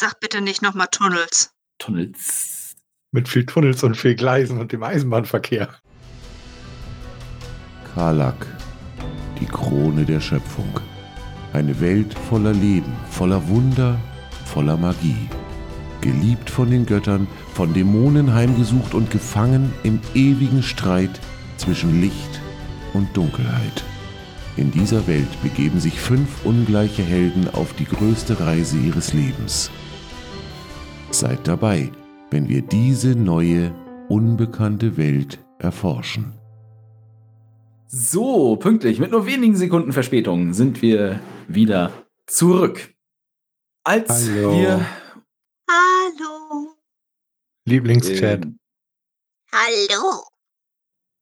Sag 0.00 0.20
bitte 0.20 0.40
nicht 0.40 0.62
nochmal 0.62 0.86
Tunnels. 0.92 1.50
Tunnels. 1.80 2.76
Mit 3.10 3.28
viel 3.28 3.44
Tunnels 3.44 3.82
und 3.82 3.96
viel 3.96 4.14
Gleisen 4.14 4.60
und 4.60 4.70
dem 4.70 4.84
Eisenbahnverkehr. 4.84 5.74
Karlak, 7.92 8.46
die 9.40 9.46
Krone 9.46 10.04
der 10.04 10.20
Schöpfung. 10.20 10.72
Eine 11.52 11.80
Welt 11.80 12.14
voller 12.28 12.52
Leben, 12.52 12.92
voller 13.10 13.48
Wunder, 13.48 13.98
voller 14.44 14.76
Magie. 14.76 15.28
Geliebt 16.00 16.48
von 16.48 16.70
den 16.70 16.86
Göttern, 16.86 17.26
von 17.54 17.74
Dämonen 17.74 18.32
heimgesucht 18.32 18.94
und 18.94 19.10
gefangen 19.10 19.74
im 19.82 19.98
ewigen 20.14 20.62
Streit 20.62 21.18
zwischen 21.56 22.00
Licht 22.00 22.40
und 22.94 23.16
Dunkelheit. 23.16 23.82
In 24.56 24.70
dieser 24.70 25.08
Welt 25.08 25.42
begeben 25.42 25.80
sich 25.80 25.98
fünf 25.98 26.44
ungleiche 26.44 27.02
Helden 27.02 27.52
auf 27.52 27.72
die 27.72 27.86
größte 27.86 28.38
Reise 28.38 28.76
ihres 28.76 29.12
Lebens. 29.12 29.72
Seid 31.10 31.48
dabei, 31.48 31.90
wenn 32.30 32.48
wir 32.48 32.62
diese 32.62 33.14
neue, 33.14 33.74
unbekannte 34.08 34.96
Welt 34.96 35.38
erforschen. 35.58 36.34
So, 37.86 38.56
pünktlich, 38.56 38.98
mit 38.98 39.10
nur 39.10 39.26
wenigen 39.26 39.56
Sekunden 39.56 39.92
Verspätung 39.92 40.52
sind 40.52 40.82
wir 40.82 41.20
wieder 41.48 41.92
zurück. 42.26 42.94
Als 43.84 44.28
Hallo. 44.28 44.52
wir 44.52 44.86
Hallo. 45.70 46.74
Lieblingschat. 47.64 48.44
äh, 48.44 48.52
Hallo. 49.52 50.22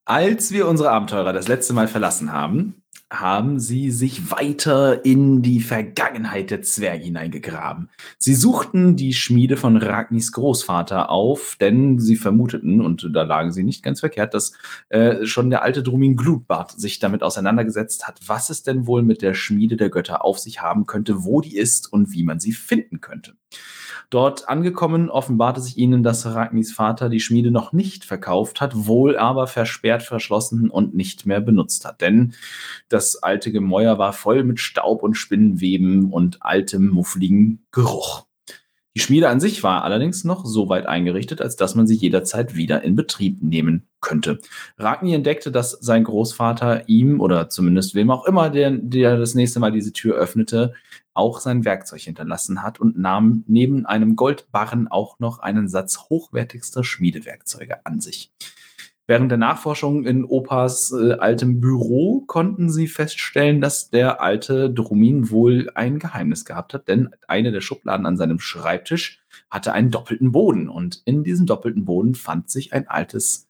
Als 0.05 0.51
wir 0.53 0.67
unsere 0.69 0.91
Abenteurer 0.91 1.33
das 1.33 1.49
letzte 1.49 1.73
Mal 1.73 1.87
verlassen 1.89 2.33
haben, 2.33 2.83
haben 3.11 3.61
sie 3.61 3.93
sich 3.93 4.33
weiter 4.33 5.05
in 5.05 5.41
die 5.41 5.61
Vergangenheit 5.61 6.51
der 6.51 6.63
Zwerge 6.63 7.05
hineingegraben. 7.05 7.89
Sie 8.19 8.35
suchten 8.35 8.97
die 8.97 9.13
Schmiede 9.13 9.57
von 9.57 9.77
Ragnis 9.77 10.33
Großvater 10.33 11.09
auf, 11.09 11.57
denn 11.61 12.01
sie 12.01 12.17
vermuteten, 12.17 12.81
und 12.81 13.09
da 13.13 13.23
lagen 13.23 13.53
sie 13.53 13.63
nicht 13.63 13.85
ganz 13.85 14.01
verkehrt, 14.01 14.35
dass 14.35 14.53
äh, 14.89 15.25
schon 15.25 15.51
der 15.51 15.63
alte 15.63 15.85
Drumin 15.85 16.17
Glutbart 16.17 16.73
sich 16.73 16.99
damit 16.99 17.23
auseinandergesetzt 17.23 18.09
hat, 18.09 18.21
was 18.27 18.51
es 18.51 18.65
denn 18.65 18.89
wohl 18.89 19.03
mit 19.03 19.23
der 19.23 19.35
Schmiede 19.35 19.77
der 19.77 19.91
Götter 19.91 20.25
auf 20.25 20.41
sich 20.41 20.61
haben 20.61 20.87
könnte, 20.87 21.25
wo 21.25 21.41
die 21.41 21.57
ist 21.57 21.93
und 21.93 22.13
wie 22.13 22.25
man 22.25 22.41
sie 22.41 22.53
finden 22.53 23.01
könnte. 23.01 23.35
Dort 24.11 24.49
angekommen 24.49 25.11
offenbarte 25.11 25.61
sich 25.61 25.77
ihnen, 25.77 26.03
dass 26.03 26.27
Ragnis 26.27 26.73
Vater 26.73 27.09
die 27.09 27.21
Schmiede 27.21 27.51
noch 27.51 27.73
nicht 27.73 28.05
verkauft 28.05 28.61
hat, 28.61 28.87
wohl 28.87 29.17
aber 29.17 29.47
versperrt, 29.47 30.03
verschlossen 30.03 30.71
und 30.71 30.95
nicht 30.95 31.27
mehr 31.27 31.41
benutzt 31.41 31.85
hat. 31.85 32.01
Denn 32.01 32.35
das 32.89 33.23
alte 33.23 33.51
Gemäuer 33.51 33.99
war 33.99 34.13
voll 34.13 34.45
mit 34.45 34.61
Staub 34.61 35.03
und 35.03 35.15
Spinnenweben 35.15 36.13
und 36.13 36.43
altem, 36.43 36.89
muffligen 36.89 37.67
Geruch. 37.73 38.27
Die 38.95 39.01
Schmiede 39.01 39.29
an 39.29 39.41
sich 39.41 39.63
war 39.63 39.85
allerdings 39.85 40.25
noch 40.25 40.47
so 40.47 40.69
weit 40.71 40.87
eingerichtet, 40.87 41.43
als 41.43 41.57
dass 41.57 41.75
man 41.75 41.87
sie 41.87 41.97
jederzeit 41.97 42.55
wieder 42.55 42.83
in 42.83 42.97
Betrieb 42.97 43.43
nehmen 43.43 43.89
könnte. 44.07 44.39
Ragni 44.79 45.13
entdeckte, 45.13 45.51
dass 45.51 45.73
sein 45.73 46.05
Großvater 46.05 46.89
ihm 46.89 47.21
oder 47.21 47.49
zumindest 47.49 47.95
wem 47.95 48.11
auch 48.11 48.25
immer, 48.25 48.49
der, 48.49 48.71
der 48.71 49.19
das 49.19 49.35
nächste 49.35 49.61
Mal 49.61 49.73
diese 49.73 49.93
Tür 49.93 50.15
öffnete, 50.15 50.75
auch 51.13 51.41
sein 51.41 51.65
Werkzeug 51.65 52.03
hinterlassen 52.03 52.63
hat 52.63 52.79
und 52.79 52.97
nahm 52.97 53.43
neben 53.49 53.85
einem 53.85 54.17
Goldbarren 54.17 54.87
auch 54.89 55.19
noch 55.19 55.41
einen 55.41 55.69
Satz 55.69 56.07
hochwertigster 56.09 56.85
Schmiedewerkzeuge 56.85 57.85
an 57.85 58.01
sich. 58.01 58.33
Während 59.09 59.31
der 59.31 59.39
Nachforschung 59.39 60.05
in 60.05 60.25
Opas 60.25 60.93
äh, 60.93 61.13
altem 61.13 61.61
Büro 61.61 62.23
konnten 62.27 62.71
sie 62.71 62.89
feststellen, 62.89 63.61
dass 63.61 63.91
der 63.91 64.21
alte 64.21 64.69
Drumin 64.69 65.31
wohl 65.31 65.71
ein 65.75 66.01
Geheimnis 66.01 66.45
gehabt 66.45 66.75
hat, 66.75 66.89
denn 66.89 67.11
eine 67.29 67.53
der 67.53 67.61
Schubladen 67.61 68.05
an 68.05 68.17
seinem 68.17 68.41
Schreibtisch 68.41 69.21
hatte 69.49 69.73
einen 69.73 69.93
doppelten 69.93 70.33
Boden 70.33 70.69
und 70.69 71.03
in 71.05 71.23
diesem 71.23 71.47
doppelten 71.47 71.85
Boden 71.85 72.17
fand 72.17 72.51
sich 72.51 72.73
ein 72.73 72.89
altes 72.89 73.47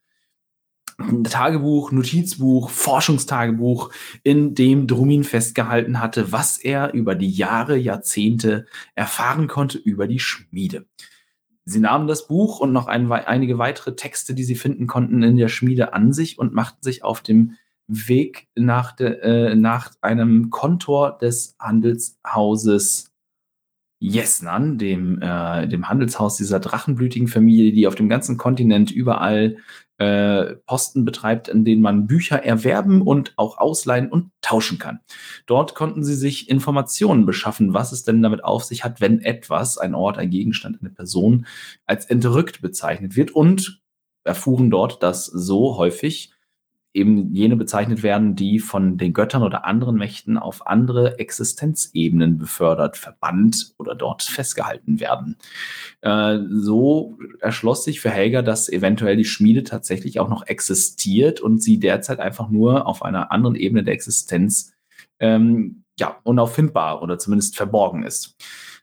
Tagebuch, 1.25 1.93
Notizbuch, 1.93 2.71
Forschungstagebuch, 2.71 3.91
in 4.23 4.55
dem 4.55 4.87
Drumin 4.87 5.25
festgehalten 5.25 6.01
hatte, 6.01 6.33
was 6.33 6.59
er 6.59 6.95
über 6.95 7.15
die 7.15 7.31
Jahre, 7.31 7.77
Jahrzehnte 7.77 8.67
erfahren 8.95 9.47
konnte 9.47 9.79
über 9.79 10.07
die 10.07 10.21
Schmiede. 10.21 10.87
Sie 11.65 11.81
nahmen 11.81 12.07
das 12.07 12.29
Buch 12.29 12.61
und 12.61 12.73
noch 12.73 12.87
ein, 12.87 13.11
einige 13.11 13.59
weitere 13.59 13.97
Texte, 13.97 14.35
die 14.35 14.45
sie 14.45 14.55
finden 14.55 14.87
konnten, 14.87 15.23
in 15.23 15.37
der 15.37 15.49
Schmiede 15.49 15.93
an 15.93 16.13
sich 16.13 16.39
und 16.39 16.55
machten 16.55 16.83
sich 16.83 17.05
auf 17.05 17.21
dem 17.21 17.57
Weg 17.89 18.49
nach, 18.55 18.93
de, 18.93 19.21
äh, 19.21 19.55
nach 19.55 19.93
einem 20.01 20.51
Kontor 20.51 21.19
des 21.19 21.57
Handelshauses 21.59 23.13
Jesnan, 23.99 24.79
dem, 24.79 25.21
äh, 25.23 25.67
dem 25.67 25.89
Handelshaus 25.89 26.37
dieser 26.37 26.61
drachenblütigen 26.61 27.29
Familie, 27.29 27.73
die 27.73 27.87
auf 27.87 27.95
dem 27.95 28.09
ganzen 28.09 28.37
Kontinent 28.37 28.91
überall 28.91 29.57
äh, 29.99 30.57
Posten 30.67 31.05
betreibt, 31.05 31.49
in 31.49 31.65
denen 31.65 31.83
man 31.83 32.07
Bücher 32.07 32.43
erwerben 32.43 33.03
und 33.03 33.33
auch 33.37 33.59
ausleihen 33.59 34.11
und 34.11 34.31
tauschen 34.43 34.79
kann. 34.79 35.01
Dort 35.47 35.75
konnten 35.75 36.05
sie 36.05 36.15
sich 36.15 36.49
Informationen 36.49 37.27
beschaffen, 37.27 37.73
was 37.75 37.93
es 37.93 38.05
denn 38.05 38.23
damit 38.23 38.45
auf 38.45 38.65
sich 38.65 38.85
hat, 38.85 39.01
wenn 39.01 39.21
etwas, 39.21 39.79
ein 39.79 39.95
Ort, 39.95 40.19
ein 40.19 40.31
Gegenstand, 40.31 40.79
eine 40.81 40.91
Person 40.91 41.47
als 41.87 42.05
entrückt 42.07 42.61
bezeichnet 42.61 43.17
wird 43.17 43.31
und 43.31 43.81
erfuhren 44.25 44.71
dort, 44.71 45.03
dass 45.03 45.27
so 45.27 45.77
häufig 45.79 46.33
eben 46.97 47.35
jene 47.35 47.57
bezeichnet 47.57 48.03
werden, 48.03 48.35
die 48.35 48.59
von 48.59 48.97
den 48.97 49.13
Göttern 49.13 49.43
oder 49.43 49.67
anderen 49.67 49.97
Mächten 49.97 50.39
auf 50.39 50.67
andere 50.67 51.19
Existenzebenen 51.19 52.39
befördert, 52.39 52.97
verbannt 52.97 53.75
oder 53.79 53.95
dort 53.95 54.23
festgehalten 54.23 54.99
werden. 54.99 55.37
Äh, 56.01 56.39
so 56.51 57.19
erschloss 57.41 57.85
sich 57.85 58.01
für 58.01 58.11
Helga, 58.11 58.43
dass 58.43 58.69
eventuell 58.69 59.17
die 59.17 59.25
Schmiede 59.25 59.63
tatsächlich 59.63 60.19
auch 60.19 60.29
noch 60.29 60.47
existiert 60.47 61.41
und 61.41 61.63
sie 61.63 61.79
derzeit 61.79 62.19
einfach 62.19 62.49
nur 62.49 62.87
auf 62.87 63.03
einer 63.03 63.31
anderen 63.31 63.57
Ebene 63.57 63.85
der 63.85 63.95
Existenz 63.95 64.73
ähm, 65.21 65.85
ja, 65.99 66.19
unauffindbar 66.25 67.03
oder 67.03 67.19
zumindest 67.19 67.57
verborgen 67.57 68.03
ist. 68.03 68.37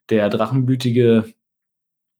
Der 0.10 0.30
drachenblütige 0.30 1.34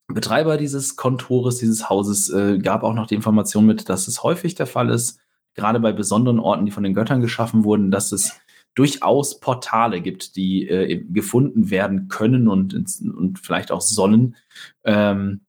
Betreiber 0.08 0.56
dieses 0.56 0.96
Kontores, 0.96 1.58
dieses 1.58 1.88
Hauses, 1.88 2.30
äh, 2.30 2.58
gab 2.58 2.82
auch 2.82 2.94
noch 2.94 3.06
die 3.06 3.14
Information 3.14 3.64
mit, 3.64 3.88
dass 3.88 4.06
es 4.06 4.22
häufig 4.22 4.54
der 4.54 4.66
Fall 4.66 4.90
ist, 4.90 5.18
gerade 5.54 5.80
bei 5.80 5.92
besonderen 5.92 6.40
Orten, 6.40 6.66
die 6.66 6.72
von 6.72 6.82
den 6.82 6.94
Göttern 6.94 7.20
geschaffen 7.20 7.64
wurden, 7.64 7.90
dass 7.90 8.12
es 8.12 8.40
durchaus 8.74 9.40
Portale 9.40 10.00
gibt, 10.00 10.36
die 10.36 10.68
äh, 10.68 11.02
gefunden 11.08 11.70
werden 11.70 12.08
können 12.08 12.48
und, 12.48 12.74
und 12.74 13.38
vielleicht 13.38 13.70
auch 13.70 13.80
sollen, 13.80 14.36
ähm, 14.84 15.42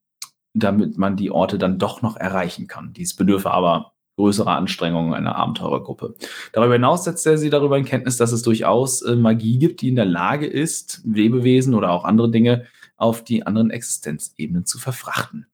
damit 0.53 0.97
man 0.97 1.17
die 1.17 1.31
Orte 1.31 1.57
dann 1.57 1.79
doch 1.79 2.01
noch 2.01 2.17
erreichen 2.17 2.67
kann. 2.67 2.93
Dies 2.93 3.16
bedürfe 3.16 3.51
aber 3.51 3.93
größerer 4.17 4.55
Anstrengungen 4.55 5.13
einer 5.13 5.35
Abenteurergruppe. 5.35 6.16
Darüber 6.53 6.73
hinaus 6.73 7.03
setzt 7.03 7.25
er 7.25 7.37
sie 7.37 7.49
darüber 7.49 7.77
in 7.77 7.83
Kenntnis, 7.83 8.16
dass 8.16 8.31
es 8.31 8.43
durchaus 8.43 9.01
äh, 9.01 9.16
Magie 9.16 9.57
gibt, 9.57 9.81
die 9.81 9.89
in 9.89 9.95
der 9.95 10.05
Lage 10.05 10.45
ist, 10.45 11.01
Lebewesen 11.03 11.73
oder 11.73 11.91
auch 11.91 12.05
andere 12.05 12.31
Dinge 12.31 12.66
auf 12.95 13.23
die 13.23 13.45
anderen 13.45 13.72
Existenzebenen 13.72 14.66
zu 14.66 14.77
verfrachten 14.79 15.47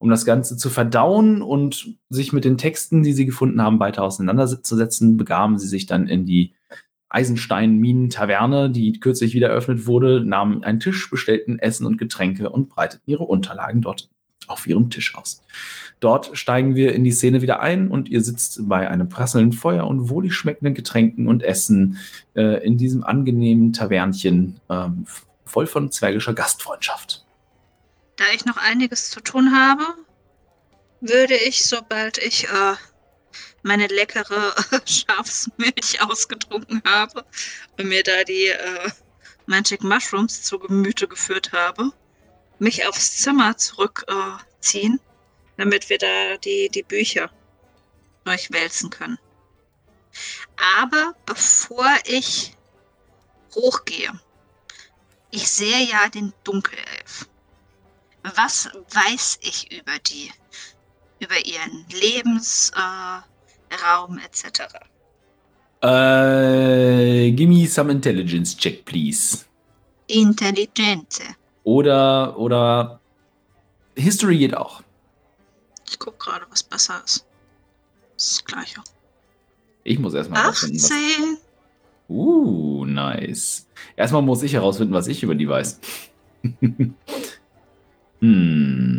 um 0.00 0.08
das 0.08 0.24
Ganze 0.24 0.56
zu 0.56 0.70
verdauen 0.70 1.42
und 1.42 1.94
sich 2.08 2.32
mit 2.32 2.46
den 2.46 2.56
Texten, 2.56 3.02
die 3.02 3.12
sie 3.12 3.26
gefunden 3.26 3.60
haben, 3.60 3.78
weiter 3.78 4.02
auseinanderzusetzen, 4.02 5.18
begaben 5.18 5.58
sie 5.58 5.68
sich 5.68 5.84
dann 5.84 6.08
in 6.08 6.24
die 6.24 6.54
Eisenstein-Minen-Taverne, 7.10 8.70
die 8.70 8.98
kürzlich 8.98 9.34
wieder 9.34 9.50
eröffnet 9.50 9.86
wurde, 9.86 10.24
nahmen 10.24 10.64
einen 10.64 10.80
Tisch, 10.80 11.10
bestellten 11.10 11.58
Essen 11.58 11.84
und 11.84 11.98
Getränke 11.98 12.48
und 12.48 12.70
breiteten 12.70 13.04
ihre 13.04 13.24
Unterlagen 13.24 13.82
dort 13.82 14.08
auf 14.46 14.66
ihrem 14.66 14.88
Tisch 14.88 15.14
aus. 15.16 15.42
Dort 16.00 16.30
steigen 16.32 16.74
wir 16.74 16.94
in 16.94 17.04
die 17.04 17.12
Szene 17.12 17.42
wieder 17.42 17.60
ein 17.60 17.88
und 17.88 18.08
ihr 18.08 18.22
sitzt 18.22 18.66
bei 18.70 18.88
einem 18.88 19.10
prasselnden 19.10 19.52
Feuer 19.52 19.86
und 19.86 20.08
wohlig 20.08 20.32
schmeckenden 20.32 20.74
Getränken 20.74 21.28
und 21.28 21.42
Essen 21.42 21.98
äh, 22.34 22.64
in 22.64 22.78
diesem 22.78 23.04
angenehmen 23.04 23.74
Tavernchen, 23.74 24.60
äh, 24.70 24.88
voll 25.44 25.66
von 25.66 25.90
zwergischer 25.90 26.32
Gastfreundschaft. 26.32 27.26
Da 28.20 28.26
ich 28.34 28.44
noch 28.44 28.58
einiges 28.58 29.08
zu 29.08 29.20
tun 29.20 29.56
habe, 29.56 29.82
würde 31.00 31.34
ich, 31.34 31.64
sobald 31.64 32.18
ich 32.18 32.46
äh, 32.50 32.74
meine 33.62 33.86
leckere 33.86 34.54
Schafsmilch 34.84 36.02
ausgetrunken 36.02 36.82
habe 36.84 37.24
und 37.78 37.88
mir 37.88 38.02
da 38.02 38.22
die 38.24 38.48
äh, 38.48 38.90
Magic 39.46 39.82
Mushrooms 39.82 40.42
zu 40.42 40.58
Gemüte 40.58 41.08
geführt 41.08 41.52
habe, 41.52 41.92
mich 42.58 42.86
aufs 42.86 43.16
Zimmer 43.16 43.56
zurückziehen, 43.56 44.96
äh, 44.96 45.56
damit 45.56 45.88
wir 45.88 45.96
da 45.96 46.36
die, 46.36 46.68
die 46.68 46.82
Bücher 46.82 47.30
durchwälzen 48.24 48.90
können. 48.90 49.18
Aber 50.78 51.14
bevor 51.24 51.88
ich 52.04 52.54
hochgehe, 53.54 54.12
ich 55.30 55.50
sehe 55.50 55.88
ja 55.88 56.10
den 56.10 56.34
Dunkelelf. 56.44 56.99
Was 58.22 58.68
weiß 58.92 59.38
ich 59.42 59.72
über 59.72 59.98
die, 59.98 60.30
über 61.20 61.38
ihren 61.44 61.86
Lebensraum 61.90 63.22
äh, 64.18 64.24
etc.? 64.24 64.60
Äh, 65.82 67.30
give 67.32 67.48
me 67.48 67.66
some 67.66 67.90
intelligence 67.90 68.54
check, 68.56 68.84
please. 68.84 69.44
Intelligente. 70.06 71.22
Oder, 71.64 72.38
oder 72.38 73.00
History 73.96 74.38
geht 74.38 74.54
auch. 74.54 74.82
Ich 75.88 75.98
guck 75.98 76.18
gerade, 76.18 76.46
was 76.50 76.62
besser 76.62 77.02
ist. 77.04 77.24
Das 78.16 78.26
ist 78.26 78.36
das 78.38 78.44
Gleiche. 78.44 78.80
Ich 79.84 79.98
muss 79.98 80.12
erstmal 80.14 80.42
herausfinden, 80.42 80.76
was. 80.76 80.90
18. 80.90 81.38
Uh, 82.08 82.84
nice. 82.84 83.66
Erstmal 83.96 84.22
muss 84.22 84.42
ich 84.42 84.52
herausfinden, 84.52 84.92
was 84.92 85.06
ich 85.06 85.22
über 85.22 85.34
die 85.34 85.48
weiß. 85.48 85.80
hm. 88.20 88.90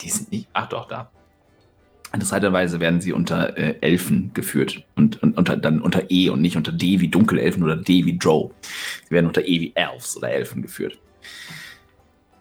Die 0.00 0.08
sind 0.08 0.32
nicht. 0.32 0.48
Ach 0.52 0.68
doch, 0.68 0.88
da. 0.88 1.10
Interessanterweise 2.12 2.80
werden 2.80 3.00
sie 3.00 3.12
unter 3.12 3.58
äh, 3.58 3.74
Elfen 3.80 4.32
geführt. 4.32 4.84
Und, 4.94 5.22
und 5.22 5.36
unter, 5.36 5.56
dann 5.56 5.80
unter 5.82 6.10
E 6.10 6.30
und 6.30 6.40
nicht 6.40 6.56
unter 6.56 6.72
D 6.72 7.00
wie 7.00 7.08
Dunkelelfen 7.08 7.62
oder 7.62 7.76
D 7.76 8.06
wie 8.06 8.16
Drow. 8.16 8.52
Sie 9.04 9.10
werden 9.10 9.26
unter 9.26 9.46
E 9.46 9.60
wie 9.60 9.72
Elves 9.74 10.16
oder 10.16 10.30
Elfen 10.30 10.62
geführt. 10.62 10.98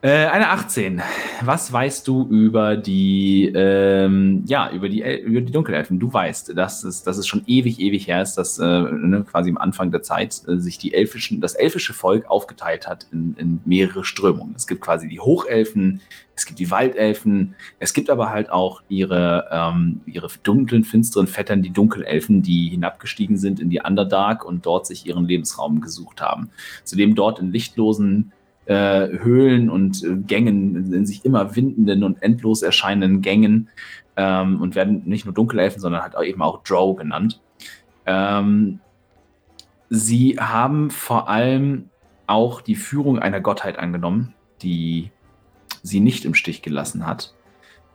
Äh, 0.06 0.28
eine 0.28 0.50
18. 0.50 1.02
Was 1.42 1.74
weißt 1.74 2.08
du 2.08 2.28
über 2.28 2.78
die, 2.78 3.52
ähm, 3.56 4.44
ja, 4.46 4.70
über 4.70 4.88
die, 4.88 5.02
über 5.02 5.42
die 5.42 5.52
Dunkelelfen? 5.52 6.00
Du 6.00 6.14
weißt, 6.14 6.56
dass 6.56 6.84
es, 6.84 7.02
dass 7.02 7.18
es 7.18 7.26
schon 7.26 7.42
ewig, 7.48 7.80
ewig 7.80 8.06
her 8.08 8.22
ist, 8.22 8.36
dass 8.36 8.60
äh, 8.60 8.64
ne, 8.64 9.26
quasi 9.28 9.50
am 9.50 9.58
Anfang 9.58 9.90
der 9.90 10.04
Zeit 10.04 10.44
äh, 10.48 10.58
sich 10.60 10.78
die 10.78 10.94
elfischen, 10.94 11.42
das 11.42 11.56
elfische 11.56 11.96
Volk 11.96 12.30
aufgeteilt 12.30 12.88
hat 12.88 13.08
in, 13.12 13.36
in 13.40 13.62
mehrere 13.66 14.06
Strömungen. 14.06 14.54
Es 14.56 14.68
gibt 14.68 14.82
quasi 14.82 15.10
die 15.10 15.20
Hochelfen, 15.20 16.02
es 16.36 16.46
gibt 16.46 16.60
die 16.60 16.70
Waldelfen, 16.70 17.56
es 17.80 17.96
gibt 17.96 18.12
aber 18.12 18.30
halt 18.30 18.52
auch 18.52 18.84
ihre, 18.88 19.48
ähm, 19.52 20.02
ihre 20.06 20.28
dunklen, 20.44 20.84
finsteren 20.84 21.26
Vettern, 21.26 21.64
die 21.64 21.74
Dunkelelfen, 21.74 22.44
die 22.44 22.70
hinabgestiegen 22.70 23.38
sind 23.38 23.60
in 23.60 23.72
die 23.72 23.82
Underdark 23.84 24.46
und 24.46 24.68
dort 24.68 24.86
sich 24.86 25.08
ihren 25.08 25.26
Lebensraum 25.26 25.82
gesucht 25.82 26.22
haben. 26.22 26.52
Zudem 26.84 27.16
dort 27.16 27.40
in 27.40 27.52
lichtlosen 27.52 28.34
äh, 28.66 29.08
Höhlen 29.20 29.70
und 29.70 30.04
äh, 30.04 30.16
Gängen, 30.16 30.94
in 30.94 31.06
sich 31.06 31.26
immer 31.26 31.56
windenden 31.56 32.04
und 32.04 32.22
endlos 32.22 32.62
erscheinenden 32.62 33.22
Gängen 33.22 33.70
ähm, 34.18 34.62
und 34.62 34.76
werden 34.76 35.04
nicht 35.06 35.26
nur 35.26 35.34
Dunkelelfen, 35.34 35.80
sondern 35.80 36.02
halt 36.02 36.16
auch 36.16 36.24
eben 36.24 36.42
auch 36.42 36.64
Drow 36.64 36.96
genannt. 36.96 37.42
Ähm, 38.06 38.80
sie 39.90 40.38
haben 40.40 40.90
vor 40.90 41.30
allem 41.30 41.90
auch 42.28 42.62
die 42.62 42.76
Führung 42.76 43.20
einer 43.20 43.40
Gottheit 43.40 43.78
angenommen, 43.78 44.34
die 44.62 45.12
sie 45.84 46.00
nicht 46.00 46.26
im 46.26 46.34
Stich 46.34 46.62
gelassen 46.62 47.06
hat. 47.06 47.34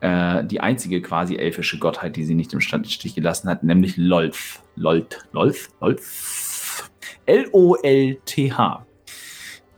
Äh, 0.00 0.44
die 0.44 0.60
einzige 0.60 1.02
quasi 1.02 1.36
elfische 1.36 1.78
Gottheit, 1.78 2.16
die 2.16 2.24
sie 2.24 2.34
nicht 2.34 2.52
im 2.52 2.60
Stich 2.60 3.14
gelassen 3.14 3.48
hat, 3.48 3.62
nämlich 3.64 3.96
Lolth. 3.96 4.60
Lolth, 4.76 5.26
Lolth, 5.32 5.68
Lolth. 5.80 6.02
L-O-L-T-H. 7.26 8.86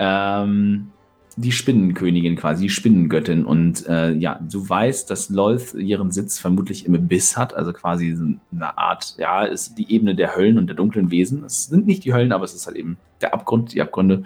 Ähm, 0.03 0.91
die 1.37 1.53
Spinnenkönigin 1.53 2.37
quasi, 2.37 2.65
die 2.65 2.71
Spinnengöttin. 2.71 3.45
Und 3.45 3.87
äh, 3.87 4.13
ja, 4.13 4.39
du 4.41 4.69
weißt, 4.69 5.09
dass 5.09 5.31
Lolth 5.31 5.75
ihren 5.75 6.11
Sitz 6.11 6.39
vermutlich 6.39 6.85
im 6.85 6.95
Abyss 6.95 7.37
hat, 7.37 7.55
also 7.55 7.73
quasi 7.73 8.17
eine 8.53 8.79
Art, 8.79 9.15
ja, 9.19 9.45
ist 9.45 9.79
die 9.79 9.91
Ebene 9.93 10.15
der 10.15 10.37
Höllen 10.37 10.59
und 10.59 10.67
der 10.67 10.77
dunklen 10.77 11.11
Wesen. 11.11 11.45
Es 11.45 11.67
sind 11.67 11.87
nicht 11.87 12.05
die 12.05 12.13
Höllen, 12.13 12.33
aber 12.33 12.45
es 12.45 12.55
ist 12.55 12.67
halt 12.67 12.77
eben 12.77 12.99
der 13.21 13.33
Abgrund, 13.33 13.73
die 13.73 13.81
Abgründe. 13.81 14.25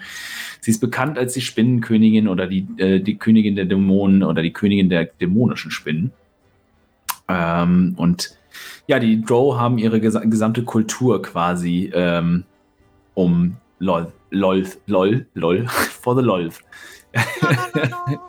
Sie 0.60 0.70
ist 0.70 0.80
bekannt 0.80 1.18
als 1.18 1.34
die 1.34 1.42
Spinnenkönigin 1.42 2.28
oder 2.28 2.46
die, 2.46 2.66
äh, 2.78 3.00
die 3.00 3.18
Königin 3.18 3.54
der 3.54 3.66
Dämonen 3.66 4.22
oder 4.22 4.42
die 4.42 4.52
Königin 4.52 4.88
der 4.88 5.04
dämonischen 5.04 5.70
Spinnen. 5.70 6.12
Ähm, 7.28 7.94
und 7.96 8.36
ja, 8.86 8.98
die 8.98 9.20
Drow 9.20 9.58
haben 9.58 9.78
ihre 9.78 10.00
gesa 10.00 10.20
gesamte 10.20 10.64
Kultur 10.64 11.22
quasi 11.22 11.90
ähm, 11.94 12.44
um 13.14 13.56
LOL, 13.78 14.12
LOL, 14.30 14.64
LOL, 14.86 15.26
LOL, 15.34 15.66
for 15.68 16.14
the 16.14 16.22
LOL. 16.22 16.50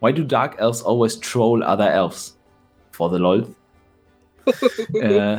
Why 0.00 0.12
do 0.12 0.24
dark 0.24 0.56
elves 0.58 0.82
always 0.82 1.16
troll 1.16 1.62
other 1.62 1.90
elves? 1.90 2.38
For 2.92 3.10
the 3.10 3.18
LOL. 3.18 3.46
äh, 4.94 5.38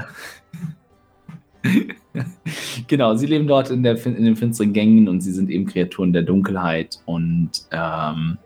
genau, 2.87 3.15
sie 3.15 3.25
leben 3.25 3.47
dort 3.47 3.71
in, 3.71 3.83
der, 3.83 4.05
in 4.05 4.23
den 4.23 4.35
finsteren 4.35 4.73
Gängen 4.73 5.07
und 5.07 5.21
sie 5.21 5.31
sind 5.31 5.49
eben 5.49 5.65
Kreaturen 5.65 6.13
der 6.13 6.23
Dunkelheit. 6.23 6.99
Und 7.05 7.51
ähm, 7.71 8.37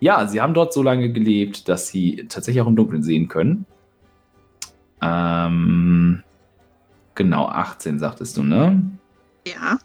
ja, 0.00 0.26
sie 0.26 0.40
haben 0.40 0.54
dort 0.54 0.72
so 0.72 0.82
lange 0.82 1.12
gelebt, 1.12 1.68
dass 1.68 1.88
sie 1.88 2.26
tatsächlich 2.28 2.62
auch 2.62 2.68
im 2.68 2.76
Dunkeln 2.76 3.02
sehen 3.02 3.28
können. 3.28 3.66
Ähm, 5.02 6.22
genau, 7.14 7.46
18 7.48 7.98
sagtest 7.98 8.36
du, 8.36 8.42
ne? 8.42 8.82
Ja. 9.46 9.78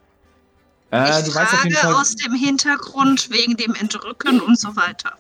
Äh, 0.92 1.20
ich 1.20 1.26
du 1.26 1.32
frage 1.32 1.46
weißt 1.46 1.54
auf 1.54 1.64
jeden 1.64 1.76
Fall. 1.76 1.94
aus 1.94 2.16
dem 2.16 2.34
Hintergrund 2.34 3.30
wegen 3.32 3.56
dem 3.56 3.76
Entrücken 3.76 4.42
und 4.42 4.60
so 4.60 4.76
weiter. 4.76 5.14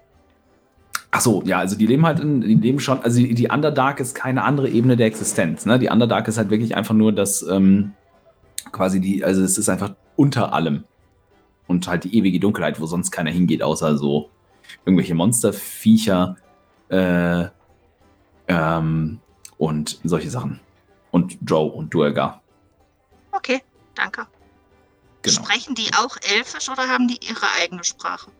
Ach 1.11 1.21
so, 1.21 1.43
ja, 1.45 1.59
also 1.59 1.77
die 1.77 1.87
leben 1.87 2.05
halt 2.05 2.19
in, 2.19 2.41
die 2.41 2.55
leben 2.55 2.79
schon, 2.79 3.01
also 3.01 3.19
die, 3.19 3.33
die 3.33 3.49
Underdark 3.49 3.99
ist 3.99 4.15
keine 4.15 4.43
andere 4.43 4.69
Ebene 4.69 4.95
der 4.95 5.07
Existenz, 5.07 5.65
ne? 5.65 5.77
Die 5.77 5.89
Underdark 5.89 6.27
ist 6.27 6.37
halt 6.37 6.49
wirklich 6.49 6.75
einfach 6.75 6.95
nur 6.95 7.11
das, 7.11 7.43
ähm, 7.43 7.93
quasi 8.71 9.01
die, 9.01 9.23
also 9.23 9.43
es 9.43 9.57
ist 9.57 9.69
einfach 9.69 9.93
unter 10.15 10.53
allem. 10.53 10.85
Und 11.67 11.87
halt 11.87 12.05
die 12.05 12.17
ewige 12.17 12.39
Dunkelheit, 12.39 12.79
wo 12.79 12.85
sonst 12.85 13.11
keiner 13.11 13.31
hingeht, 13.31 13.61
außer 13.61 13.97
so 13.97 14.29
irgendwelche 14.85 15.15
Monsterviecher, 15.15 16.37
äh, 16.89 17.45
ähm, 18.47 19.19
und 19.57 19.99
solche 20.03 20.29
Sachen. 20.29 20.59
Und 21.11 21.37
Drow 21.41 21.73
und 21.73 21.93
Duergar. 21.93 22.41
Okay, 23.31 23.61
danke. 23.95 24.27
Genau. 25.21 25.35
Sprechen 25.35 25.75
die 25.75 25.91
auch 25.97 26.17
Elfisch 26.35 26.69
oder 26.69 26.87
haben 26.87 27.07
die 27.07 27.19
ihre 27.27 27.45
eigene 27.61 27.83
Sprache? 27.83 28.31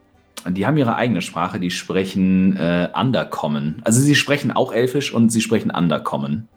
Die 0.47 0.65
haben 0.65 0.77
ihre 0.77 0.95
eigene 0.95 1.21
Sprache, 1.21 1.59
die 1.59 1.69
sprechen 1.69 2.57
äh, 2.57 2.89
Undercommon. 2.95 3.81
Also 3.83 4.01
sie 4.01 4.15
sprechen 4.15 4.51
auch 4.51 4.73
Elfisch 4.73 5.13
und 5.13 5.29
sie 5.29 5.41
sprechen 5.41 5.69
Undercommon. 5.69 6.47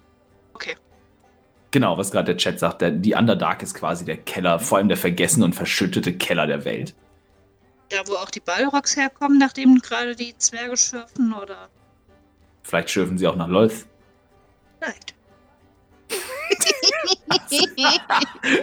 Okay. 0.55 0.76
Genau, 1.70 1.99
was 1.99 2.11
gerade 2.11 2.26
der 2.26 2.37
Chat 2.38 2.58
sagt, 2.58 2.81
der, 2.81 2.93
die 2.93 3.14
Underdark 3.14 3.62
ist 3.62 3.75
quasi 3.75 4.06
der 4.06 4.17
Keller, 4.17 4.58
vor 4.58 4.79
allem 4.79 4.88
der 4.88 4.97
vergessene 4.97 5.44
und 5.44 5.55
verschüttete 5.55 6.14
Keller 6.17 6.47
der 6.47 6.64
Welt. 6.64 6.94
Da, 7.90 7.99
wo 8.06 8.14
auch 8.14 8.31
die 8.31 8.40
Balrogs 8.40 8.97
herkommen, 8.97 9.38
nachdem 9.38 9.81
gerade 9.81 10.17
die 10.17 10.37
Zwerge 10.38 10.76
schürfen, 10.76 11.35
oder? 11.35 11.69
Vielleicht 12.62 12.88
schürfen 12.88 13.19
sie 13.19 13.26
auch 13.26 13.37
nach 13.37 13.49
Lolth. 13.49 13.87
Vielleicht. 14.81 15.14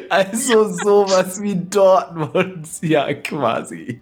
Also 0.09 0.69
sowas 0.69 1.41
wie 1.41 1.55
Dortmund, 1.55 2.67
ja 2.81 3.13
quasi. 3.13 4.01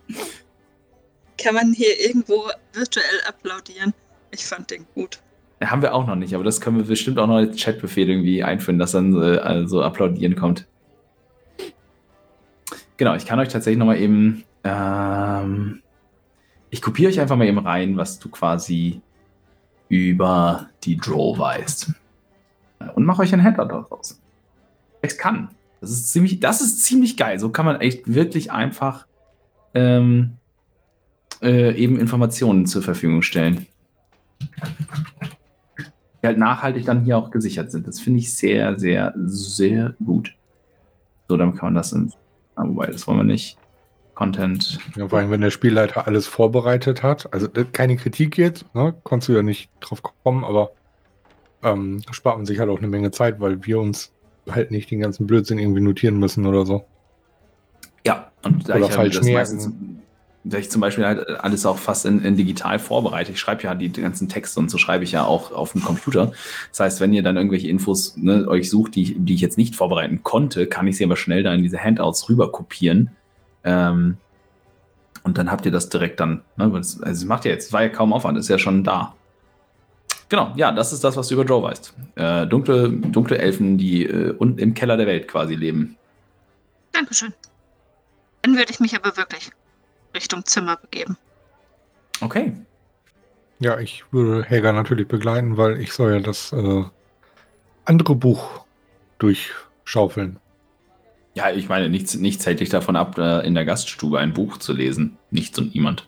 Kann 1.38 1.56
man 1.56 1.74
hier 1.74 2.00
irgendwo 2.00 2.50
virtuell 2.74 3.22
applaudieren? 3.28 3.94
Ich 4.32 4.46
fand 4.46 4.72
den 4.72 4.86
gut. 4.94 5.20
Haben 5.62 5.82
wir 5.82 5.94
auch 5.94 6.08
noch 6.08 6.16
nicht, 6.16 6.34
aber 6.34 6.44
das 6.44 6.62
können 6.62 6.78
wir 6.78 6.86
bestimmt 6.86 7.20
auch 7.20 7.28
noch 7.28 7.36
als 7.36 7.62
Chatbefehl 7.62 8.10
irgendwie 8.10 8.44
einführen, 8.44 8.80
dass 8.80 8.92
dann 8.92 9.14
äh, 9.14 9.38
also 9.38 9.82
applaudieren 9.82 10.36
kommt. 10.36 10.66
Genau, 12.98 13.16
ich 13.16 13.26
kann 13.26 13.40
euch 13.40 13.50
tatsächlich 13.50 13.78
noch 13.78 13.86
mal 13.86 13.98
eben, 13.98 14.44
ähm, 14.64 15.82
ich 16.70 16.82
kopiere 16.82 17.10
euch 17.10 17.20
einfach 17.20 17.36
mal 17.36 17.48
eben 17.48 17.60
rein, 17.60 17.98
was 17.98 18.20
du 18.20 18.30
quasi 18.30 19.02
über 19.90 20.70
die 20.84 20.98
Draw 20.98 21.38
weißt. 21.38 21.94
Und 23.00 23.06
mache 23.06 23.22
euch 23.22 23.34
ein 23.34 23.44
Handout 23.44 23.66
daraus. 23.66 24.22
Es 25.02 25.18
kann. 25.18 25.50
Das 25.82 25.92
ist 25.92 26.12
ziemlich, 26.12 26.40
das 26.40 26.62
ist 26.62 26.84
ziemlich 26.84 27.16
geil. 27.16 27.40
So 27.40 27.50
kann 27.50 27.66
man 27.66 27.80
echt 27.80 28.14
wirklich 28.14 28.52
einfach 28.52 29.08
ähm, 29.74 30.34
äh, 31.42 31.74
eben 31.76 31.98
Informationen 31.98 32.66
zur 32.66 32.82
Verfügung 32.82 33.22
stellen 33.22 33.66
die 36.22 36.28
halt 36.28 36.38
nachhaltig 36.38 36.86
dann 36.86 37.04
hier 37.04 37.18
auch 37.18 37.32
gesichert 37.32 37.72
sind. 37.72 37.88
Das 37.88 38.00
finde 38.00 38.20
ich 38.20 38.34
sehr, 38.34 38.78
sehr, 38.78 39.14
sehr 39.16 39.96
gut. 40.04 40.36
So, 41.28 41.38
dann 41.38 41.56
kann 41.56 41.68
man 41.68 41.76
das 41.76 41.94
in. 41.94 42.12
Wobei, 42.56 42.88
das 42.88 43.08
wollen 43.08 43.20
wir 43.20 43.24
nicht. 43.24 43.58
Content. 44.16 44.80
Ja, 44.98 45.08
vor 45.08 45.20
allem, 45.20 45.32
wenn 45.32 45.40
der 45.40 45.50
Spielleiter 45.50 46.06
alles 46.06 46.28
vorbereitet 46.28 47.04
hat. 47.04 47.32
Also 47.34 47.48
keine 47.72 47.96
Kritik 47.96 48.38
jetzt, 48.38 48.66
ne? 48.76 48.94
konntest 49.04 49.30
du 49.30 49.34
ja 49.34 49.44
nicht 49.44 49.70
drauf 49.80 50.02
kommen, 50.24 50.44
aber 50.44 50.72
ähm, 51.64 52.02
spart 52.12 52.38
man 52.38 52.46
sich 52.46 52.60
halt 52.60 52.70
auch 52.70 52.78
eine 52.80 52.88
Menge 52.88 53.12
Zeit, 53.12 53.40
weil 53.40 53.66
wir 53.66 53.80
uns 53.80 54.12
halt 54.50 54.72
nicht 54.72 54.90
den 54.92 55.00
ganzen 55.00 55.28
Blödsinn 55.28 55.60
irgendwie 55.60 55.82
notieren 55.82 56.18
müssen 56.18 56.46
oder 56.46 56.66
so. 56.66 56.86
Ja, 58.06 58.32
und 58.44 58.68
da 58.70 58.76
Oder 58.76 58.86
ich, 58.86 58.92
falsch 58.92 58.98
halt 58.98 59.16
das 59.16 59.26
merken. 59.26 59.56
meistens, 59.56 59.74
da 60.46 60.58
ich 60.58 60.72
zum 60.72 60.82
Beispiel 60.82 61.06
halt 61.06 61.28
alles 61.42 61.66
auch 61.66 61.78
fast 61.78 62.06
in, 62.06 62.24
in 62.24 62.38
digital 62.38 62.80
vorbereite. 62.80 63.34
Ich 63.34 63.40
schreibe 63.40 63.64
ja 63.64 63.76
die 63.76 63.92
ganzen 63.92 64.30
Texte 64.30 64.60
und 64.60 64.72
so 64.72 64.78
schreibe 64.78 65.04
ich 65.04 65.12
ja 65.12 65.26
auch 65.26 65.52
auf 65.52 65.74
dem 65.74 65.84
Computer. 65.84 66.32
Das 66.72 66.80
heißt, 66.80 67.02
wenn 67.02 67.14
ihr 67.14 67.24
dann 67.24 67.36
irgendwelche 67.36 67.68
Infos 67.68 68.16
ne, 68.16 68.48
euch 68.48 68.70
sucht, 68.70 68.96
die, 68.96 69.04
ich- 69.04 69.16
die 69.18 69.34
ich 69.36 69.42
jetzt 69.42 69.58
nicht 69.58 69.76
vorbereiten 69.76 70.24
konnte, 70.24 70.66
kann 70.68 70.88
ich 70.88 70.98
sie 70.98 71.04
aber 71.04 71.18
schnell 71.18 71.44
da 71.44 71.54
in 71.54 71.62
diese 71.62 71.78
Handouts 71.84 72.30
rüber 72.30 72.52
kopieren. 72.52 73.12
Ähm, 73.66 74.18
und 75.24 75.38
dann 75.38 75.52
habt 75.52 75.66
ihr 75.66 75.72
das 75.72 75.90
direkt 75.90 76.22
dann. 76.22 76.42
Ne, 76.56 76.72
also 76.74 77.04
es 77.04 77.26
macht 77.26 77.44
ja 77.46 77.52
jetzt, 77.52 77.74
war 77.74 77.84
ja 77.84 77.90
kaum 77.90 78.14
Aufwand, 78.14 78.38
ist 78.38 78.48
ja 78.48 78.58
schon 78.58 78.84
da. 78.86 79.14
Genau, 80.30 80.54
ja, 80.56 80.72
das 80.72 80.94
ist 80.94 81.04
das, 81.04 81.18
was 81.18 81.28
du 81.28 81.34
über 81.34 81.44
Joe 81.44 81.64
weißt. 81.64 81.94
Äh, 82.16 82.46
dunkle, 82.46 82.90
dunkle 82.90 83.40
Elfen, 83.40 83.80
die 83.80 84.06
äh, 84.06 84.32
unten 84.38 84.60
im 84.60 84.76
Keller 84.76 84.96
der 84.96 85.08
Welt 85.08 85.28
quasi 85.28 85.56
leben. 85.56 85.98
Dankeschön. 86.92 87.34
Dann 88.44 88.56
würde 88.56 88.72
ich 88.72 88.80
mich 88.80 88.96
aber 88.96 89.18
wirklich 89.18 89.50
Richtung 90.16 90.46
Zimmer 90.46 90.78
begeben. 90.78 91.18
Okay. 92.22 92.54
Ja, 93.60 93.80
ich 93.80 94.06
würde 94.12 94.44
Helga 94.44 94.72
natürlich 94.72 95.08
begleiten, 95.08 95.58
weil 95.58 95.82
ich 95.82 95.94
soll 95.94 96.14
ja 96.14 96.20
das 96.20 96.54
äh, 96.54 96.84
andere 97.86 98.16
Buch 98.16 98.66
durchschaufeln. 99.18 100.40
Ja, 101.34 101.52
ich 101.52 101.70
meine, 101.70 101.90
nichts, 101.90 102.16
nichts 102.16 102.46
hält 102.46 102.60
dich 102.60 102.70
davon 102.70 102.96
ab, 102.96 103.18
äh, 103.18 103.46
in 103.46 103.56
der 103.56 103.66
Gaststube 103.66 104.20
ein 104.20 104.34
Buch 104.34 104.58
zu 104.58 104.74
lesen. 104.74 105.18
Nichts 105.32 105.58
und 105.58 105.74
niemand. 105.74 106.08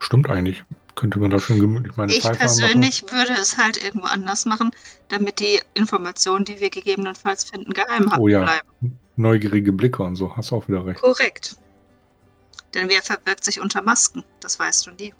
Stimmt 0.00 0.28
eigentlich. 0.28 0.64
Könnte 0.96 1.18
man 1.20 1.30
da 1.30 1.38
schon 1.38 1.60
gemütlich 1.60 1.96
meine 1.96 2.12
Ich 2.12 2.22
Pfeife 2.22 2.38
persönlich 2.38 3.02
würde 3.12 3.34
es 3.34 3.58
halt 3.58 3.82
irgendwo 3.82 4.06
anders 4.06 4.46
machen, 4.46 4.70
damit 5.08 5.40
die 5.40 5.60
Informationen, 5.74 6.44
die 6.46 6.58
wir 6.58 6.70
gegebenenfalls 6.70 7.44
finden, 7.44 7.72
geheim 7.74 8.10
Oh 8.18 8.28
ja. 8.28 8.42
bleiben. 8.42 8.98
Neugierige 9.16 9.72
Blicke 9.72 10.02
und 10.02 10.16
so. 10.16 10.36
Hast 10.36 10.52
auch 10.52 10.66
wieder 10.68 10.84
recht. 10.86 11.00
Korrekt. 11.00 11.56
Denn 12.74 12.88
wer 12.88 13.02
verbirgt 13.02 13.44
sich 13.44 13.60
unter 13.60 13.82
Masken? 13.82 14.24
Das 14.40 14.58
weißt 14.58 14.86
du 14.86 14.90
nie. 14.92 15.14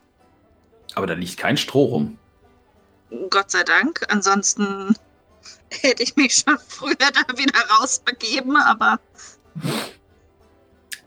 Aber 0.95 1.07
da 1.07 1.13
liegt 1.15 1.37
kein 1.37 1.59
Stroh 1.59 1.85
rum. 1.85 2.19
Gott 3.31 3.51
sei 3.51 3.63
Dank. 3.63 4.01
Ansonsten 4.09 4.97
hätte 5.71 6.03
ich 6.03 6.17
mich 6.17 6.37
schon 6.37 6.59
früher 6.67 6.97
da 6.97 7.37
wieder 7.39 7.61
rausbegeben, 7.79 8.57
aber 8.57 8.99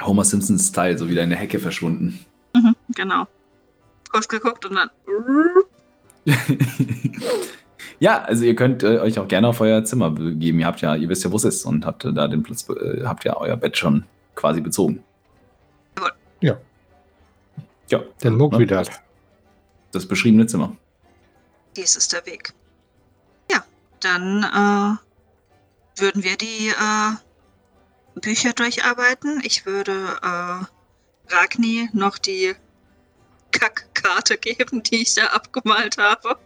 Homer 0.02 0.26
Simpsons 0.26 0.68
Style, 0.68 0.98
so 0.98 1.10
wieder 1.10 1.24
in 1.24 1.32
der 1.32 1.40
Hecke 1.40 1.60
verschwunden. 1.60 2.24
mhm, 2.54 2.76
genau. 2.96 3.28
Kurz 4.10 4.28
geguckt 4.28 4.66
und 4.66 4.76
dann. 4.76 4.90
ja, 8.00 8.22
also 8.24 8.44
ihr 8.44 8.56
könnt 8.56 8.84
äh, 8.84 9.00
euch 9.00 9.20
auch 9.20 9.28
gerne 9.28 9.48
auf 9.48 9.62
euer 9.62 9.84
Zimmer 9.84 10.12
begeben. 10.12 10.60
Ihr 10.60 10.66
habt 10.66 10.82
ja, 10.82 10.96
ihr 10.96 11.10
wisst 11.10 11.24
ja, 11.24 11.32
wo 11.32 11.38
es 11.38 11.44
ist 11.44 11.66
und 11.66 11.86
habt 11.86 12.06
äh, 12.06 12.14
da 12.14 12.28
den 12.28 12.44
Platz, 12.44 12.68
äh, 12.70 13.04
habt 13.06 13.24
ja 13.24 13.38
euer 13.38 13.58
Bett 13.58 13.78
schon 13.78 14.06
quasi 14.36 14.62
bezogen. 14.62 15.04
Ja. 16.42 16.58
Ja. 17.90 18.00
Den 18.24 18.36
Muck 18.36 18.54
Ne? 18.54 18.60
wieder. 18.60 18.84
Das 19.92 20.06
beschriebene 20.06 20.46
Zimmer. 20.48 20.76
Dies 21.76 21.96
ist 21.96 22.14
der 22.14 22.26
Weg. 22.26 22.54
Ja, 23.52 23.64
dann 24.00 24.44
äh, 24.44 26.02
würden 26.02 26.24
wir 26.24 26.38
die 26.38 26.70
äh, 26.70 28.20
Bücher 28.20 28.54
durcharbeiten. 28.54 29.42
Ich 29.44 29.66
würde 29.66 29.92
äh, 30.22 31.34
Ragni 31.34 31.90
noch 31.94 32.18
die 32.18 32.56
Kackkarte 33.52 34.38
geben, 34.38 34.84
die 34.84 35.04
ich 35.04 35.16
da 35.16 35.26
abgemalt 35.28 35.98
habe. 35.98 36.38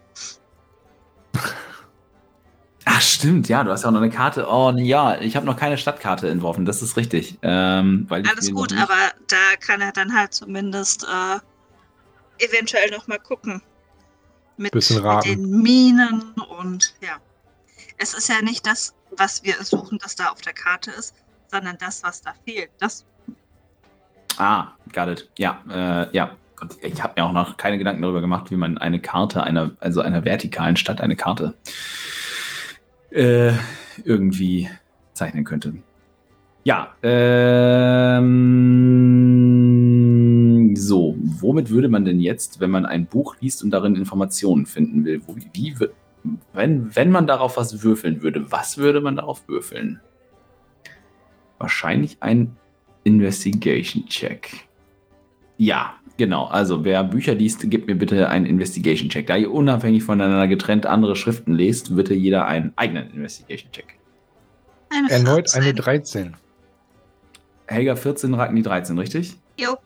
Ach, 2.86 3.02
stimmt, 3.02 3.48
ja, 3.48 3.64
du 3.64 3.72
hast 3.72 3.84
ja 3.84 3.90
auch 3.90 3.94
noch 3.94 4.02
eine 4.02 4.10
Karte. 4.10 4.46
Oh, 4.48 4.72
ja, 4.76 5.20
ich 5.22 5.36
habe 5.36 5.46
noch 5.46 5.56
keine 5.56 5.78
Stadtkarte 5.78 6.30
entworfen, 6.30 6.66
das 6.66 6.82
ist 6.82 6.98
richtig. 6.98 7.38
Ähm, 7.42 8.08
Alles 8.10 8.52
gut, 8.52 8.74
aber 8.74 9.12
da 9.28 9.56
kann 9.60 9.80
er 9.80 9.94
dann 9.94 10.14
halt 10.14 10.34
zumindest 10.34 11.04
äh, 11.04 12.46
eventuell 12.46 12.92
noch 12.92 13.08
mal 13.08 13.20
gucken. 13.20 13.62
Mit, 14.58 14.74
Bisschen 14.74 15.02
mit 15.02 15.26
den 15.26 15.62
Minen 15.62 16.34
und 16.60 16.94
ja. 17.02 17.18
Es 17.98 18.14
ist 18.14 18.28
ja 18.28 18.42
nicht 18.42 18.68
das, 18.68 18.94
was 19.12 19.44
wir 19.44 19.56
suchen, 19.64 19.98
das 20.00 20.16
da 20.16 20.30
auf 20.30 20.42
der 20.42 20.54
Karte 20.54 20.92
ist, 20.92 21.16
sondern 21.50 21.78
das, 21.78 22.04
was 22.04 22.22
da 22.22 22.34
fehlt. 22.46 22.70
Das 22.80 23.06
Ah, 24.38 24.74
got 24.92 25.08
it. 25.08 25.30
Ja, 25.38 25.62
äh, 25.70 26.16
ja. 26.16 26.36
Ich 26.82 27.02
habe 27.04 27.14
mir 27.18 27.26
auch 27.26 27.34
noch 27.34 27.58
keine 27.58 27.78
Gedanken 27.78 28.02
darüber 28.02 28.22
gemacht, 28.22 28.52
wie 28.52 28.56
man 28.56 28.78
eine 28.78 29.00
Karte 29.00 29.44
einer, 29.44 29.72
also 29.80 30.02
einer 30.02 30.26
vertikalen 30.26 30.76
Stadt 30.76 31.02
eine 31.02 31.16
Karte 31.16 31.54
äh, 33.12 33.54
irgendwie 34.04 34.70
zeichnen 35.14 35.44
könnte. 35.44 35.74
Ja, 36.66 36.96
ähm, 37.04 38.24
so, 40.78 41.18
womit 41.20 41.70
würde 41.70 41.90
man 41.90 42.06
denn 42.06 42.22
jetzt, 42.22 42.62
wenn 42.62 42.72
man 42.72 42.86
ein 42.86 43.06
Buch 43.06 43.36
liest 43.42 43.64
und 43.64 43.72
darin 43.72 43.96
Informationen 43.96 44.66
finden 44.66 45.04
will, 45.04 45.22
wo, 45.26 45.36
wie, 45.54 45.76
wenn, 46.54 46.96
wenn 46.96 47.12
man 47.12 47.28
darauf 47.28 47.58
was 47.58 47.84
würfeln 47.84 48.24
würde, 48.24 48.50
was 48.52 48.78
würde 48.78 49.02
man 49.02 49.18
darauf 49.18 49.46
würfeln? 49.48 50.00
Wahrscheinlich 51.58 52.18
ein 52.22 52.56
Investigation 53.04 54.06
Check. 54.08 54.68
Ja, 55.58 55.96
genau. 56.18 56.46
Also 56.46 56.84
wer 56.84 57.04
Bücher 57.04 57.36
liest, 57.36 57.70
gibt 57.70 57.88
mir 57.88 57.96
bitte 57.96 58.30
einen 58.30 58.46
Investigation 58.46 59.10
Check. 59.10 59.28
Da 59.28 59.38
ihr 59.38 59.52
unabhängig 59.52 60.04
voneinander 60.04 60.48
getrennt 60.48 60.86
andere 60.86 61.16
Schriften 61.16 61.54
lest, 61.54 61.96
bitte 61.96 62.14
jeder 62.14 62.46
einen 62.46 62.74
eigenen 62.76 63.12
Investigation 63.12 63.72
Check. 63.72 63.98
eine 64.90 65.10
Erneut 65.10 65.50
14. 65.50 65.62
eine 65.62 65.74
13. 65.74 66.34
Helga 67.68 67.96
14, 67.96 68.34
Ragni 68.34 68.62
13, 68.62 69.00
richtig? 69.00 69.36
Jo, 69.58 69.78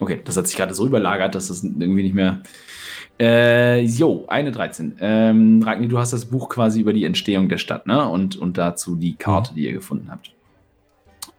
Okay, 0.00 0.20
das 0.24 0.36
hat 0.36 0.48
sich 0.48 0.56
gerade 0.56 0.74
so 0.74 0.86
überlagert, 0.86 1.34
dass 1.34 1.48
das 1.48 1.62
irgendwie 1.62 2.02
nicht 2.02 2.14
mehr. 2.14 2.40
Äh, 3.20 3.82
jo, 3.82 4.24
eine 4.28 4.50
13. 4.50 4.96
Ähm, 4.98 5.62
Ragni, 5.62 5.88
du 5.88 5.98
hast 5.98 6.14
das 6.14 6.24
Buch 6.24 6.48
quasi 6.48 6.80
über 6.80 6.94
die 6.94 7.04
Entstehung 7.04 7.50
der 7.50 7.58
Stadt, 7.58 7.86
ne? 7.86 8.08
Und, 8.08 8.36
und 8.36 8.56
dazu 8.56 8.96
die 8.96 9.14
Karte, 9.14 9.54
die 9.54 9.66
ihr 9.66 9.72
gefunden 9.72 10.10
habt. 10.10 10.32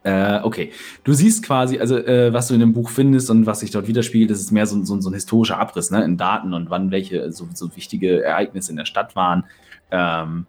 Äh, 0.04 0.40
okay. 0.42 0.72
Du 1.04 1.12
siehst 1.12 1.44
quasi, 1.44 1.78
also 1.78 1.96
äh, 1.96 2.32
was 2.32 2.48
du 2.48 2.54
in 2.54 2.60
dem 2.60 2.72
Buch 2.72 2.90
findest 2.90 3.30
und 3.30 3.46
was 3.46 3.60
sich 3.60 3.70
dort 3.70 3.86
widerspiegelt, 3.86 4.30
das 4.30 4.40
ist 4.40 4.50
mehr 4.50 4.66
so, 4.66 4.82
so, 4.84 5.00
so 5.00 5.10
ein 5.10 5.14
historischer 5.14 5.58
Abriss, 5.58 5.90
ne? 5.90 6.02
In 6.04 6.16
Daten 6.16 6.54
und 6.54 6.70
wann 6.70 6.90
welche 6.90 7.30
so, 7.32 7.48
so 7.54 7.74
wichtige 7.76 8.22
Ereignisse 8.22 8.70
in 8.72 8.76
der 8.76 8.84
Stadt 8.84 9.14
waren. 9.14 9.44
Ähm, 9.90 10.46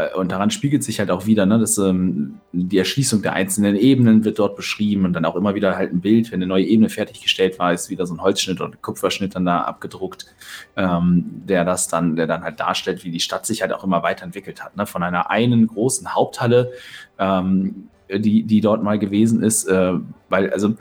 äh, 0.00 0.14
und 0.14 0.32
daran 0.32 0.50
spiegelt 0.50 0.82
sich 0.82 0.98
halt 0.98 1.10
auch 1.10 1.26
wieder, 1.26 1.46
ne, 1.46 1.58
dass 1.58 1.78
ähm, 1.78 2.40
die 2.52 2.78
Erschließung 2.78 3.22
der 3.22 3.32
einzelnen 3.34 3.76
Ebenen 3.76 4.24
wird 4.24 4.38
dort 4.38 4.56
beschrieben 4.56 5.04
und 5.04 5.12
dann 5.12 5.24
auch 5.24 5.36
immer 5.36 5.54
wieder 5.54 5.76
halt 5.76 5.92
ein 5.92 6.00
Bild, 6.00 6.30
wenn 6.30 6.38
eine 6.38 6.46
neue 6.46 6.64
Ebene 6.64 6.88
fertiggestellt 6.88 7.58
war, 7.58 7.72
ist 7.72 7.90
wieder 7.90 8.06
so 8.06 8.14
ein 8.14 8.22
Holzschnitt 8.22 8.60
oder 8.60 8.70
ein 8.70 8.82
Kupferschnitt 8.82 9.34
dann 9.34 9.44
da 9.44 9.62
abgedruckt, 9.62 10.26
ähm, 10.76 11.24
der 11.46 11.64
das 11.64 11.88
dann, 11.88 12.16
der 12.16 12.26
dann 12.26 12.42
halt 12.42 12.60
darstellt, 12.60 13.04
wie 13.04 13.10
die 13.10 13.20
Stadt 13.20 13.46
sich 13.46 13.62
halt 13.62 13.72
auch 13.72 13.84
immer 13.84 14.02
weiterentwickelt 14.02 14.62
hat. 14.62 14.76
Ne? 14.76 14.86
Von 14.86 15.02
einer 15.02 15.30
einen 15.30 15.66
großen 15.66 16.14
Haupthalle, 16.14 16.72
ähm, 17.18 17.88
die, 18.18 18.42
die 18.42 18.60
dort 18.60 18.82
mal 18.82 18.98
gewesen 18.98 19.42
ist, 19.42 19.64
äh, 19.66 19.92
weil, 20.28 20.50
also 20.52 20.74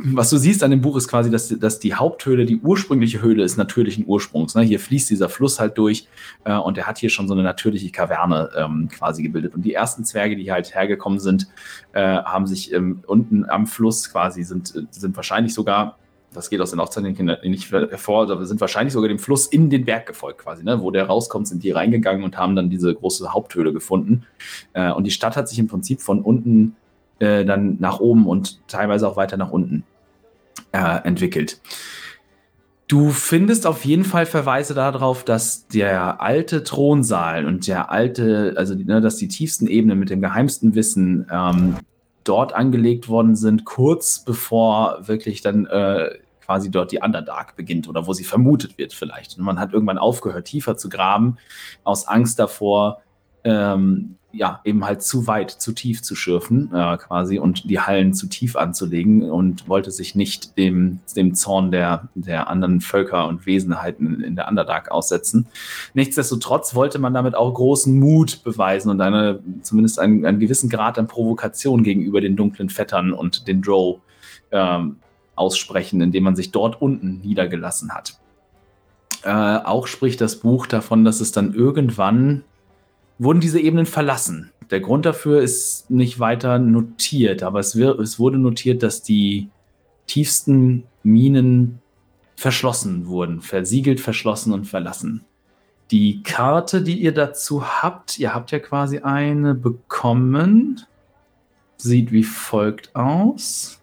was 0.00 0.30
du 0.30 0.36
siehst 0.36 0.62
an 0.62 0.70
dem 0.70 0.80
Buch 0.80 0.96
ist 0.96 1.08
quasi, 1.08 1.28
dass, 1.28 1.48
dass 1.48 1.80
die 1.80 1.94
Haupthöhle, 1.94 2.46
die 2.46 2.60
ursprüngliche 2.60 3.20
Höhle 3.20 3.42
ist 3.42 3.56
natürlichen 3.56 4.06
Ursprungs. 4.06 4.54
Ne? 4.54 4.62
Hier 4.62 4.78
fließt 4.78 5.10
dieser 5.10 5.28
Fluss 5.28 5.58
halt 5.58 5.76
durch 5.76 6.06
äh, 6.44 6.54
und 6.54 6.76
der 6.76 6.86
hat 6.86 6.98
hier 6.98 7.10
schon 7.10 7.26
so 7.26 7.34
eine 7.34 7.42
natürliche 7.42 7.90
Kaverne 7.90 8.50
ähm, 8.56 8.88
quasi 8.88 9.24
gebildet. 9.24 9.54
Und 9.54 9.62
die 9.62 9.74
ersten 9.74 10.04
Zwerge, 10.04 10.36
die 10.36 10.52
halt 10.52 10.72
hergekommen 10.72 11.18
sind, 11.18 11.48
äh, 11.92 12.00
haben 12.00 12.46
sich 12.46 12.72
ähm, 12.72 13.02
unten 13.06 13.48
am 13.50 13.66
Fluss 13.66 14.10
quasi, 14.10 14.44
sind, 14.44 14.72
sind 14.90 15.16
wahrscheinlich 15.16 15.52
sogar, 15.52 15.98
das 16.32 16.50
geht 16.50 16.60
aus 16.60 16.70
den 16.70 16.80
Aufzeichnungen 16.80 17.36
nicht 17.44 17.72
hervor, 17.72 18.30
aber 18.30 18.44
sind 18.44 18.60
wahrscheinlich 18.60 18.92
sogar 18.92 19.08
dem 19.08 19.18
Fluss 19.18 19.46
in 19.46 19.70
den 19.70 19.84
Berg 19.84 20.06
gefolgt 20.06 20.40
quasi. 20.40 20.62
Ne? 20.62 20.80
Wo 20.80 20.90
der 20.90 21.06
rauskommt, 21.06 21.48
sind 21.48 21.62
die 21.62 21.70
reingegangen 21.70 22.22
und 22.22 22.36
haben 22.36 22.54
dann 22.54 22.70
diese 22.70 22.94
große 22.94 23.32
Haupthöhle 23.32 23.72
gefunden. 23.72 24.24
Äh, 24.72 24.92
und 24.92 25.04
die 25.04 25.10
Stadt 25.10 25.36
hat 25.36 25.48
sich 25.48 25.58
im 25.58 25.68
Prinzip 25.68 26.02
von 26.02 26.20
unten 26.20 26.76
äh, 27.18 27.44
dann 27.44 27.76
nach 27.80 28.00
oben 28.00 28.26
und 28.26 28.60
teilweise 28.68 29.08
auch 29.08 29.16
weiter 29.16 29.36
nach 29.36 29.50
unten 29.50 29.84
äh, 30.72 31.02
entwickelt. 31.04 31.60
Du 32.88 33.10
findest 33.10 33.66
auf 33.66 33.84
jeden 33.84 34.04
Fall 34.04 34.24
Verweise 34.24 34.72
darauf, 34.72 35.22
dass 35.22 35.66
der 35.68 36.22
alte 36.22 36.62
Thronsaal 36.62 37.44
und 37.44 37.66
der 37.66 37.90
alte, 37.90 38.54
also 38.56 38.74
ne, 38.74 39.02
dass 39.02 39.16
die 39.16 39.28
tiefsten 39.28 39.66
Ebenen 39.66 39.98
mit 39.98 40.08
dem 40.08 40.22
geheimsten 40.22 40.74
Wissen 40.74 41.26
ähm, 41.30 41.76
dort 42.28 42.52
angelegt 42.54 43.08
worden 43.08 43.36
sind, 43.36 43.64
kurz 43.64 44.24
bevor 44.24 45.08
wirklich 45.08 45.40
dann 45.40 45.66
äh, 45.66 46.10
quasi 46.44 46.70
dort 46.70 46.92
die 46.92 47.00
Underdark 47.02 47.56
beginnt 47.56 47.88
oder 47.88 48.06
wo 48.06 48.12
sie 48.12 48.24
vermutet 48.24 48.78
wird 48.78 48.92
vielleicht. 48.92 49.38
Und 49.38 49.44
man 49.44 49.58
hat 49.58 49.72
irgendwann 49.72 49.98
aufgehört, 49.98 50.46
tiefer 50.46 50.76
zu 50.76 50.88
graben, 50.88 51.38
aus 51.84 52.06
Angst 52.06 52.38
davor, 52.38 53.02
ähm, 53.44 54.16
ja, 54.30 54.60
eben 54.64 54.84
halt 54.84 55.02
zu 55.02 55.26
weit, 55.26 55.50
zu 55.50 55.72
tief 55.72 56.02
zu 56.02 56.14
schürfen, 56.14 56.70
äh, 56.74 56.98
quasi, 56.98 57.38
und 57.38 57.70
die 57.70 57.80
Hallen 57.80 58.12
zu 58.12 58.26
tief 58.26 58.56
anzulegen 58.56 59.30
und 59.30 59.68
wollte 59.68 59.90
sich 59.90 60.14
nicht 60.14 60.58
dem, 60.58 61.00
dem 61.16 61.34
Zorn 61.34 61.70
der, 61.70 62.08
der 62.14 62.48
anderen 62.48 62.80
Völker 62.82 63.26
und 63.26 63.46
Wesenheiten 63.46 64.22
in 64.22 64.36
der 64.36 64.48
Underdark 64.48 64.90
aussetzen. 64.90 65.46
Nichtsdestotrotz 65.94 66.74
wollte 66.74 66.98
man 66.98 67.14
damit 67.14 67.34
auch 67.34 67.52
großen 67.54 67.98
Mut 67.98 68.42
beweisen 68.44 68.90
und 68.90 69.00
eine, 69.00 69.40
zumindest 69.62 69.98
einen, 69.98 70.26
einen 70.26 70.40
gewissen 70.40 70.68
Grad 70.68 70.98
an 70.98 71.06
Provokation 71.06 71.82
gegenüber 71.82 72.20
den 72.20 72.36
dunklen 72.36 72.68
Vettern 72.68 73.14
und 73.14 73.48
den 73.48 73.62
Drow 73.62 74.00
ähm, 74.52 74.96
aussprechen, 75.36 76.02
indem 76.02 76.24
man 76.24 76.36
sich 76.36 76.52
dort 76.52 76.82
unten 76.82 77.20
niedergelassen 77.20 77.94
hat. 77.94 78.18
Äh, 79.22 79.30
auch 79.30 79.86
spricht 79.86 80.20
das 80.20 80.36
Buch 80.36 80.66
davon, 80.66 81.04
dass 81.04 81.20
es 81.20 81.32
dann 81.32 81.54
irgendwann 81.54 82.44
wurden 83.18 83.40
diese 83.40 83.60
Ebenen 83.60 83.86
verlassen. 83.86 84.52
Der 84.70 84.80
Grund 84.80 85.06
dafür 85.06 85.40
ist 85.40 85.90
nicht 85.90 86.20
weiter 86.20 86.58
notiert, 86.58 87.42
aber 87.42 87.60
es, 87.60 87.76
wir, 87.76 87.98
es 87.98 88.18
wurde 88.18 88.38
notiert, 88.38 88.82
dass 88.82 89.02
die 89.02 89.48
tiefsten 90.06 90.84
Minen 91.02 91.80
verschlossen 92.36 93.06
wurden, 93.06 93.40
versiegelt, 93.40 94.00
verschlossen 94.00 94.52
und 94.52 94.66
verlassen. 94.66 95.24
Die 95.90 96.22
Karte, 96.22 96.82
die 96.82 97.00
ihr 97.00 97.12
dazu 97.12 97.64
habt, 97.64 98.18
ihr 98.18 98.34
habt 98.34 98.50
ja 98.50 98.58
quasi 98.58 98.98
eine 98.98 99.54
bekommen, 99.54 100.82
sieht 101.78 102.12
wie 102.12 102.24
folgt 102.24 102.94
aus. 102.94 103.80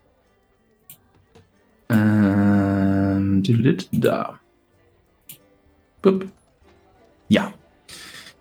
Ähm, 1.89 3.44
da. 3.92 4.39
Bup. 6.01 6.25
Ja. 7.27 7.54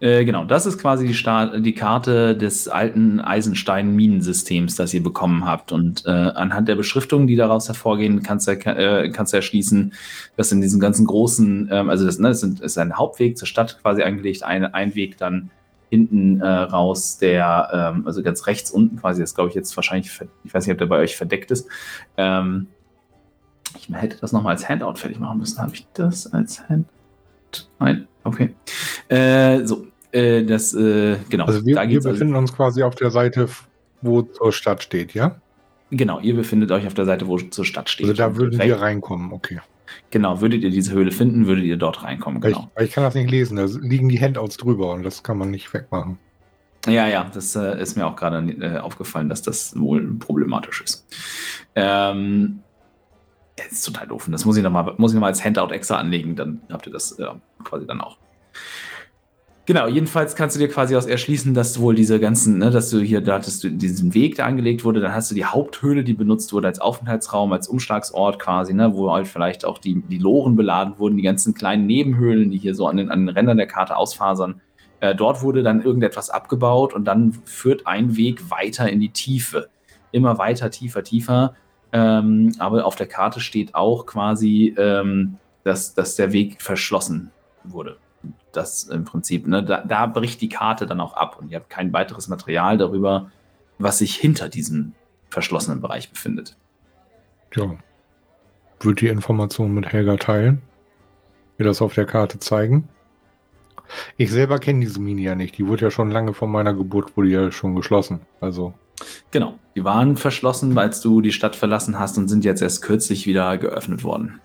Äh, 0.04 0.26
genau, 0.26 0.44
das 0.44 0.66
ist 0.66 0.78
quasi 0.78 1.06
die, 1.06 1.14
Sta 1.14 1.58
die 1.58 1.73
Karte 1.73 2.37
des 2.37 2.68
alten 2.68 3.20
Eisenstein-Minensystems, 3.20 4.76
das 4.76 4.92
ihr 4.92 5.02
bekommen 5.02 5.46
habt. 5.46 5.73
Und 5.73 6.04
äh, 6.04 6.11
anhand 6.11 6.68
der 6.68 6.75
Beschriftungen, 6.75 7.26
die 7.26 7.37
daraus 7.37 7.68
hervorgehen, 7.68 8.23
kannst 8.23 8.46
du, 8.46 8.52
äh, 8.52 9.08
kannst 9.08 9.32
du 9.32 9.38
erschließen, 9.38 9.94
dass 10.37 10.52
in 10.52 10.61
diesem 10.61 10.78
ganzen 10.78 11.06
großen, 11.06 11.70
ähm, 11.73 11.88
also 11.88 12.04
das, 12.04 12.18
ne, 12.18 12.28
das 12.28 12.42
ist 12.42 12.76
ein 12.76 12.99
Hauptweg 12.99 13.38
zur 13.38 13.49
Stadt 13.49 13.78
quasi 13.80 14.02
angelegt, 14.02 14.42
ein, 14.42 14.66
ein 14.66 14.94
Weg 14.94 15.16
dann 15.16 15.50
hinten 15.88 16.38
äh, 16.42 16.49
raus, 16.49 17.16
der, 17.16 17.94
ähm, 17.96 18.06
also 18.06 18.23
ganz 18.23 18.46
rechts 18.46 18.70
unten 18.70 18.99
quasi, 18.99 19.23
das 19.23 19.34
glaube 19.34 19.49
ich 19.49 19.54
jetzt 19.54 19.75
wahrscheinlich, 19.75 20.11
ich 20.44 20.52
weiß 20.52 20.66
nicht, 20.66 20.73
ob 20.73 20.78
der 20.78 20.87
bei 20.87 20.99
euch 20.99 21.16
verdeckt 21.16 21.50
ist. 21.50 21.66
Ähm, 22.18 22.66
ich 23.75 23.88
hätte 23.88 24.18
das 24.20 24.32
nochmal 24.32 24.52
als 24.52 24.68
Handout 24.68 24.96
fertig 24.96 25.18
machen 25.18 25.38
müssen. 25.38 25.62
Habe 25.62 25.73
ich 25.73 25.87
das 25.94 26.30
als 26.30 26.68
Handout? 26.68 26.90
Nein, 27.78 28.06
okay. 28.23 28.54
Äh, 29.08 29.64
so, 29.64 29.87
äh, 30.14 30.44
das, 30.44 30.75
äh, 30.75 31.16
genau. 31.28 31.47
Also 31.47 31.66
wir, 31.66 31.76
wir 31.76 32.00
befinden 32.00 32.35
also, 32.35 32.38
uns 32.38 32.54
quasi 32.54 32.83
auf 32.83 32.94
der 32.94 33.11
Seite, 33.11 33.49
wo 34.00 34.23
zur 34.23 34.52
Stadt 34.52 34.83
steht, 34.83 35.14
ja? 35.14 35.40
Genau, 35.90 36.21
ihr 36.21 36.35
befindet 36.35 36.71
euch 36.71 36.87
auf 36.87 36.94
der 36.94 37.04
Seite, 37.04 37.26
wo 37.26 37.38
zur 37.38 37.64
Stadt 37.64 37.88
steht. 37.88 38.06
Also 38.06 38.16
da 38.16 38.37
würden 38.37 38.61
wir 38.61 38.80
reinkommen, 38.80 39.33
okay. 39.33 39.61
Genau, 40.11 40.40
würdet 40.40 40.62
ihr 40.62 40.71
diese 40.71 40.92
Höhle 40.92 41.11
finden, 41.11 41.47
würdet 41.47 41.64
ihr 41.64 41.76
dort 41.76 42.02
reinkommen. 42.02 42.40
Genau. 42.40 42.71
Ich, 42.78 42.85
ich 42.85 42.92
kann 42.92 43.04
das 43.04 43.14
nicht 43.14 43.30
lesen, 43.30 43.56
da 43.56 43.64
liegen 43.64 44.09
die 44.09 44.21
Handouts 44.21 44.56
drüber 44.56 44.92
und 44.92 45.02
das 45.02 45.23
kann 45.23 45.37
man 45.37 45.50
nicht 45.50 45.73
wegmachen. 45.75 46.18
Ja, 46.87 47.09
ja, 47.09 47.30
das 47.33 47.56
äh, 47.56 47.80
ist 47.80 47.97
mir 47.97 48.06
auch 48.06 48.16
gerade 48.16 48.38
äh, 48.38 48.78
aufgefallen, 48.78 49.28
dass 49.28 49.42
das 49.42 49.78
wohl 49.78 50.16
problematisch 50.18 50.83
ist. 50.83 51.06
Ähm, 51.75 52.61
das 53.56 53.73
ist 53.73 53.83
total 53.85 54.06
doof. 54.06 54.28
Das 54.30 54.44
muss 54.44 54.56
ich 54.56 54.62
nochmal 54.62 54.94
noch, 54.97 55.23
als 55.23 55.44
Handout 55.44 55.73
extra 55.73 55.97
anlegen, 55.97 56.37
dann 56.37 56.61
habt 56.71 56.87
ihr 56.87 56.92
das 56.92 57.18
äh, 57.18 57.26
quasi 57.62 57.87
dann 57.87 58.00
auch. 58.00 58.18
Genau, 59.66 59.88
jedenfalls 59.88 60.37
kannst 60.37 60.56
du 60.56 60.61
dir 60.61 60.68
quasi 60.68 60.94
aus 60.94 61.06
erschließen, 61.06 61.54
dass 61.54 61.80
wohl 61.80 61.94
diese 61.94 62.21
ganzen, 62.21 62.59
ne, 62.59 62.71
dass 62.71 62.90
du 62.90 63.00
hier, 63.00 63.23
da 63.23 63.37
hattest 63.37 63.64
du 63.64 63.71
diesen 63.71 64.12
Weg, 64.12 64.35
der 64.35 64.44
angelegt 64.44 64.85
wurde, 64.85 65.00
dann 65.00 65.14
hast 65.14 65.30
du 65.30 65.35
die 65.35 65.47
Haupthöhle, 65.47 66.04
die 66.04 66.12
benutzt 66.12 66.52
wurde 66.52 66.68
als 66.68 66.80
Aufenthaltsraum, 66.80 67.50
als 67.50 67.66
Umschlagsort 67.68 68.38
quasi, 68.38 68.75
ne, 68.75 68.94
wo 68.94 69.11
halt 69.11 69.26
vielleicht 69.26 69.64
auch 69.64 69.78
die, 69.78 70.02
die 70.02 70.18
Loren 70.18 70.54
beladen 70.54 70.99
wurden, 70.99 71.16
die 71.16 71.23
ganzen 71.23 71.54
kleinen 71.54 71.87
Nebenhöhlen, 71.87 72.50
die 72.50 72.59
hier 72.59 72.75
so 72.75 72.87
an 72.87 72.99
den, 72.99 73.11
an 73.11 73.21
den 73.21 73.30
Rändern 73.30 73.56
der 73.56 73.66
Karte 73.66 73.97
ausfasern. 73.97 74.61
Äh, 75.00 75.14
dort 75.14 75.40
wurde 75.40 75.62
dann 75.62 75.80
irgendetwas 75.80 76.28
abgebaut 76.28 76.92
und 76.92 77.06
dann 77.06 77.33
führt 77.47 77.87
ein 77.87 78.18
Weg 78.18 78.50
weiter 78.50 78.90
in 78.90 79.00
die 79.00 79.12
Tiefe. 79.12 79.68
Immer 80.12 80.37
weiter, 80.37 80.71
tiefer, 80.71 81.02
tiefer. 81.02 81.54
Ähm, 81.90 82.52
aber 82.59 82.85
auf 82.85 82.97
der 82.97 83.06
Karte 83.06 83.40
steht 83.40 83.75
auch 83.75 84.04
quasi, 84.04 84.75
ähm, 84.76 85.38
dass, 85.62 85.94
dass 85.94 86.16
der 86.16 86.33
Weg 86.33 86.61
verschlossen 86.61 87.30
wurde. 87.64 87.97
Das 88.52 88.84
im 88.84 89.04
Prinzip, 89.04 89.46
ne, 89.46 89.62
da, 89.62 89.82
da, 89.82 90.06
bricht 90.06 90.40
die 90.40 90.48
Karte 90.48 90.86
dann 90.86 91.00
auch 91.00 91.14
ab 91.14 91.38
und 91.40 91.50
ihr 91.50 91.56
habt 91.58 91.70
kein 91.70 91.92
weiteres 91.92 92.28
Material 92.28 92.78
darüber, 92.78 93.30
was 93.78 93.98
sich 93.98 94.14
hinter 94.14 94.48
diesem 94.48 94.92
verschlossenen 95.28 95.80
Bereich 95.80 96.10
befindet. 96.10 96.56
Ja. 97.54 97.76
Wird 98.80 99.00
die 99.00 99.08
Information 99.08 99.74
mit 99.74 99.92
Helga 99.92 100.16
teilen? 100.16 100.62
Wir 101.56 101.66
das 101.66 101.82
auf 101.82 101.94
der 101.94 102.06
Karte 102.06 102.38
zeigen? 102.38 102.88
Ich 104.16 104.30
selber 104.30 104.58
kenne 104.58 104.80
diese 104.80 105.00
Mine 105.00 105.20
ja 105.20 105.34
nicht. 105.34 105.58
Die 105.58 105.66
wurde 105.66 105.82
ja 105.86 105.90
schon 105.90 106.10
lange 106.10 106.34
vor 106.34 106.48
meiner 106.48 106.74
Geburt, 106.74 107.16
wurde 107.16 107.28
ja 107.28 107.50
schon 107.52 107.74
geschlossen. 107.74 108.20
Also. 108.40 108.74
Genau, 109.30 109.58
die 109.74 109.84
waren 109.84 110.16
verschlossen, 110.16 110.76
als 110.78 111.00
du 111.00 111.20
die 111.20 111.32
Stadt 111.32 111.56
verlassen 111.56 111.98
hast 111.98 112.16
und 112.18 112.28
sind 112.28 112.44
jetzt 112.44 112.62
erst 112.62 112.82
kürzlich 112.82 113.26
wieder 113.26 113.58
geöffnet 113.58 114.04
worden. 114.04 114.40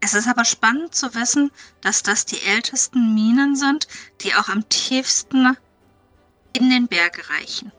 Es 0.00 0.14
ist 0.14 0.28
aber 0.28 0.44
spannend 0.44 0.94
zu 0.94 1.14
wissen, 1.14 1.50
dass 1.80 2.02
das 2.02 2.26
die 2.26 2.40
ältesten 2.46 3.14
Minen 3.14 3.56
sind, 3.56 3.88
die 4.20 4.34
auch 4.34 4.48
am 4.48 4.68
tiefsten 4.68 5.56
in 6.52 6.70
den 6.70 6.86
Berg 6.86 7.28
reichen. 7.30 7.72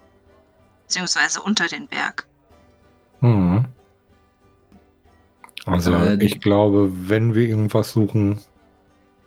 Beziehungsweise 0.84 1.41
unter 1.41 1.68
den 1.68 1.88
Berg. 1.88 2.28
Hm. 3.20 3.65
Also 5.65 5.94
äh, 5.94 6.24
ich 6.24 6.39
glaube, 6.39 6.91
wenn 7.10 7.36
wir 7.36 7.48
irgendwas 7.48 7.91
suchen, 7.91 8.39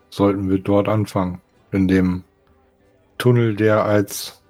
sollten 0.09 0.49
wir 0.49 0.59
dort 0.59 0.87
anfangen. 0.87 1.41
In 1.71 1.87
dem 1.87 2.23
Tunnel, 3.17 3.55
der 3.55 3.85
als 3.85 4.41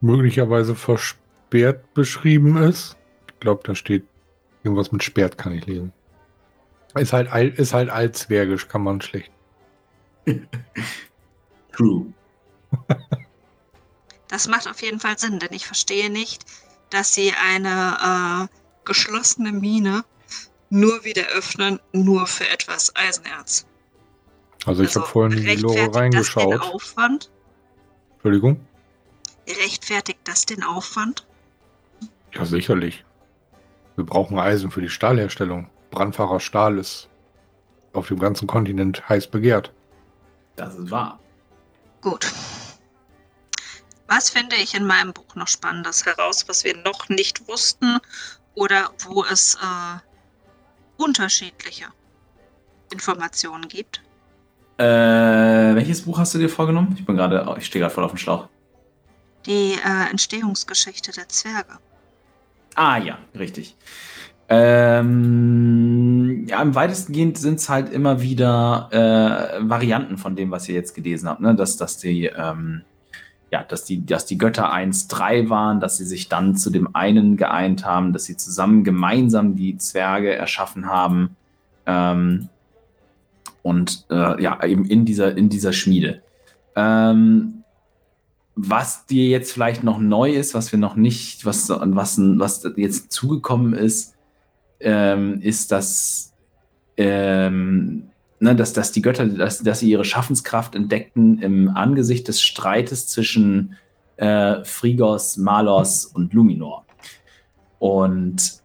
möglicherweise 0.00 0.74
versperrt 0.74 1.94
beschrieben 1.94 2.56
ist. 2.56 2.96
Ich 3.28 3.40
glaube, 3.40 3.62
da 3.64 3.74
steht 3.74 4.04
irgendwas 4.64 4.92
mit 4.92 5.02
sperrt, 5.02 5.38
kann 5.38 5.52
ich 5.52 5.64
lesen. 5.66 5.92
Ist 6.96 7.12
halt, 7.12 7.58
ist 7.58 7.74
halt 7.74 7.90
altzwergisch, 7.90 8.68
kann 8.68 8.82
man 8.82 9.00
schlecht. 9.00 9.30
True. 11.72 12.06
das 14.28 14.48
macht 14.48 14.68
auf 14.68 14.80
jeden 14.82 15.00
Fall 15.00 15.18
Sinn, 15.18 15.38
denn 15.40 15.52
ich 15.52 15.66
verstehe 15.66 16.10
nicht, 16.10 16.44
dass 16.90 17.14
sie 17.14 17.32
eine 17.32 18.48
äh, 18.48 18.56
geschlossene 18.84 19.52
Mine 19.52 20.04
nur 20.70 21.04
wieder 21.04 21.26
öffnen, 21.28 21.80
nur 21.92 22.26
für 22.26 22.48
etwas 22.48 22.94
Eisenerz. 22.96 23.66
Also 24.66 24.82
ich 24.82 24.88
also 24.90 25.00
habe 25.00 25.10
vorhin 25.10 25.38
in 25.38 25.44
die 25.44 25.56
Lore 25.56 25.94
reingeschaut. 25.94 26.52
Das 26.52 26.60
den 26.60 26.72
Aufwand? 26.72 27.30
Entschuldigung? 28.14 28.60
Rechtfertigt 29.46 30.20
das 30.24 30.46
den 30.46 30.62
Aufwand? 30.62 31.26
Ja, 32.32 32.44
sicherlich. 32.44 33.04
Wir 33.96 34.04
brauchen 34.04 34.38
Eisen 34.38 34.70
für 34.70 34.80
die 34.80 34.88
Stahlherstellung. 34.88 35.68
Brandfacher 35.94 36.40
Stahl 36.40 36.78
ist 36.78 37.08
auf 37.92 38.08
dem 38.08 38.18
ganzen 38.18 38.46
Kontinent 38.46 39.08
heiß 39.08 39.28
begehrt. 39.28 39.72
Das 40.56 40.74
ist 40.74 40.90
wahr. 40.90 41.18
Gut. 42.00 42.32
Was 44.08 44.30
finde 44.30 44.56
ich 44.56 44.74
in 44.74 44.84
meinem 44.84 45.12
Buch 45.12 45.34
noch 45.34 45.48
Spannendes 45.48 46.04
heraus, 46.04 46.44
was 46.48 46.64
wir 46.64 46.76
noch 46.76 47.08
nicht 47.08 47.48
wussten 47.48 47.98
oder 48.54 48.90
wo 49.04 49.24
es 49.24 49.54
äh, 49.56 51.02
unterschiedliche 51.02 51.86
Informationen 52.92 53.68
gibt? 53.68 54.02
Äh, 54.76 54.84
welches 54.84 56.02
Buch 56.02 56.18
hast 56.18 56.34
du 56.34 56.38
dir 56.38 56.48
vorgenommen? 56.48 56.94
Ich 56.98 57.06
bin 57.06 57.16
gerade, 57.16 57.54
ich 57.58 57.66
stehe 57.66 57.80
gerade 57.80 57.94
voll 57.94 58.04
auf 58.04 58.12
dem 58.12 58.18
Schlauch 58.18 58.48
die 59.46 59.72
äh, 59.72 60.10
Entstehungsgeschichte 60.10 61.12
der 61.12 61.28
Zwerge. 61.28 61.78
Ah 62.74 62.98
ja, 62.98 63.18
richtig. 63.34 63.76
Ähm, 64.48 66.44
ja, 66.48 66.60
im 66.60 66.74
weitesten 66.74 67.12
gehend 67.12 67.38
sind 67.38 67.60
es 67.60 67.68
halt 67.68 67.90
immer 67.90 68.20
wieder 68.20 68.88
äh, 68.92 69.68
Varianten 69.68 70.18
von 70.18 70.36
dem, 70.36 70.50
was 70.50 70.68
ihr 70.68 70.74
jetzt 70.74 70.94
gelesen 70.94 71.28
habt, 71.28 71.40
ne? 71.40 71.54
Dass, 71.54 71.76
dass 71.76 71.96
die, 71.98 72.26
ähm, 72.26 72.82
ja, 73.50 73.62
dass 73.62 73.84
die, 73.84 74.04
dass 74.04 74.26
die 74.26 74.36
Götter 74.36 74.70
1, 74.70 75.08
3 75.08 75.48
waren, 75.48 75.80
dass 75.80 75.96
sie 75.96 76.04
sich 76.04 76.28
dann 76.28 76.56
zu 76.56 76.70
dem 76.70 76.94
einen 76.94 77.36
geeint 77.36 77.86
haben, 77.86 78.12
dass 78.12 78.24
sie 78.24 78.36
zusammen 78.36 78.84
gemeinsam 78.84 79.56
die 79.56 79.78
Zwerge 79.78 80.34
erschaffen 80.34 80.86
haben. 80.86 81.36
Ähm, 81.86 82.48
und 83.62 84.04
äh, 84.10 84.42
ja, 84.42 84.62
eben 84.62 84.84
in 84.84 85.06
dieser, 85.06 85.36
in 85.36 85.48
dieser 85.48 85.72
Schmiede. 85.72 86.22
Ähm, 86.76 87.64
was 88.56 89.06
dir 89.06 89.26
jetzt 89.26 89.52
vielleicht 89.52 89.82
noch 89.82 89.98
neu 89.98 90.32
ist, 90.32 90.54
was 90.54 90.70
wir 90.70 90.78
noch 90.78 90.96
nicht, 90.96 91.44
was, 91.46 91.70
was, 91.70 92.18
was 92.18 92.70
jetzt 92.76 93.10
zugekommen 93.10 93.72
ist, 93.72 94.13
ähm, 94.80 95.40
ist, 95.40 95.72
dass, 95.72 96.32
ähm, 96.96 98.10
ne, 98.40 98.54
dass, 98.54 98.72
dass 98.72 98.92
die 98.92 99.02
Götter, 99.02 99.26
dass, 99.26 99.62
dass 99.62 99.80
sie 99.80 99.90
ihre 99.90 100.04
Schaffenskraft 100.04 100.74
entdeckten 100.74 101.40
im 101.40 101.68
Angesicht 101.70 102.28
des 102.28 102.42
Streites 102.42 103.06
zwischen 103.06 103.76
äh, 104.16 104.64
Frigos, 104.64 105.36
Malos 105.36 106.06
und 106.06 106.32
Luminor. 106.34 106.84
Und 107.78 108.62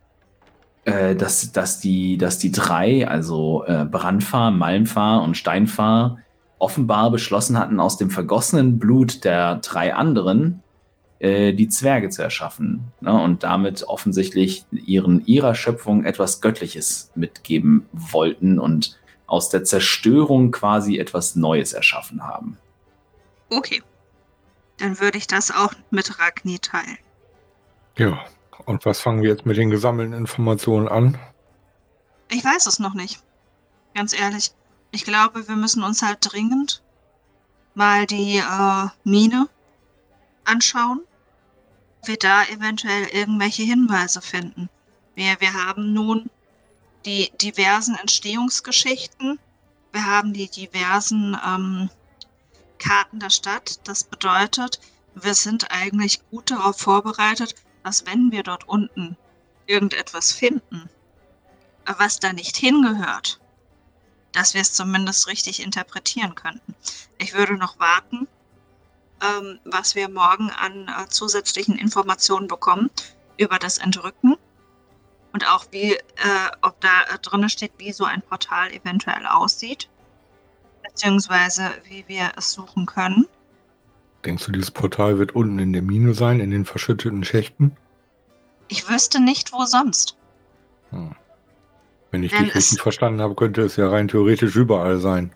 äh, 0.85 1.15
dass, 1.15 1.51
dass, 1.51 1.79
die, 1.79 2.17
dass 2.17 2.37
die 2.37 2.51
drei, 2.51 3.07
also 3.07 3.63
äh, 3.65 3.85
Brandfahr, 3.85 4.51
Malmfahr 4.51 5.21
und 5.23 5.37
Steinfahr, 5.37 6.19
offenbar 6.57 7.09
beschlossen 7.11 7.57
hatten, 7.57 7.79
aus 7.79 7.97
dem 7.97 8.09
vergossenen 8.09 8.79
Blut 8.79 9.23
der 9.23 9.55
drei 9.57 9.93
anderen 9.93 10.61
äh, 11.19 11.53
die 11.53 11.69
Zwerge 11.69 12.09
zu 12.09 12.21
erschaffen 12.21 12.91
ne? 13.01 13.11
und 13.11 13.43
damit 13.43 13.83
offensichtlich 13.83 14.65
ihren, 14.71 15.25
ihrer 15.25 15.53
Schöpfung 15.53 16.05
etwas 16.05 16.41
Göttliches 16.41 17.11
mitgeben 17.15 17.85
wollten 17.91 18.59
und 18.59 18.97
aus 19.27 19.49
der 19.49 19.63
Zerstörung 19.63 20.51
quasi 20.51 20.97
etwas 20.97 21.35
Neues 21.35 21.73
erschaffen 21.73 22.23
haben. 22.25 22.57
Okay. 23.49 23.83
Dann 24.77 24.99
würde 24.99 25.17
ich 25.17 25.27
das 25.27 25.51
auch 25.51 25.73
mit 25.91 26.19
Ragni 26.19 26.59
teilen. 26.59 26.97
Ja, 27.97 28.19
und 28.65 28.85
was 28.85 29.01
fangen 29.01 29.21
wir 29.21 29.29
jetzt 29.29 29.45
mit 29.45 29.57
den 29.57 29.69
gesammelten 29.69 30.13
Informationen 30.13 30.87
an? 30.87 31.17
Ich 32.31 32.43
weiß 32.43 32.65
es 32.67 32.79
noch 32.79 32.93
nicht. 32.93 33.21
Ganz 33.93 34.17
ehrlich. 34.17 34.51
Ich 34.91 35.03
glaube, 35.03 35.47
wir 35.47 35.55
müssen 35.55 35.83
uns 35.83 36.01
halt 36.01 36.19
dringend 36.21 36.81
mal 37.75 38.05
die 38.05 38.37
äh, 38.37 38.87
Mine 39.03 39.49
anschauen. 40.45 41.01
Wir 42.03 42.17
da 42.17 42.45
eventuell 42.45 43.05
irgendwelche 43.07 43.63
Hinweise 43.63 44.21
finden. 44.21 44.69
Wir, 45.15 45.39
wir 45.39 45.53
haben 45.53 45.93
nun 45.93 46.29
die 47.05 47.31
diversen 47.41 47.95
Entstehungsgeschichten. 47.95 49.39
Wir 49.91 50.05
haben 50.05 50.33
die 50.33 50.49
diversen 50.49 51.37
ähm, 51.45 51.89
Karten 52.77 53.19
der 53.19 53.29
Stadt. 53.29 53.79
Das 53.87 54.03
bedeutet, 54.03 54.79
wir 55.15 55.33
sind 55.33 55.71
eigentlich 55.71 56.21
gut 56.29 56.51
darauf 56.51 56.77
vorbereitet, 56.77 57.55
dass 57.83 58.05
wenn 58.05 58.31
wir 58.31 58.43
dort 58.43 58.67
unten 58.67 59.17
irgendetwas 59.65 60.31
finden, 60.31 60.89
was 61.85 62.19
da 62.19 62.33
nicht 62.33 62.57
hingehört, 62.57 63.39
dass 64.31 64.53
wir 64.53 64.61
es 64.61 64.73
zumindest 64.73 65.27
richtig 65.27 65.61
interpretieren 65.61 66.35
könnten. 66.35 66.75
Ich 67.17 67.33
würde 67.33 67.55
noch 67.55 67.79
warten, 67.79 68.27
ähm, 69.21 69.59
was 69.65 69.95
wir 69.95 70.09
morgen 70.09 70.49
an 70.51 70.87
äh, 70.87 71.07
zusätzlichen 71.09 71.77
Informationen 71.77 72.47
bekommen 72.47 72.89
über 73.37 73.59
das 73.59 73.77
Entrücken 73.77 74.35
und 75.33 75.47
auch 75.47 75.65
wie, 75.71 75.93
äh, 75.93 75.99
ob 76.61 76.79
da 76.81 77.03
äh, 77.13 77.19
drin 77.19 77.47
steht, 77.49 77.71
wie 77.77 77.91
so 77.91 78.05
ein 78.05 78.21
Portal 78.21 78.71
eventuell 78.71 79.25
aussieht, 79.25 79.89
beziehungsweise 80.83 81.69
wie 81.87 82.03
wir 82.07 82.31
es 82.37 82.51
suchen 82.51 82.85
können. 82.85 83.27
Denkst 84.25 84.45
du, 84.45 84.51
dieses 84.51 84.71
Portal 84.71 85.17
wird 85.17 85.33
unten 85.33 85.59
in 85.59 85.71
der 85.71 85.81
Mine 85.81 86.13
sein, 86.13 86.39
in 86.39 86.51
den 86.51 86.65
verschütteten 86.65 87.23
Schächten? 87.23 87.77
Ich 88.67 88.89
wüsste 88.89 89.21
nicht, 89.21 89.53
wo 89.53 89.65
sonst. 89.65 90.17
Hm. 90.89 91.15
Wenn 92.11 92.23
ich 92.23 92.31
Denn 92.31 92.45
dich 92.45 92.55
richtig 92.55 92.81
verstanden 92.81 93.21
habe, 93.21 93.35
könnte 93.35 93.61
es 93.61 93.75
ja 93.75 93.87
rein 93.87 94.07
theoretisch 94.07 94.55
überall 94.55 94.99
sein. 94.99 95.31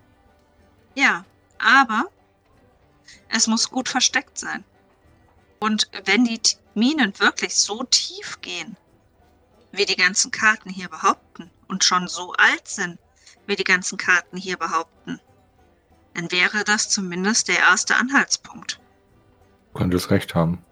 Ja, 0.96 1.24
aber 1.60 2.06
es 3.30 3.48
muss 3.48 3.70
gut 3.70 3.90
versteckt 3.90 4.38
sein. 4.38 4.64
Und 5.60 5.90
wenn 6.06 6.26
die 6.26 6.40
Minen 6.74 7.18
wirklich 7.20 7.56
so 7.56 7.84
tief 7.84 8.40
gehen, 8.42 8.76
wie 9.72 9.86
die 9.86 9.96
ganzen 9.96 10.32
Karten 10.32 10.70
hier 10.70 10.90
behaupten, 10.90 11.50
und 11.74 11.84
schon 11.84 12.08
so 12.08 12.34
alt 12.34 12.68
sind, 12.68 13.00
wie 13.48 13.56
die 13.56 13.64
ganzen 13.64 13.98
Karten 13.98 14.38
hier 14.38 14.58
behaupten, 14.58 15.20
dann 16.14 16.32
wäre 16.32 16.64
das 16.64 16.90
zumindest 16.90 17.48
der 17.48 17.58
erste 17.58 17.96
Anhaltspunkt. 17.96 18.80
Du 19.74 19.80
könntest 19.80 20.12
recht 20.12 20.36
haben. 20.36 20.64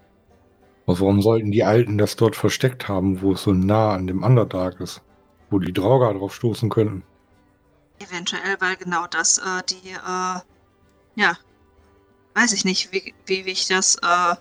Aber 0.85 0.99
warum 0.99 1.21
sollten 1.21 1.51
die 1.51 1.63
Alten 1.63 1.97
das 1.97 2.15
dort 2.15 2.35
versteckt 2.35 2.87
haben, 2.87 3.21
wo 3.21 3.33
es 3.33 3.41
so 3.41 3.51
nah 3.51 3.93
an 3.93 4.07
dem 4.07 4.23
Underdark 4.23 4.79
ist? 4.79 5.01
Wo 5.49 5.57
die 5.57 5.73
Drauger 5.73 6.13
drauf 6.13 6.35
stoßen 6.35 6.69
könnten? 6.69 7.03
Eventuell, 7.99 8.57
weil 8.59 8.75
genau 8.75 9.07
das 9.07 9.39
äh, 9.39 9.63
die, 9.69 9.89
äh, 9.89 10.39
ja, 11.15 11.37
weiß 12.33 12.53
ich 12.53 12.65
nicht, 12.65 12.91
wie, 12.91 13.13
wie, 13.25 13.41
ich 13.41 13.67
das 13.67 13.95
äh, 13.95 14.35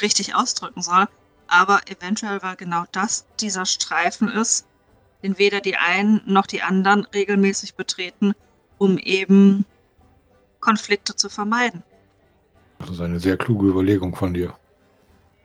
richtig 0.00 0.34
ausdrücken 0.34 0.82
soll, 0.82 1.06
aber 1.46 1.80
eventuell, 1.86 2.42
weil 2.42 2.56
genau 2.56 2.84
das 2.92 3.26
dieser 3.40 3.66
Streifen 3.66 4.28
ist, 4.28 4.66
den 5.22 5.38
weder 5.38 5.60
die 5.60 5.76
einen 5.76 6.22
noch 6.26 6.46
die 6.46 6.62
anderen 6.62 7.04
regelmäßig 7.06 7.74
betreten, 7.74 8.34
um 8.78 8.98
eben 8.98 9.64
Konflikte 10.60 11.14
zu 11.14 11.28
vermeiden. 11.28 11.82
Das 12.78 12.90
ist 12.90 13.00
eine 13.00 13.20
sehr 13.20 13.36
kluge 13.36 13.68
Überlegung 13.68 14.16
von 14.16 14.34
dir. 14.34 14.56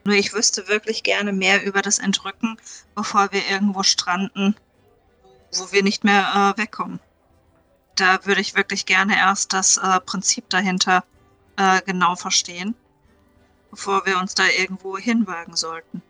Nur 0.05 0.15
ich 0.15 0.33
wüsste 0.33 0.67
wirklich 0.67 1.03
gerne 1.03 1.33
mehr 1.33 1.65
über 1.65 1.81
das 1.81 1.99
Entrücken, 1.99 2.57
bevor 2.95 3.31
wir 3.31 3.41
irgendwo 3.49 3.83
stranden, 3.83 4.55
wo 5.53 5.71
wir 5.71 5.83
nicht 5.83 6.03
mehr 6.03 6.55
äh, 6.55 6.59
wegkommen. 6.59 6.99
Da 7.95 8.25
würde 8.25 8.41
ich 8.41 8.55
wirklich 8.55 8.85
gerne 8.85 9.17
erst 9.17 9.53
das 9.53 9.77
äh, 9.77 9.99
Prinzip 9.99 10.49
dahinter 10.49 11.03
äh, 11.57 11.81
genau 11.85 12.15
verstehen, 12.15 12.75
bevor 13.69 14.05
wir 14.05 14.17
uns 14.19 14.33
da 14.33 14.45
irgendwo 14.47 14.97
hinwagen 14.97 15.55
sollten. 15.55 16.01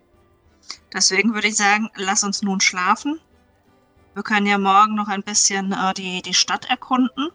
Deswegen 0.93 1.33
würde 1.33 1.47
ich 1.47 1.57
sagen, 1.57 1.89
lass 1.95 2.23
uns 2.23 2.41
nun 2.41 2.61
schlafen. 2.61 3.19
Wir 4.13 4.23
können 4.23 4.45
ja 4.45 4.57
morgen 4.57 4.95
noch 4.95 5.07
ein 5.07 5.23
bisschen 5.23 5.71
äh, 5.71 5.93
die, 5.93 6.21
die 6.21 6.33
Stadt 6.33 6.69
erkunden, 6.69 7.29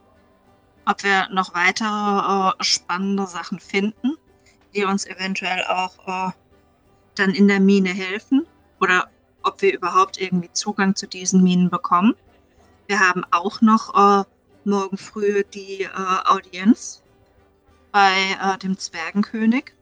ob 0.84 1.02
wir 1.04 1.28
noch 1.30 1.54
weitere 1.54 2.50
äh, 2.50 2.64
spannende 2.64 3.26
Sachen 3.26 3.60
finden, 3.60 4.16
die 4.74 4.84
uns 4.84 5.06
eventuell 5.06 5.64
auch 5.64 6.28
äh, 6.28 6.32
dann 7.14 7.30
in 7.30 7.48
der 7.48 7.60
Mine 7.60 7.90
helfen 7.90 8.46
oder 8.80 9.08
ob 9.42 9.62
wir 9.62 9.74
überhaupt 9.74 10.20
irgendwie 10.20 10.52
Zugang 10.52 10.94
zu 10.94 11.06
diesen 11.06 11.42
Minen 11.42 11.70
bekommen. 11.70 12.14
Wir 12.86 13.00
haben 13.00 13.24
auch 13.30 13.60
noch 13.60 13.94
äh, 13.94 14.24
morgen 14.64 14.96
früh 14.96 15.44
die 15.44 15.82
äh, 15.82 15.88
Audienz 16.24 17.01
bei 17.92 18.36
äh, 18.42 18.58
dem 18.58 18.76
Zwergenkönig. 18.78 19.72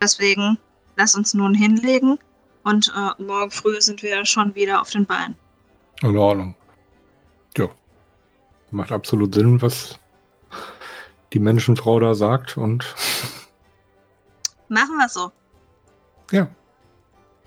Deswegen 0.00 0.58
lass 0.96 1.14
uns 1.14 1.34
nun 1.34 1.54
hinlegen 1.54 2.18
und 2.62 2.92
äh, 2.96 3.22
morgen 3.22 3.50
früh 3.50 3.80
sind 3.80 4.02
wir 4.02 4.24
schon 4.24 4.54
wieder 4.54 4.80
auf 4.80 4.90
den 4.90 5.06
Beinen. 5.06 5.36
In 6.02 6.16
Ordnung. 6.16 6.54
Ja. 7.56 7.68
Macht 8.70 8.92
absolut 8.92 9.34
Sinn, 9.34 9.60
was 9.62 9.98
die 11.32 11.38
Menschenfrau 11.38 12.00
da 12.00 12.14
sagt. 12.14 12.56
Und 12.56 12.94
Machen 14.68 14.96
wir 14.96 15.08
so. 15.08 15.32
ja, 16.30 16.48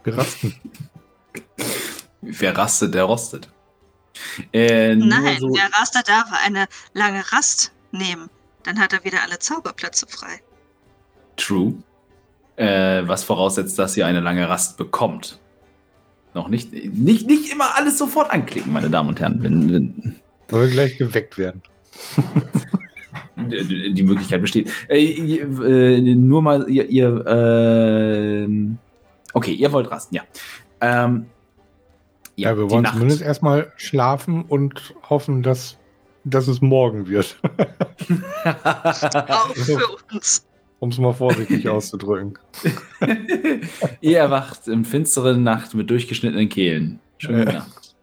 wir 0.03 0.17
rasten. 0.17 0.55
Wer 2.21 2.57
rastet, 2.57 2.93
der 2.93 3.03
rostet. 3.03 3.49
Äh, 4.51 4.95
Nein, 4.95 5.39
so, 5.39 5.49
der 5.49 5.71
Raster 5.73 6.01
darf 6.03 6.31
eine 6.45 6.67
lange 6.93 7.23
Rast 7.31 7.71
nehmen. 7.91 8.29
Dann 8.63 8.79
hat 8.79 8.93
er 8.93 9.03
wieder 9.03 9.19
alle 9.23 9.39
Zauberplätze 9.39 10.05
frei. 10.07 10.41
True. 11.37 11.73
Äh, 12.57 13.07
was 13.07 13.23
voraussetzt, 13.23 13.79
dass 13.79 13.95
ihr 13.95 14.05
eine 14.05 14.19
lange 14.19 14.47
Rast 14.49 14.77
bekommt. 14.77 15.39
Noch 16.33 16.49
nicht, 16.49 16.73
nicht, 16.73 17.25
nicht 17.25 17.51
immer 17.51 17.75
alles 17.75 17.97
sofort 17.97 18.29
anklicken, 18.31 18.71
meine 18.73 18.89
Damen 18.89 19.09
und 19.09 19.19
Herren. 19.19 19.41
Wenn, 19.41 19.73
wenn, 19.73 20.15
Soll 20.49 20.69
gleich 20.69 20.97
geweckt 20.97 21.37
werden. 21.37 21.61
die 23.37 24.03
Möglichkeit 24.03 24.41
besteht. 24.41 24.71
Äh, 24.89 25.05
äh, 25.05 26.01
nur 26.15 26.41
mal, 26.41 26.69
ihr, 26.69 26.87
ihr 26.89 27.25
ähm, 27.27 28.77
okay, 29.33 29.53
ihr 29.53 29.71
wollt 29.71 29.89
rasten, 29.89 30.15
ja. 30.15 30.23
Ähm, 30.81 31.25
Ja, 32.35 32.55
wir 32.57 32.65
die 32.65 32.71
wollen 32.71 32.83
Nacht. 32.83 32.93
zumindest 32.93 33.21
erstmal 33.21 33.71
schlafen 33.77 34.43
und 34.43 34.93
hoffen, 35.09 35.41
dass, 35.41 35.77
dass 36.23 36.47
es 36.47 36.61
morgen 36.61 37.07
wird. 37.07 37.37
Auch 38.63 39.55
für 39.55 39.87
uns. 40.11 40.45
Um 40.79 40.89
es 40.89 40.97
mal 40.97 41.13
vorsichtig 41.13 41.67
auszudrücken. 41.67 42.37
ihr 44.01 44.17
erwacht 44.17 44.67
im 44.67 44.85
finsteren 44.85 45.43
Nacht 45.43 45.73
mit 45.73 45.89
durchgeschnittenen 45.89 46.47
Kehlen. 46.47 46.99
Schöne 47.17 47.45
Ja. 47.45 47.53
Nacht. 47.59 47.95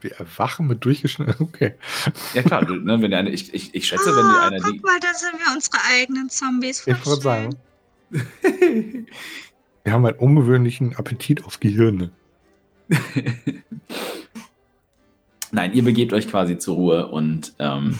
Wir 0.00 0.12
erwachen 0.16 0.66
mit 0.66 0.84
durchgeschnitten. 0.84 1.36
Okay. 1.38 1.74
Ja 2.34 2.42
klar, 2.42 2.64
du, 2.64 2.74
ne, 2.74 3.00
wenn 3.00 3.14
eine, 3.14 3.30
ich, 3.30 3.54
ich, 3.54 3.74
ich 3.74 3.86
schätze, 3.86 4.10
wenn 4.10 4.24
ihr 4.26 4.40
Ah, 4.40 4.48
eine 4.48 4.60
guck 4.60 4.82
mal, 4.82 4.98
da 5.00 5.14
sind 5.14 5.32
wir 5.38 5.54
unsere 5.54 5.78
eigenen 5.90 6.28
Zombies. 6.28 6.86
Ich 6.86 7.06
würde 7.06 7.22
sagen, 7.22 7.56
wir 8.10 9.92
haben 9.92 10.04
einen 10.04 10.18
ungewöhnlichen 10.18 10.94
Appetit 10.96 11.44
auf 11.44 11.58
Gehirne. 11.60 12.10
Nein, 15.54 15.72
ihr 15.72 15.84
begebt 15.84 16.12
euch 16.12 16.26
quasi 16.26 16.58
zur 16.58 16.74
Ruhe 16.74 17.06
und 17.06 17.54
ähm, 17.60 17.96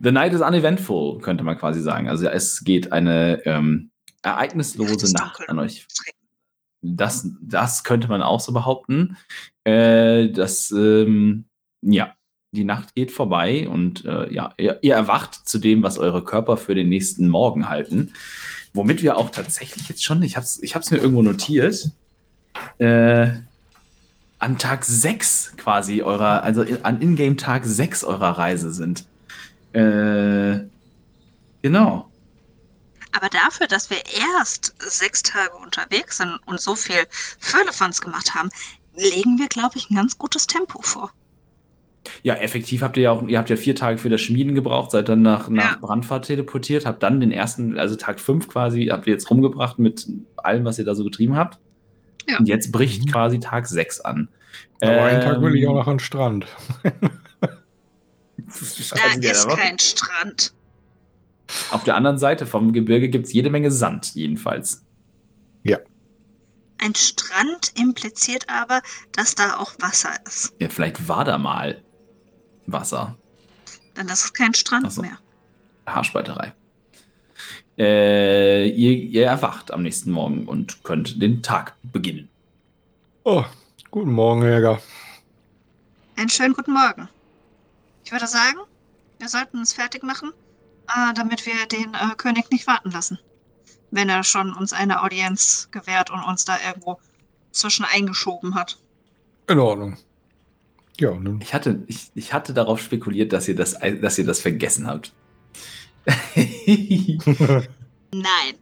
The 0.00 0.10
Night 0.10 0.32
is 0.32 0.40
uneventful, 0.40 1.18
könnte 1.18 1.44
man 1.44 1.58
quasi 1.58 1.82
sagen. 1.82 2.08
Also 2.08 2.28
es 2.28 2.64
geht 2.64 2.92
eine 2.92 3.44
ähm, 3.44 3.90
ereignislose 4.22 5.12
Nacht 5.12 5.40
dunkel. 5.40 5.50
an 5.50 5.58
euch. 5.58 5.86
Das, 6.80 7.28
das 7.42 7.84
könnte 7.84 8.08
man 8.08 8.22
auch 8.22 8.40
so 8.40 8.54
behaupten. 8.54 9.18
Äh, 9.64 10.30
das, 10.30 10.70
ähm, 10.70 11.44
ja, 11.82 12.14
die 12.52 12.64
Nacht 12.64 12.94
geht 12.94 13.12
vorbei 13.12 13.68
und 13.68 14.06
äh, 14.06 14.32
ja, 14.32 14.54
ihr, 14.56 14.78
ihr 14.80 14.94
erwacht 14.94 15.34
zu 15.46 15.58
dem, 15.58 15.82
was 15.82 15.98
eure 15.98 16.24
Körper 16.24 16.56
für 16.56 16.74
den 16.74 16.88
nächsten 16.88 17.28
Morgen 17.28 17.68
halten. 17.68 18.14
Womit 18.72 19.02
wir 19.02 19.18
auch 19.18 19.28
tatsächlich 19.28 19.90
jetzt 19.90 20.04
schon, 20.04 20.22
ich 20.22 20.36
habe 20.36 20.44
es 20.44 20.62
ich 20.62 20.74
hab's 20.74 20.90
mir 20.90 20.98
irgendwo 20.98 21.22
notiert, 21.22 21.90
äh, 22.78 23.28
an 24.38 24.58
Tag 24.58 24.84
6 24.84 25.54
quasi 25.56 26.02
eurer, 26.02 26.42
also 26.42 26.64
an 26.82 27.00
Ingame 27.00 27.36
Tag 27.36 27.64
6 27.64 28.04
eurer 28.04 28.38
Reise 28.38 28.72
sind. 28.72 29.06
Äh, 29.72 30.60
genau. 31.62 32.10
Aber 33.12 33.28
dafür, 33.30 33.66
dass 33.66 33.88
wir 33.88 33.98
erst 34.38 34.74
sechs 34.78 35.22
Tage 35.22 35.54
unterwegs 35.56 36.18
sind 36.18 36.38
und 36.44 36.60
so 36.60 36.74
viel 36.74 37.06
Firlefanz 37.38 38.00
gemacht 38.00 38.34
haben, 38.34 38.50
legen 38.94 39.38
wir, 39.38 39.48
glaube 39.48 39.78
ich, 39.78 39.90
ein 39.90 39.96
ganz 39.96 40.18
gutes 40.18 40.46
Tempo 40.46 40.82
vor. 40.82 41.12
Ja, 42.22 42.34
effektiv 42.34 42.82
habt 42.82 42.96
ihr 42.96 43.04
ja 43.04 43.10
auch, 43.10 43.26
ihr 43.26 43.38
habt 43.38 43.50
ja 43.50 43.56
vier 43.56 43.74
Tage 43.74 43.98
für 43.98 44.10
das 44.10 44.20
Schmieden 44.20 44.54
gebraucht, 44.54 44.90
seid 44.92 45.08
dann 45.08 45.22
nach, 45.22 45.48
nach 45.48 45.72
Ja. 45.72 45.78
Brandfahrt 45.80 46.26
teleportiert, 46.26 46.86
habt 46.86 47.02
dann 47.02 47.20
den 47.20 47.32
ersten, 47.32 47.78
also 47.78 47.96
Tag 47.96 48.20
5 48.20 48.48
quasi, 48.48 48.86
habt 48.86 49.06
ihr 49.06 49.12
jetzt 49.12 49.30
rumgebracht 49.30 49.78
mit 49.78 50.06
allem, 50.36 50.64
was 50.64 50.78
ihr 50.78 50.84
da 50.84 50.94
so 50.94 51.02
getrieben 51.04 51.36
habt. 51.36 51.58
Ja. 52.28 52.38
Und 52.38 52.48
jetzt 52.48 52.72
bricht 52.72 53.06
Mhm. 53.06 53.10
quasi 53.10 53.40
Tag 53.40 53.66
6 53.66 54.00
an. 54.00 54.28
Aber 54.80 55.04
einen 55.04 55.20
Tag 55.22 55.40
will 55.40 55.56
ich 55.56 55.66
auch 55.66 55.70
Ähm, 55.70 55.76
noch 55.76 55.86
an 55.86 55.94
den 55.94 56.00
Strand. 56.00 56.46
Da 58.36 59.30
ist 59.30 59.48
kein 59.48 59.78
Strand. 59.78 60.52
Auf 61.70 61.84
der 61.84 61.96
anderen 61.96 62.18
Seite 62.18 62.46
vom 62.46 62.72
Gebirge 62.72 63.08
gibt 63.08 63.26
es 63.26 63.32
jede 63.32 63.50
Menge 63.50 63.70
Sand, 63.70 64.14
jedenfalls. 64.14 64.82
Ein 66.78 66.94
Strand 66.94 67.72
impliziert 67.80 68.44
aber, 68.50 68.82
dass 69.12 69.34
da 69.34 69.56
auch 69.56 69.72
Wasser 69.80 70.10
ist. 70.26 70.52
Ja, 70.60 70.68
vielleicht 70.68 71.08
war 71.08 71.24
da 71.24 71.38
mal 71.38 71.82
Wasser. 72.66 73.16
Dann 73.94 74.08
ist 74.08 74.24
es 74.26 74.32
kein 74.34 74.52
Strand 74.52 74.92
so. 74.92 75.00
mehr. 75.00 75.18
Haarspalterei. 75.86 76.52
Äh, 77.78 78.68
ihr, 78.68 78.92
ihr 78.92 79.26
erwacht 79.26 79.70
am 79.70 79.82
nächsten 79.82 80.10
Morgen 80.10 80.46
und 80.46 80.82
könnt 80.82 81.20
den 81.20 81.42
Tag 81.42 81.74
beginnen. 81.82 82.28
Oh, 83.24 83.44
guten 83.90 84.12
Morgen, 84.12 84.42
Jäger. 84.42 84.80
Einen 86.16 86.30
schönen 86.30 86.54
guten 86.54 86.72
Morgen. 86.72 87.08
Ich 88.04 88.12
würde 88.12 88.26
sagen, 88.26 88.58
wir 89.18 89.28
sollten 89.28 89.58
uns 89.58 89.74
fertig 89.74 90.02
machen, 90.02 90.32
äh, 90.88 91.12
damit 91.14 91.44
wir 91.44 91.66
den 91.66 91.92
äh, 91.94 92.14
König 92.16 92.50
nicht 92.50 92.66
warten 92.66 92.90
lassen. 92.90 93.18
Wenn 93.90 94.08
er 94.08 94.24
schon 94.24 94.54
uns 94.54 94.72
eine 94.72 95.02
Audienz 95.02 95.68
gewährt 95.70 96.10
und 96.10 96.22
uns 96.22 96.44
da 96.44 96.56
irgendwo 96.66 96.98
zwischen 97.52 97.84
eingeschoben 97.84 98.54
hat. 98.54 98.78
In 99.48 99.58
Ordnung. 99.58 99.96
Ja, 100.98 101.12
nun. 101.12 101.40
Ich 101.42 101.52
hatte, 101.52 101.82
ich, 101.88 102.10
ich 102.14 102.32
hatte 102.32 102.54
darauf 102.54 102.80
spekuliert, 102.80 103.32
dass 103.32 103.48
ihr 103.48 103.54
das, 103.54 103.78
dass 104.00 104.18
ihr 104.18 104.24
das 104.24 104.40
vergessen 104.40 104.86
habt. 104.86 105.12
Ich 106.34 107.18
Nein. 108.12 108.54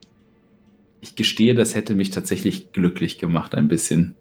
gestehe, 1.16 1.54
das 1.54 1.74
hätte 1.74 1.94
mich 1.94 2.10
tatsächlich 2.10 2.72
glücklich 2.72 3.18
gemacht, 3.18 3.54
ein 3.54 3.68
bisschen. 3.68 4.14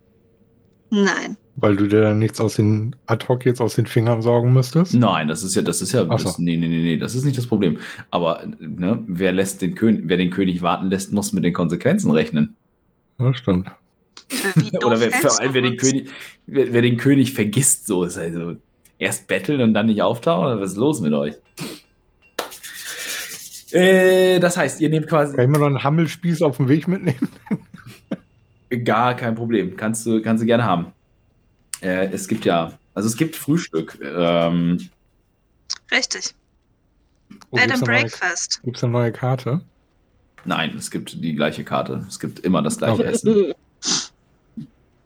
Nein. 0.89 1.37
Weil 1.55 1.75
du 1.75 1.87
dir 1.87 2.01
dann 2.01 2.19
nichts 2.19 2.41
aus 2.41 2.55
den 2.55 2.95
ad 3.05 3.27
hoc 3.27 3.45
jetzt 3.45 3.61
aus 3.61 3.75
den 3.75 3.85
Fingern 3.85 4.21
saugen 4.21 4.53
müsstest? 4.53 4.93
Nein, 4.93 5.27
das 5.27 5.43
ist 5.43 5.55
ja, 5.55 5.61
das 5.61 5.81
ist 5.81 5.91
ja, 5.91 6.05
Ach 6.09 6.19
so. 6.19 6.25
das, 6.25 6.39
nee, 6.39 6.57
nee, 6.57 6.67
nee, 6.67 6.81
nee, 6.81 6.97
das 6.97 7.15
ist 7.15 7.25
nicht 7.25 7.37
das 7.37 7.47
Problem. 7.47 7.77
Aber 8.09 8.43
ne, 8.59 9.03
wer 9.07 9.31
lässt 9.31 9.61
den 9.61 9.75
König, 9.75 10.03
wer 10.05 10.17
den 10.17 10.31
König 10.31 10.61
warten 10.61 10.89
lässt, 10.89 11.13
muss 11.13 11.31
mit 11.31 11.43
den 11.43 11.53
Konsequenzen 11.53 12.11
rechnen. 12.11 12.55
Ja, 13.19 13.33
stimmt. 13.33 13.69
Oder 14.85 14.99
wer, 14.99 15.11
vor 15.11 15.39
allem, 15.39 15.53
wer 15.53 15.61
den? 15.61 15.77
König, 15.77 16.09
wer, 16.47 16.73
wer 16.73 16.81
den 16.81 16.97
König 16.97 17.33
vergisst, 17.33 17.85
so 17.85 18.03
ist 18.03 18.17
also 18.17 18.55
erst 18.97 19.27
betteln 19.27 19.61
und 19.61 19.73
dann 19.73 19.87
nicht 19.87 20.01
auftauchen. 20.01 20.45
Oder 20.45 20.61
was 20.61 20.71
ist 20.71 20.77
los 20.77 21.01
mit 21.01 21.13
euch? 21.13 21.35
Äh, 23.73 24.39
das 24.39 24.55
heißt, 24.57 24.81
ihr 24.81 24.89
nehmt 24.89 25.07
quasi 25.07 25.35
Kann 25.35 25.45
ich 25.45 25.51
mir 25.51 25.59
noch 25.59 25.67
einen 25.67 25.83
Hammelspieß 25.83 26.41
auf 26.43 26.57
dem 26.57 26.69
Weg 26.69 26.87
mitnehmen? 26.87 27.29
gar 28.83 29.15
kein 29.15 29.35
Problem. 29.35 29.75
Kannst 29.77 30.05
du, 30.05 30.21
kannst 30.21 30.41
du 30.41 30.45
gerne 30.45 30.63
haben. 30.63 30.93
Äh, 31.81 32.07
es 32.11 32.27
gibt 32.27 32.45
ja, 32.45 32.73
also 32.93 33.07
es 33.07 33.17
gibt 33.17 33.35
Frühstück. 33.35 33.99
Ähm, 34.01 34.79
Richtig. 35.91 36.33
Oh, 37.51 37.57
Bed 37.57 37.63
gibt's 37.63 37.63
and 37.63 37.71
eine 37.71 37.79
neue, 37.79 38.01
Breakfast. 38.01 38.61
gibt's 38.63 38.83
eine 38.83 38.93
neue 38.93 39.11
Karte? 39.11 39.61
nein, 40.45 40.75
es 40.77 40.91
gibt 40.91 41.23
die 41.23 41.35
gleiche 41.35 41.63
Karte. 41.63 42.05
Es 42.07 42.19
gibt 42.19 42.39
immer 42.39 42.61
das 42.61 42.77
gleiche 42.77 43.01
Okay. 43.01 43.11
Essen. 43.11 43.53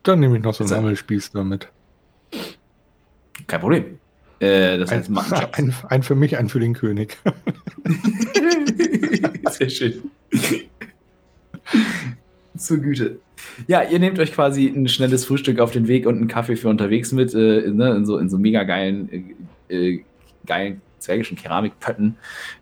Dann 0.03 0.19
nehme 0.19 0.38
ich 0.38 0.43
noch 0.43 0.53
so 0.53 0.63
einen. 0.63 0.73
Hammelspieß 0.73 1.32
damit. 1.32 1.67
Kein 3.45 3.60
Problem. 3.60 3.99
Äh, 4.39 4.78
das 4.78 4.91
Ein, 4.91 5.00
heißt 5.00 5.10
Muttonchops. 5.10 5.58
ein, 5.58 5.73
ein 5.89 6.04
für 6.04 6.15
mich, 6.15 6.38
ein 6.38 6.50
für 6.50 6.60
den 6.60 6.73
König. 6.73 7.17
Sehr 9.50 9.69
schön. 9.69 10.12
Zur 12.58 12.78
Güte. 12.78 13.19
Ja, 13.67 13.84
ihr 13.84 14.00
nehmt 14.00 14.19
euch 14.19 14.34
quasi 14.34 14.67
ein 14.67 14.88
schnelles 14.88 15.26
Frühstück 15.26 15.60
auf 15.60 15.71
den 15.71 15.88
Weg 15.88 16.06
und 16.06 16.15
einen 16.15 16.28
Kaffee 16.28 16.56
für 16.56 16.69
unterwegs 16.69 17.12
mit, 17.12 17.34
äh, 17.34 17.69
ne, 17.69 17.95
in, 17.95 18.06
so, 18.06 18.17
in 18.17 18.30
so 18.30 18.38
mega 18.38 18.63
geilen, 18.63 19.36
äh, 19.69 19.76
äh, 19.76 20.04
geilen 20.45 20.82
zwergischen 21.00 21.38
Keramikpötten 21.38 22.17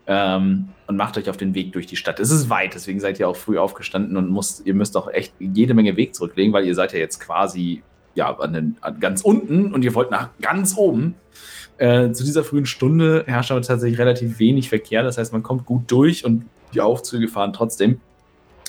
ähm, 0.07 0.69
und 0.87 0.97
macht 0.97 1.17
euch 1.17 1.29
auf 1.29 1.37
den 1.37 1.55
Weg 1.55 1.73
durch 1.73 1.87
die 1.87 1.95
Stadt. 1.95 2.19
Es 2.19 2.31
ist 2.31 2.49
weit, 2.49 2.73
deswegen 2.73 2.99
seid 2.99 3.19
ihr 3.19 3.29
auch 3.29 3.35
früh 3.35 3.57
aufgestanden 3.57 4.17
und 4.17 4.29
musst, 4.29 4.65
ihr 4.65 4.73
müsst 4.73 4.97
auch 4.97 5.07
echt 5.07 5.33
jede 5.39 5.73
Menge 5.73 5.97
Weg 5.97 6.15
zurücklegen, 6.15 6.53
weil 6.53 6.65
ihr 6.65 6.75
seid 6.75 6.93
ja 6.93 6.99
jetzt 6.99 7.19
quasi 7.19 7.81
ja, 8.13 8.33
an 8.37 8.53
den, 8.53 8.77
an 8.81 8.99
ganz 8.99 9.21
unten 9.21 9.73
und 9.73 9.83
ihr 9.83 9.93
wollt 9.93 10.11
nach 10.11 10.29
ganz 10.41 10.75
oben. 10.77 11.15
Äh, 11.77 12.11
zu 12.11 12.23
dieser 12.23 12.43
frühen 12.43 12.65
Stunde 12.65 13.23
herrscht 13.27 13.51
aber 13.51 13.61
tatsächlich 13.61 13.99
relativ 13.99 14.39
wenig 14.39 14.69
Verkehr. 14.69 15.03
Das 15.03 15.17
heißt, 15.17 15.33
man 15.33 15.43
kommt 15.43 15.65
gut 15.65 15.91
durch 15.91 16.23
und 16.25 16.45
die 16.73 16.81
Aufzüge 16.81 17.27
fahren 17.27 17.53
trotzdem. 17.53 17.99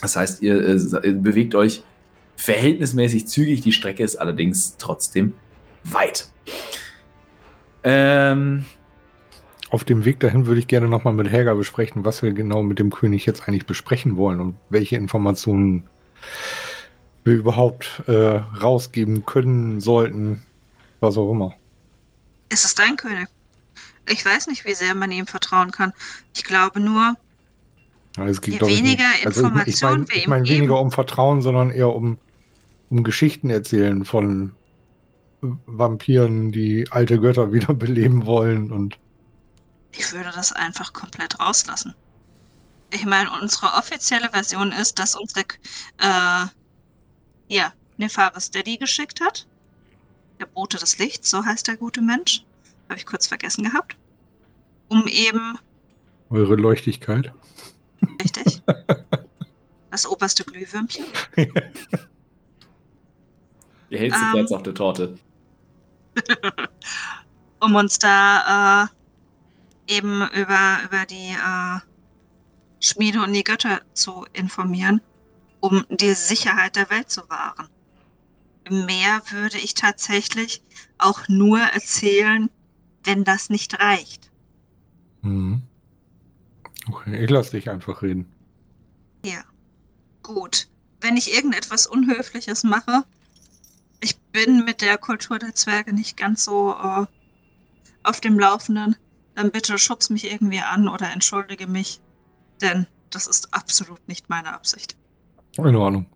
Das 0.02 0.16
heißt, 0.16 0.42
ihr 0.42 0.60
äh, 0.60 1.12
bewegt 1.12 1.54
euch 1.54 1.82
verhältnismäßig 2.36 3.26
zügig. 3.28 3.62
Die 3.62 3.72
Strecke 3.72 4.02
ist 4.02 4.16
allerdings 4.16 4.76
trotzdem 4.76 5.34
weit. 5.84 6.28
Ähm, 7.82 8.64
Auf 9.70 9.84
dem 9.84 10.04
Weg 10.04 10.20
dahin 10.20 10.46
würde 10.46 10.58
ich 10.60 10.66
gerne 10.66 10.88
nochmal 10.88 11.14
mit 11.14 11.30
Helga 11.30 11.54
besprechen, 11.54 12.04
was 12.04 12.22
wir 12.22 12.32
genau 12.32 12.62
mit 12.62 12.78
dem 12.78 12.90
König 12.90 13.24
jetzt 13.26 13.48
eigentlich 13.48 13.66
besprechen 13.66 14.16
wollen 14.16 14.40
und 14.40 14.56
welche 14.68 14.96
Informationen 14.96 15.84
wir 17.24 17.34
überhaupt 17.34 18.02
äh, 18.06 18.12
rausgeben 18.12 19.24
können, 19.26 19.80
sollten, 19.80 20.42
was 21.00 21.16
auch 21.16 21.30
immer. 21.30 21.54
Es 22.48 22.64
ist 22.64 22.78
dein 22.78 22.96
König. 22.96 23.28
Ich 24.08 24.24
weiß 24.24 24.46
nicht, 24.46 24.64
wie 24.64 24.74
sehr 24.74 24.94
man 24.94 25.10
ihm 25.10 25.26
vertrauen 25.26 25.72
kann. 25.72 25.92
Ich 26.34 26.44
glaube 26.44 26.78
nur, 26.80 27.16
geht, 28.40 28.60
Je 28.62 28.68
ich, 28.68 28.78
weniger. 28.78 29.04
Also 29.04 29.18
ich- 29.18 29.26
ich 29.26 29.42
Informationen 29.44 29.92
meine 29.92 30.08
wir 30.08 30.16
ich 30.16 30.24
ihm 30.24 30.30
mein 30.30 30.44
geben- 30.44 30.56
weniger 30.58 30.80
um 30.80 30.92
Vertrauen, 30.92 31.42
sondern 31.42 31.70
eher 31.70 31.88
um, 31.94 32.18
um 32.90 33.02
Geschichten 33.04 33.50
erzählen 33.50 34.04
von 34.04 34.54
Vampiren, 35.40 36.52
die 36.52 36.86
alte 36.90 37.20
Götter 37.20 37.52
wiederbeleben 37.52 38.26
wollen 38.26 38.70
und 38.72 38.98
ich 39.92 40.12
würde 40.12 40.30
das 40.34 40.52
einfach 40.52 40.92
komplett 40.92 41.40
rauslassen. 41.40 41.94
Ich 42.92 43.04
meine, 43.06 43.30
unsere 43.40 43.66
offizielle 43.78 44.28
Version 44.30 44.70
ist, 44.72 44.98
dass 44.98 45.14
unsere, 45.16 45.40
äh, 45.98 46.46
ja, 47.48 47.72
Nefaris 47.96 48.50
Daddy 48.50 48.76
geschickt 48.76 49.20
hat. 49.22 49.46
Der 50.38 50.46
Bote 50.46 50.78
des 50.78 50.98
Lichts, 50.98 51.30
so 51.30 51.44
heißt 51.44 51.66
der 51.68 51.76
gute 51.76 52.02
Mensch. 52.02 52.44
Habe 52.88 52.98
ich 52.98 53.06
kurz 53.06 53.26
vergessen 53.26 53.64
gehabt. 53.64 53.96
Um 54.88 55.06
eben, 55.08 55.58
eure 56.30 56.56
Leuchtigkeit. 56.56 57.32
richtig, 58.22 58.62
das 59.90 60.06
oberste 60.06 60.44
Glühwürmchen. 60.44 61.04
der 61.36 61.48
hellste 63.90 64.20
Ähm. 64.20 64.32
Platz 64.32 64.52
auf 64.52 64.62
der 64.62 64.74
Torte. 64.74 65.18
um 67.60 67.74
uns 67.74 67.98
da 67.98 68.84
äh, 68.84 69.94
eben 69.96 70.22
über, 70.30 70.78
über 70.84 71.06
die 71.06 71.30
äh, 71.30 71.80
Schmiede 72.80 73.22
und 73.22 73.32
die 73.32 73.44
Götter 73.44 73.80
zu 73.94 74.26
informieren, 74.32 75.00
um 75.60 75.84
die 75.90 76.14
Sicherheit 76.14 76.76
der 76.76 76.90
Welt 76.90 77.10
zu 77.10 77.28
wahren. 77.28 77.68
Mehr 78.68 79.22
würde 79.30 79.58
ich 79.58 79.74
tatsächlich 79.74 80.62
auch 80.98 81.28
nur 81.28 81.60
erzählen, 81.60 82.50
wenn 83.04 83.24
das 83.24 83.48
nicht 83.48 83.78
reicht. 83.78 84.30
Mhm. 85.22 85.62
Okay, 86.88 87.24
ich 87.24 87.30
lasse 87.30 87.52
dich 87.52 87.70
einfach 87.70 88.02
reden. 88.02 88.32
Ja, 89.24 89.42
gut. 90.22 90.68
Wenn 91.00 91.16
ich 91.16 91.34
irgendetwas 91.34 91.86
Unhöfliches 91.86 92.64
mache, 92.64 93.04
ich 94.00 94.18
bin 94.32 94.64
mit 94.64 94.80
der 94.80 94.98
Kultur 94.98 95.38
der 95.38 95.54
Zwerge 95.54 95.92
nicht 95.92 96.16
ganz 96.16 96.44
so 96.44 96.72
äh, 96.72 97.06
auf 98.02 98.20
dem 98.20 98.38
Laufenden, 98.38 98.96
dann 99.34 99.50
bitte 99.50 99.78
schubs 99.78 100.10
mich 100.10 100.30
irgendwie 100.30 100.60
an 100.60 100.88
oder 100.88 101.12
entschuldige 101.12 101.66
mich, 101.66 102.00
denn 102.60 102.86
das 103.10 103.26
ist 103.26 103.52
absolut 103.54 104.06
nicht 104.08 104.28
meine 104.28 104.52
Absicht. 104.52 104.96
In 105.56 105.76
Ordnung. 105.76 106.06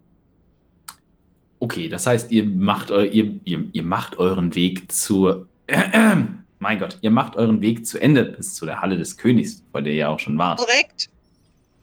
Okay, 1.61 1.89
das 1.89 2.07
heißt, 2.07 2.33
ihr 2.33 2.45
macht, 2.45 2.91
eu 2.91 3.05
ihr, 3.05 3.39
ihr, 3.45 3.65
ihr 3.73 3.83
macht 3.83 4.19
euren 4.19 4.55
Weg 4.55 4.91
zur. 4.91 5.47
mein 6.59 6.79
Gott, 6.79 6.99
ihr 7.03 7.11
macht 7.11 7.37
euren 7.37 7.61
Weg 7.61 7.87
zu 7.87 8.01
Ende 8.01 8.25
bis 8.25 8.55
zu 8.55 8.65
der 8.65 8.81
Halle 8.81 8.97
des 8.97 9.19
Königs, 9.19 9.63
bei 9.71 9.83
der 9.83 9.93
ihr 9.93 10.11
auch 10.11 10.19
schon 10.19 10.39
wart. 10.39 10.59
Korrekt. 10.59 11.11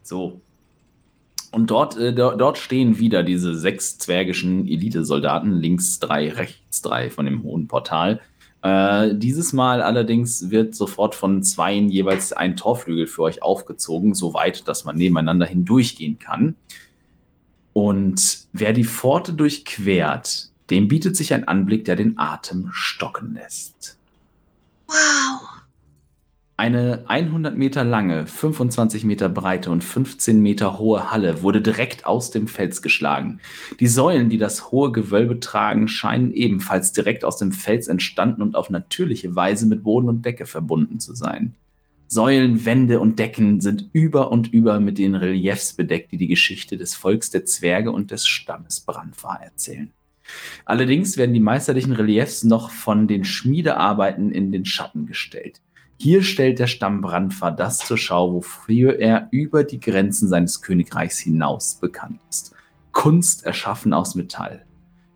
So. 0.02 0.40
Und 1.52 1.70
dort, 1.70 1.96
äh, 1.96 2.12
do, 2.12 2.32
dort 2.36 2.58
stehen 2.58 2.98
wieder 2.98 3.22
diese 3.22 3.54
sechs 3.54 3.98
zwergischen 3.98 4.66
Elitesoldaten, 4.66 5.52
links 5.52 6.00
drei, 6.00 6.28
rechts 6.28 6.82
drei 6.82 7.08
von 7.08 7.24
dem 7.24 7.44
hohen 7.44 7.68
Portal. 7.68 8.20
Äh, 8.62 9.14
dieses 9.14 9.52
Mal 9.52 9.80
allerdings 9.80 10.50
wird 10.50 10.74
sofort 10.74 11.14
von 11.14 11.44
zweien 11.44 11.88
jeweils 11.88 12.32
ein 12.32 12.56
Torflügel 12.56 13.06
für 13.06 13.22
euch 13.22 13.42
aufgezogen, 13.42 14.14
so 14.14 14.34
weit, 14.34 14.66
dass 14.66 14.84
man 14.84 14.96
nebeneinander 14.96 15.46
hindurchgehen 15.46 16.18
kann. 16.18 16.56
Und 17.78 18.48
wer 18.52 18.72
die 18.72 18.82
Pforte 18.82 19.32
durchquert, 19.32 20.50
dem 20.68 20.88
bietet 20.88 21.14
sich 21.14 21.32
ein 21.32 21.46
Anblick, 21.46 21.84
der 21.84 21.94
den 21.94 22.18
Atem 22.18 22.70
stocken 22.72 23.34
lässt. 23.34 23.96
Wow. 24.88 25.48
Eine 26.56 27.04
100 27.06 27.56
Meter 27.56 27.84
lange, 27.84 28.26
25 28.26 29.04
Meter 29.04 29.28
breite 29.28 29.70
und 29.70 29.84
15 29.84 30.42
Meter 30.42 30.80
hohe 30.80 31.12
Halle 31.12 31.42
wurde 31.42 31.62
direkt 31.62 32.04
aus 32.04 32.32
dem 32.32 32.48
Fels 32.48 32.82
geschlagen. 32.82 33.38
Die 33.78 33.86
Säulen, 33.86 34.28
die 34.28 34.38
das 34.38 34.72
hohe 34.72 34.90
Gewölbe 34.90 35.38
tragen, 35.38 35.86
scheinen 35.86 36.32
ebenfalls 36.32 36.90
direkt 36.90 37.24
aus 37.24 37.36
dem 37.36 37.52
Fels 37.52 37.86
entstanden 37.86 38.42
und 38.42 38.56
auf 38.56 38.70
natürliche 38.70 39.36
Weise 39.36 39.66
mit 39.66 39.84
Boden 39.84 40.08
und 40.08 40.24
Decke 40.24 40.46
verbunden 40.46 40.98
zu 40.98 41.14
sein. 41.14 41.54
Säulen, 42.10 42.64
Wände 42.64 43.00
und 43.00 43.18
Decken 43.18 43.60
sind 43.60 43.90
über 43.92 44.32
und 44.32 44.52
über 44.52 44.80
mit 44.80 44.96
den 44.96 45.14
Reliefs 45.14 45.74
bedeckt, 45.74 46.10
die 46.10 46.16
die 46.16 46.26
Geschichte 46.26 46.78
des 46.78 46.94
Volks 46.94 47.30
der 47.30 47.44
Zwerge 47.44 47.92
und 47.92 48.10
des 48.10 48.26
Stammes 48.26 48.80
Brandvar 48.80 49.40
erzählen. 49.42 49.92
Allerdings 50.64 51.18
werden 51.18 51.34
die 51.34 51.40
meisterlichen 51.40 51.92
Reliefs 51.92 52.44
noch 52.44 52.70
von 52.70 53.08
den 53.08 53.24
Schmiedearbeiten 53.24 54.32
in 54.32 54.52
den 54.52 54.64
Schatten 54.64 55.06
gestellt. 55.06 55.60
Hier 55.98 56.22
stellt 56.22 56.58
der 56.58 56.66
Stamm 56.66 57.02
Brandvar 57.02 57.52
das 57.52 57.78
zur 57.78 57.98
Schau, 57.98 58.32
wofür 58.32 58.98
er 58.98 59.28
über 59.30 59.64
die 59.64 59.80
Grenzen 59.80 60.28
seines 60.28 60.62
Königreichs 60.62 61.18
hinaus 61.18 61.74
bekannt 61.74 62.20
ist. 62.30 62.54
Kunst 62.92 63.44
erschaffen 63.44 63.92
aus 63.92 64.14
Metall. 64.14 64.64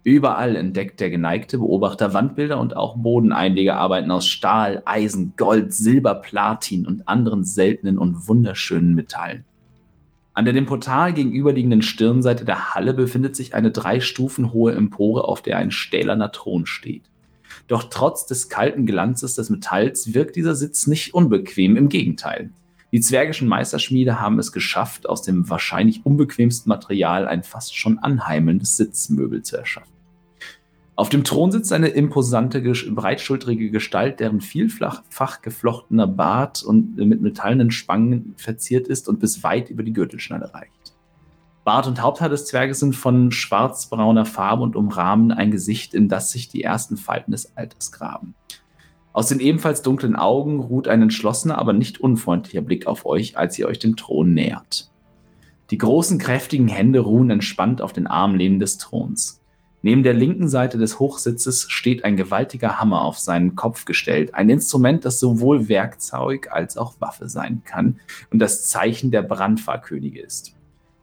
Überall 0.05 0.57
entdeckt 0.57 0.99
der 0.99 1.11
geneigte 1.11 1.59
Beobachter 1.59 2.13
Wandbilder 2.13 2.59
und 2.59 2.77
auch 2.77 2.97
Bodeneinlegearbeiten 2.97 4.11
aus 4.11 4.27
Stahl, 4.27 4.83
Eisen, 4.85 5.35
Gold, 5.37 5.73
Silber, 5.73 6.17
Platin 6.17 6.87
und 6.87 7.07
anderen 7.07 7.45
seltenen 7.45 7.99
und 7.99 8.27
wunderschönen 8.27 8.95
Metallen. 8.95 9.45
An 10.35 10.45
der 10.45 10.55
dem 10.55 10.67
Portal 10.67 11.13
gegenüberliegenden 11.13 11.83
Stirnseite 11.83 12.45
der 12.45 12.75
Halle 12.75 12.95
befindet 12.95 13.37
sich 13.37 13.55
eine 13.55 13.71
drei 13.71 14.01
Stufen 14.01 14.53
hohe 14.53 14.73
Empore, 14.73 15.29
auf 15.29 15.41
der 15.43 15.59
ein 15.59 15.71
stählerner 15.71 16.33
Thron 16.33 16.67
steht. 16.67 17.05
Doch 17.69 17.85
trotz 17.85 18.27
des 18.27 18.49
kalten 18.49 18.87
Glanzes 18.87 19.37
des 19.37 19.51
Metalls 19.51 20.15
wirkt 20.15 20.35
dieser 20.35 20.57
Sitz 20.57 20.87
nicht 20.87 21.15
unbequem, 21.15 21.77
im 21.77 21.89
Gegenteil. 21.89 22.51
Die 22.93 23.01
zwergischen 23.01 23.47
Meisterschmiede 23.47 24.21
haben 24.21 24.39
es 24.39 24.53
geschafft, 24.53 25.09
aus 25.09 25.23
dem 25.23 25.49
wahrscheinlich 25.49 26.05
unbequemsten 26.05 26.69
Material 26.69 27.29
ein 27.29 27.43
fast 27.43 27.77
schon 27.77 27.99
anheimelndes 27.99 28.77
Sitzmöbel 28.77 29.43
zu 29.43 29.57
erschaffen. 29.57 29.92
Auf 30.95 31.09
dem 31.09 31.25
Thron 31.25 31.51
sitzt 31.51 31.73
eine 31.73 31.89
imposante, 31.89 32.61
breitschultrige 32.61 33.71
Gestalt, 33.71 34.21
deren 34.21 34.41
vielfach 34.43 35.41
geflochtener 35.41 36.07
Bart 36.07 36.63
und 36.63 36.97
mit 36.97 37.23
metallenen 37.23 37.71
Spangen 37.71 38.35
verziert 38.37 38.89
ist 38.89 39.09
und 39.09 39.19
bis 39.19 39.43
weit 39.43 39.71
über 39.71 39.83
die 39.83 39.95
Gürtelschnalle 39.95 40.53
reicht. 40.53 40.95
Bart 41.65 41.87
und 41.87 42.03
Haupthaar 42.03 42.29
des 42.29 42.47
Zwerges 42.47 42.81
sind 42.81 42.95
von 42.95 43.31
schwarzbrauner 43.31 44.27
Farbe 44.27 44.65
und 44.65 44.77
umrahmen 44.77 45.31
ein 45.33 45.51
Gesicht, 45.51 45.95
in 45.95 46.09
das 46.09 46.31
sich 46.31 46.49
die 46.49 46.63
ersten 46.63 46.97
Falten 46.97 47.31
des 47.31 47.57
Alters 47.57 47.93
graben. 47.93 48.35
Aus 49.15 49.29
den 49.29 49.41
ebenfalls 49.41 49.83
dunklen 49.83 50.17
Augen 50.17 50.61
ruht 50.61 50.89
ein 50.89 51.03
entschlossener, 51.03 51.59
aber 51.59 51.73
nicht 51.73 52.01
unfreundlicher 52.01 52.63
Blick 52.63 52.87
auf 52.87 53.07
euch, 53.07 53.39
als 53.39 53.59
ihr 53.59 53.67
euch 53.67 53.79
dem 53.79 53.97
Thron 53.97 54.35
nähert. 54.35 54.91
Die 55.71 55.79
großen, 55.79 56.19
kräftigen 56.19 56.69
Hände 56.69 57.01
ruhen 57.01 57.31
entspannt 57.31 57.81
auf 57.81 57.93
den 57.93 58.07
Armlehnen 58.07 58.59
des 58.59 58.79
Throns. 58.79 59.42
Neben 59.85 60.05
der 60.05 60.15
linken 60.15 60.49
Seite 60.49 60.79
des 60.79 61.01
Hochsitzes 61.01 61.67
steht 61.69 62.05
ein 62.05 62.17
gewaltiger 62.17 62.79
Hammer 62.79 63.03
auf 63.03 63.19
seinen 63.19 63.57
Kopf 63.57 63.85
gestellt, 63.85 64.33
ein 64.33 64.49
Instrument, 64.49 65.05
das 65.05 65.19
sowohl 65.19 65.69
Werkzeug 65.69 66.49
als 66.53 66.77
auch 66.77 66.95
Waffe 67.01 67.29
sein 67.29 67.63
kann 67.65 67.99
und 68.31 68.39
das 68.39 68.69
Zeichen 68.69 69.11
der 69.11 69.23
Brandfahrkönige 69.23 70.21
ist. 70.21 70.55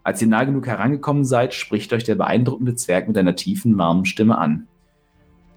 Als 0.03 0.21
ihr 0.21 0.29
nah 0.29 0.45
genug 0.45 0.65
herangekommen 0.65 1.25
seid, 1.25 1.53
spricht 1.53 1.91
euch 1.91 2.05
der 2.05 2.15
beeindruckende 2.15 2.73
Zwerg 2.73 3.09
mit 3.09 3.17
einer 3.17 3.35
tiefen, 3.35 3.77
warmen 3.77 4.05
Stimme 4.05 4.37
an. 4.37 4.67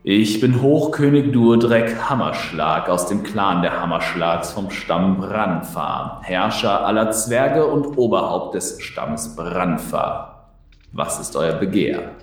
Ich 0.03 0.41
bin 0.41 0.61
Hochkönig 0.61 1.31
Durdreck 1.31 2.11
Hammerschlag 2.11 2.89
aus 2.89 3.07
dem 3.07 3.23
Clan 3.23 3.63
der 3.63 3.81
Hammerschlags 3.81 4.51
vom 4.51 4.69
Stamm 4.69 5.19
Branfar, 5.19 6.23
Herrscher 6.25 6.85
aller 6.85 7.13
Zwerge 7.13 7.65
und 7.65 7.97
Oberhaupt 7.97 8.57
des 8.57 8.83
Stammes 8.83 9.37
Branfar. 9.37 10.51
Was 10.91 11.21
ist 11.21 11.37
euer 11.37 11.55
Begehr? 11.55 12.17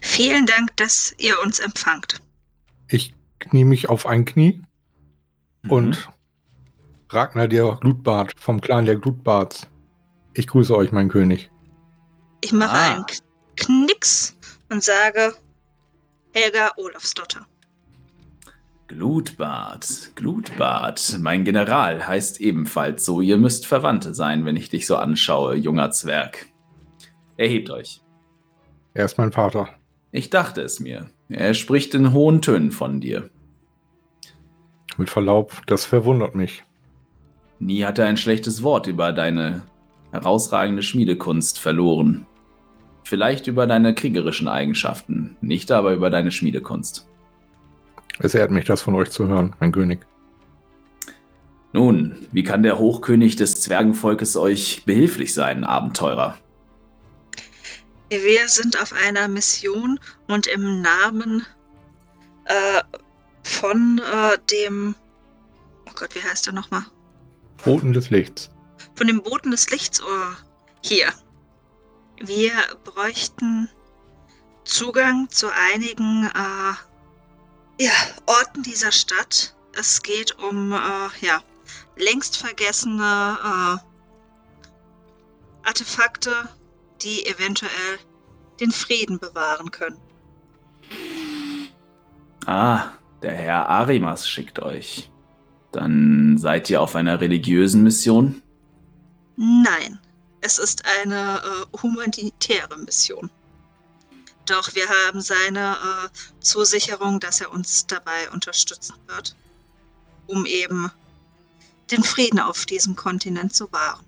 Vielen 0.00 0.46
Dank, 0.46 0.76
dass 0.76 1.14
ihr 1.18 1.40
uns 1.42 1.58
empfangt. 1.58 2.20
Ich 2.88 3.14
knie 3.38 3.64
mich 3.64 3.88
auf 3.88 4.06
ein 4.06 4.24
Knie 4.24 4.62
mhm. 5.62 5.70
und 5.70 6.08
Ragnar 7.10 7.48
der 7.48 7.78
Glutbart 7.80 8.32
vom 8.38 8.60
Clan 8.60 8.84
der 8.84 8.96
Glutbarts. 8.96 9.66
Ich 10.34 10.46
grüße 10.46 10.76
euch, 10.76 10.92
mein 10.92 11.08
König. 11.08 11.50
Ich 12.42 12.52
mache 12.52 12.76
ah. 12.76 12.94
einen 12.94 13.06
Knicks 13.56 14.36
und 14.68 14.82
sage, 14.82 15.34
Helga 16.32 16.72
Olafsdotter. 16.76 17.46
Glutbart, 18.86 20.12
Glutbart, 20.14 21.18
mein 21.20 21.44
General 21.44 22.06
heißt 22.06 22.40
ebenfalls 22.40 23.04
so. 23.04 23.20
Ihr 23.20 23.36
müsst 23.36 23.66
Verwandte 23.66 24.14
sein, 24.14 24.46
wenn 24.46 24.56
ich 24.56 24.70
dich 24.70 24.86
so 24.86 24.96
anschaue, 24.96 25.56
junger 25.56 25.90
Zwerg. 25.90 26.46
Erhebt 27.36 27.68
euch. 27.70 28.00
Er 28.94 29.04
ist 29.04 29.18
mein 29.18 29.30
Vater. 29.30 29.77
Ich 30.10 30.30
dachte 30.30 30.62
es 30.62 30.80
mir. 30.80 31.10
Er 31.28 31.54
spricht 31.54 31.94
in 31.94 32.12
hohen 32.12 32.40
Tönen 32.40 32.70
von 32.70 33.00
dir. 33.00 33.28
Mit 34.96 35.10
Verlaub, 35.10 35.62
das 35.66 35.84
verwundert 35.84 36.34
mich. 36.34 36.64
Nie 37.58 37.84
hat 37.84 37.98
er 37.98 38.06
ein 38.06 38.16
schlechtes 38.16 38.62
Wort 38.62 38.86
über 38.86 39.12
deine 39.12 39.62
herausragende 40.12 40.82
Schmiedekunst 40.82 41.58
verloren. 41.58 42.26
Vielleicht 43.04 43.46
über 43.46 43.66
deine 43.66 43.94
kriegerischen 43.94 44.48
Eigenschaften, 44.48 45.36
nicht 45.40 45.70
aber 45.70 45.92
über 45.92 46.10
deine 46.10 46.30
Schmiedekunst. 46.30 47.06
Es 48.18 48.34
ehrt 48.34 48.50
mich, 48.50 48.64
das 48.64 48.82
von 48.82 48.94
euch 48.94 49.10
zu 49.10 49.28
hören, 49.28 49.54
mein 49.60 49.72
König. 49.72 50.06
Nun, 51.72 52.16
wie 52.32 52.42
kann 52.42 52.62
der 52.62 52.78
Hochkönig 52.78 53.36
des 53.36 53.60
Zwergenvolkes 53.60 54.36
euch 54.36 54.82
behilflich 54.84 55.34
sein, 55.34 55.64
Abenteurer? 55.64 56.36
Wir 58.10 58.48
sind 58.48 58.80
auf 58.80 58.92
einer 58.92 59.28
Mission 59.28 60.00
und 60.28 60.46
im 60.46 60.80
Namen 60.80 61.44
äh, 62.46 62.82
von 63.42 63.98
äh, 63.98 64.38
dem. 64.50 64.94
Oh 65.88 65.92
Gott, 65.94 66.14
wie 66.14 66.22
heißt 66.22 66.46
er 66.46 66.54
nochmal? 66.54 66.86
Boten 67.64 67.92
des 67.92 68.10
Lichts. 68.10 68.50
Von 68.94 69.08
dem 69.08 69.22
Boten 69.22 69.50
des 69.50 69.70
Lichts. 69.70 70.02
Oh, 70.02 70.34
hier. 70.82 71.12
Wir 72.20 72.52
bräuchten 72.84 73.68
Zugang 74.64 75.28
zu 75.30 75.48
einigen 75.72 76.30
äh, 76.34 76.74
ja, 77.84 77.92
Orten 78.26 78.62
dieser 78.62 78.92
Stadt. 78.92 79.54
Es 79.72 80.02
geht 80.02 80.38
um 80.38 80.72
äh, 80.72 81.08
ja, 81.20 81.42
längst 81.96 82.38
vergessene 82.38 83.38
äh, 83.44 83.76
Artefakte, 85.66 86.48
die 87.02 87.26
eventuell 87.26 87.98
den 88.60 88.70
Frieden 88.70 89.18
bewahren 89.18 89.70
können. 89.70 89.98
Ah, 92.46 92.92
der 93.22 93.32
Herr 93.34 93.68
Arimas 93.68 94.28
schickt 94.28 94.58
euch. 94.60 95.10
Dann 95.72 96.38
seid 96.38 96.70
ihr 96.70 96.80
auf 96.80 96.96
einer 96.96 97.20
religiösen 97.20 97.82
Mission? 97.82 98.42
Nein, 99.36 99.98
es 100.40 100.58
ist 100.58 100.82
eine 101.02 101.38
äh, 101.38 101.78
humanitäre 101.82 102.76
Mission. 102.78 103.30
Doch 104.46 104.74
wir 104.74 104.88
haben 104.88 105.20
seine 105.20 105.72
äh, 105.72 106.08
Zusicherung, 106.40 107.20
dass 107.20 107.40
er 107.40 107.52
uns 107.52 107.86
dabei 107.86 108.30
unterstützen 108.32 108.94
wird, 109.06 109.36
um 110.26 110.46
eben 110.46 110.90
den 111.90 112.02
Frieden 112.02 112.40
auf 112.40 112.64
diesem 112.64 112.96
Kontinent 112.96 113.54
zu 113.54 113.70
wahren. 113.72 114.04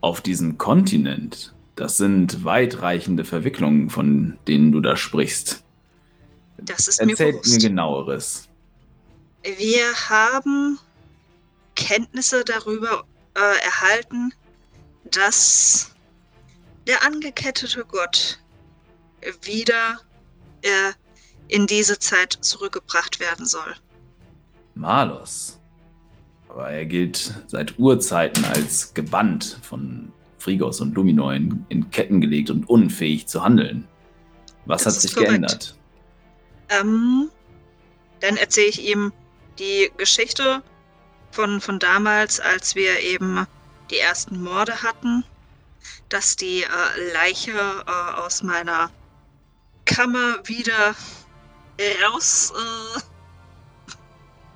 Auf 0.00 0.20
diesem 0.20 0.58
Kontinent? 0.58 1.55
Das 1.76 1.98
sind 1.98 2.44
weitreichende 2.44 3.24
Verwicklungen, 3.24 3.90
von 3.90 4.38
denen 4.48 4.72
du 4.72 4.80
da 4.80 4.96
sprichst. 4.96 5.62
Das 6.56 6.88
ist 6.88 6.98
Erzählt 6.98 7.18
mir 7.18 7.32
bewusst. 7.32 7.52
mir 7.52 7.68
genaueres. 7.68 8.48
Wir 9.42 9.92
haben 10.08 10.78
Kenntnisse 11.74 12.44
darüber 12.44 13.04
äh, 13.34 13.64
erhalten, 13.64 14.32
dass 15.04 15.94
der 16.86 17.04
angekettete 17.04 17.84
Gott 17.84 18.40
wieder 19.42 20.00
äh, 20.62 20.92
in 21.48 21.66
diese 21.66 21.98
Zeit 21.98 22.38
zurückgebracht 22.40 23.20
werden 23.20 23.44
soll. 23.44 23.74
Malos. 24.74 25.60
Aber 26.48 26.70
er 26.70 26.86
gilt 26.86 27.34
seit 27.48 27.78
Urzeiten 27.78 28.44
als 28.46 28.94
gebannt 28.94 29.58
von 29.62 30.12
Frigos 30.46 30.80
und 30.80 30.94
Lumino 30.94 31.32
in, 31.32 31.66
in, 31.70 31.90
Ketten 31.90 32.20
gelegt 32.20 32.50
und 32.50 32.68
unfähig 32.68 33.26
zu 33.26 33.42
handeln. 33.42 33.88
Was 34.64 34.84
das 34.84 34.94
hat 34.94 35.02
sich 35.02 35.16
geändert? 35.16 35.76
Ähm, 36.68 37.28
dann 38.20 38.36
erzähle 38.36 38.68
ich 38.68 38.88
ihm 38.88 39.12
die 39.58 39.90
Geschichte 39.96 40.62
von, 41.32 41.60
von 41.60 41.80
damals, 41.80 42.38
als 42.38 42.76
wir 42.76 43.00
eben 43.00 43.44
die 43.90 43.98
ersten 43.98 44.40
Morde 44.40 44.84
hatten, 44.84 45.24
dass 46.10 46.36
die 46.36 46.62
äh, 46.62 47.12
Leiche 47.12 47.50
äh, 47.50 48.20
aus 48.20 48.44
meiner 48.44 48.92
Kammer 49.84 50.38
wieder 50.44 50.94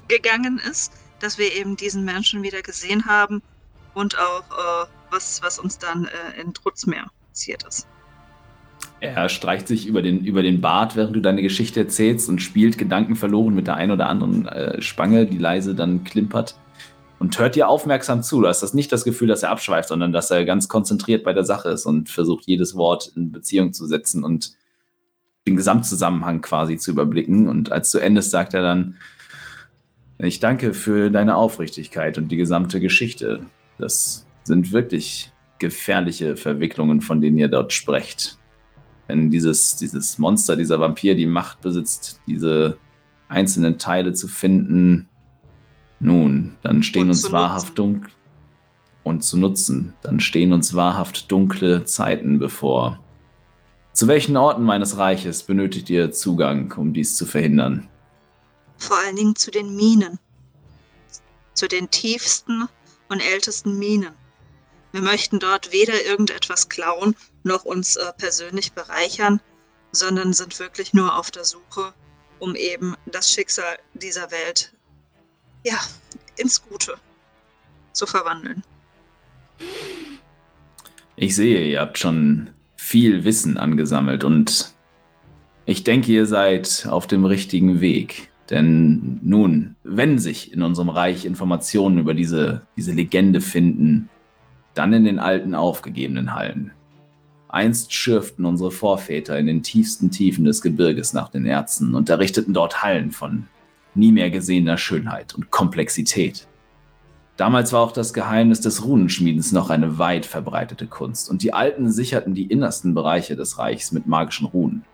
rausgegangen 0.09 0.61
äh, 0.61 0.69
ist, 0.71 0.93
dass 1.19 1.37
wir 1.37 1.53
eben 1.53 1.77
diesen 1.77 2.05
Menschen 2.05 2.45
wieder 2.45 2.63
gesehen 2.63 3.07
haben 3.07 3.43
und 3.95 4.17
auch 4.17 4.85
äh, 4.85 5.00
was, 5.11 5.43
was 5.43 5.59
uns 5.59 5.79
dann 5.79 6.07
äh, 6.07 6.41
in 6.41 6.55
Trutzmeer 6.55 7.07
passiert 7.31 7.65
ist. 7.65 7.87
Er 9.01 9.29
streicht 9.29 9.67
sich 9.67 9.87
über 9.87 10.03
den, 10.03 10.25
über 10.25 10.43
den 10.43 10.61
Bart, 10.61 10.95
während 10.95 11.17
du 11.17 11.21
deine 11.21 11.43
Geschichte 11.43 11.81
erzählst 11.81 12.29
und 12.29 12.41
spielt 12.43 12.77
Gedanken 12.77 13.17
verloren 13.17 13.55
mit 13.55 13.67
der 13.67 13.77
einen 13.77 13.93
oder 13.93 14.09
anderen 14.09 14.47
äh, 14.47 14.83
Spange, 14.83 15.27
die 15.27 15.39
leise 15.39 15.75
dann 15.75 16.05
klimpert. 16.05 16.57
und 17.19 17.39
hört 17.39 17.55
dir 17.55 17.69
aufmerksam 17.69 18.23
zu. 18.23 18.41
Du 18.41 18.49
hast 18.49 18.63
das 18.63 18.75
nicht 18.75 18.93
das 18.93 19.05
Gefühl, 19.05 19.29
dass 19.29 19.43
er 19.43 19.51
abschweift, 19.51 19.89
sondern 19.89 20.13
dass 20.13 20.31
er 20.31 20.45
ganz 20.45 20.69
konzentriert 20.69 21.25
bei 21.25 21.33
der 21.33 21.45
Sache 21.45 21.71
ist 21.71 21.87
und 21.87 22.11
versucht, 22.11 22.47
jedes 22.47 22.77
Wort 22.77 23.13
in 23.15 23.33
Beziehung 23.33 23.73
zu 23.73 23.87
setzen 23.87 24.25
und 24.25 24.53
den 25.47 25.57
Gesamtzusammenhang 25.57 26.43
quasi 26.43 26.77
zu 26.77 26.91
überblicken. 26.91 27.49
Und 27.49 27.73
als 27.73 27.91
zu 27.91 27.99
Ende 27.99 28.19
ist, 28.19 28.31
sagt 28.31 28.55
er 28.55 28.63
dann, 28.63 28.97
ich 30.19 30.41
danke 30.41 30.75
für 30.75 31.11
deine 31.11 31.37
Aufrichtigkeit 31.37 32.19
und 32.19 32.29
die 32.29 32.37
gesamte 32.37 32.81
Geschichte. 32.81 33.41
Das 33.79 34.27
sind 34.51 34.73
wirklich 34.73 35.33
gefährliche 35.59 36.37
Verwicklungen, 36.37 37.01
von 37.01 37.21
denen 37.21 37.39
ihr 37.39 37.49
dort 37.49 37.73
sprecht. 37.73 38.37
Wenn 39.07 39.31
dieses, 39.31 39.77
dieses 39.77 40.19
Monster, 40.19 40.57
dieser 40.57 40.81
Vampir 40.81 41.15
die 41.15 41.27
Macht 41.27 41.61
besitzt, 41.61 42.21
diese 42.27 42.77
einzelnen 43.29 43.79
Teile 43.79 44.13
zu 44.13 44.27
finden, 44.29 45.09
nun, 46.01 46.57
dann 46.63 46.83
stehen 46.83 47.05
und 47.05 47.11
uns 47.11 47.31
wahrhaft 47.31 47.79
dunkle 47.79 48.11
und 49.05 49.23
zu 49.23 49.39
nutzen, 49.39 49.95
dann 50.03 50.19
stehen 50.19 50.53
uns 50.53 50.75
wahrhaft 50.75 51.31
dunkle 51.31 51.85
Zeiten 51.85 52.39
bevor. 52.39 52.99
Zu 53.93 54.09
welchen 54.09 54.37
Orten 54.37 54.63
meines 54.65 54.97
Reiches 54.97 55.43
benötigt 55.43 55.91
ihr 55.91 56.11
Zugang, 56.11 56.73
um 56.77 56.93
dies 56.93 57.17
zu 57.17 57.27
verhindern? 57.27 57.89
Vor 58.79 58.97
allen 59.05 59.17
Dingen 59.17 59.37
zu 59.37 59.51
den 59.51 59.77
Minen. 59.77 60.19
Zu 61.55 61.69
den 61.69 61.91
tiefsten 61.91 62.69
und 63.09 63.21
ältesten 63.21 63.79
Minen. 63.79 64.20
Wir 64.93 65.03
möchten 65.03 65.39
dort 65.39 65.73
weder 65.73 66.05
irgendetwas 66.05 66.69
klauen 66.69 67.15
noch 67.45 67.65
uns 67.65 67.97
äh, 67.97 68.13
persönlich 68.19 68.73
bereichern, 68.73 69.41
sondern 69.93 70.33
sind 70.33 70.59
wirklich 70.59 70.93
nur 70.95 71.17
auf 71.17 71.31
der 71.31 71.45
Suche, 71.45 71.93
um 72.39 72.57
eben 72.57 72.97
das 73.07 73.31
Schicksal 73.31 73.79
dieser 73.95 74.31
Welt 74.31 74.73
ja, 75.65 75.79
ins 76.37 76.63
Gute 76.63 76.97
zu 77.93 78.07
verwandeln. 78.07 78.63
Ich 81.17 81.37
sehe, 81.37 81.65
ihr 81.67 81.81
habt 81.81 81.99
schon 81.99 82.51
viel 82.77 83.25
Wissen 83.25 83.59
angesammelt 83.59 84.25
und 84.25 84.75
ich 85.67 85.85
denke, 85.85 86.11
ihr 86.11 86.27
seid 86.27 86.87
auf 86.89 87.07
dem 87.07 87.25
richtigen 87.25 87.81
Weg. 87.81 88.31
Denn 88.49 89.21
nun, 89.23 89.77
wenn 89.85 90.19
sich 90.19 90.53
in 90.53 90.63
unserem 90.63 90.89
Reich 90.89 91.25
Informationen 91.25 91.99
über 91.99 92.15
diese, 92.15 92.67
diese 92.77 92.93
Legende 92.93 93.41
finden, 93.41 94.09
dann 94.75 94.93
in 94.93 95.05
den 95.05 95.19
alten 95.19 95.55
aufgegebenen 95.55 96.35
Hallen. 96.35 96.73
Einst 97.49 97.93
schürften 97.93 98.45
unsere 98.45 98.71
Vorväter 98.71 99.39
in 99.39 99.47
den 99.47 99.63
tiefsten 99.63 100.11
Tiefen 100.11 100.45
des 100.45 100.63
Gebirges 100.63 101.13
nach 101.13 101.29
den 101.29 101.47
Erzen 101.47 101.95
und 101.95 102.09
errichteten 102.09 102.55
dort 102.55 102.83
Hallen 102.83 103.11
von 103.11 103.49
nie 103.95 104.13
mehr 104.13 104.31
gesehener 104.31 104.79
Schönheit 104.79 105.35
und 105.35 105.51
Komplexität. 105.51 106.47
Damals 107.37 107.73
war 107.73 107.81
auch 107.81 107.93
das 107.93 108.13
Geheimnis 108.13 108.61
des 108.61 108.85
Runenschmiedens 108.85 109.51
noch 109.53 109.71
eine 109.71 109.99
weit 109.99 110.27
verbreitete 110.27 110.87
Kunst 110.87 111.31
und 111.31 111.43
die 111.43 111.55
Alten 111.55 111.91
sicherten 111.91 112.35
die 112.35 112.45
innersten 112.45 112.95
Bereiche 112.95 113.35
des 113.35 113.59
Reichs 113.59 113.93
mit 113.93 114.07
magischen 114.07 114.47
Runen. 114.47 114.85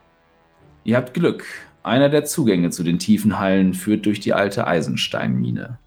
Ihr 0.84 0.96
habt 0.96 1.12
Glück, 1.12 1.44
einer 1.82 2.08
der 2.08 2.24
Zugänge 2.24 2.70
zu 2.70 2.84
den 2.84 2.98
tiefen 2.98 3.38
Hallen 3.38 3.74
führt 3.74 4.06
durch 4.06 4.20
die 4.20 4.32
alte 4.32 4.66
Eisensteinmine, 4.66 5.78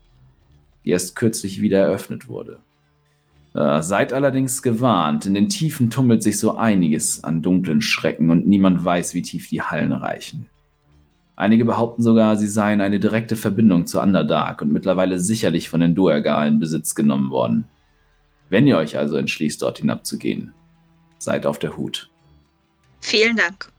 die 0.83 0.91
erst 0.91 1.15
kürzlich 1.15 1.61
wieder 1.61 1.79
eröffnet 1.79 2.27
wurde. 2.27 2.59
Äh, 3.53 3.81
seid 3.81 4.13
allerdings 4.13 4.61
gewarnt, 4.61 5.25
in 5.25 5.33
den 5.33 5.49
Tiefen 5.49 5.89
tummelt 5.89 6.21
sich 6.21 6.37
so 6.37 6.57
einiges 6.57 7.23
an 7.23 7.41
dunklen 7.41 7.81
Schrecken 7.81 8.29
und 8.29 8.47
niemand 8.47 8.85
weiß, 8.85 9.13
wie 9.15 9.23
tief 9.23 9.49
die 9.49 9.61
Hallen 9.61 9.91
reichen. 9.91 10.47
Einige 11.35 11.65
behaupten 11.65 12.03
sogar, 12.03 12.35
sie 12.35 12.47
seien 12.47 12.81
eine 12.81 12.99
direkte 12.99 13.35
Verbindung 13.35 13.87
zu 13.87 14.01
Underdark 14.01 14.61
und 14.61 14.71
mittlerweile 14.71 15.19
sicherlich 15.19 15.69
von 15.69 15.79
den 15.79 15.95
Duergar 15.95 16.45
in 16.45 16.59
Besitz 16.59 16.95
genommen 16.95 17.31
worden. 17.31 17.65
Wenn 18.49 18.67
ihr 18.67 18.77
euch 18.77 18.97
also 18.97 19.15
entschließt, 19.15 19.61
dort 19.61 19.79
hinabzugehen, 19.79 20.53
seid 21.17 21.45
auf 21.45 21.57
der 21.57 21.77
Hut. 21.77 22.09
Vielen 22.99 23.37
Dank. 23.37 23.71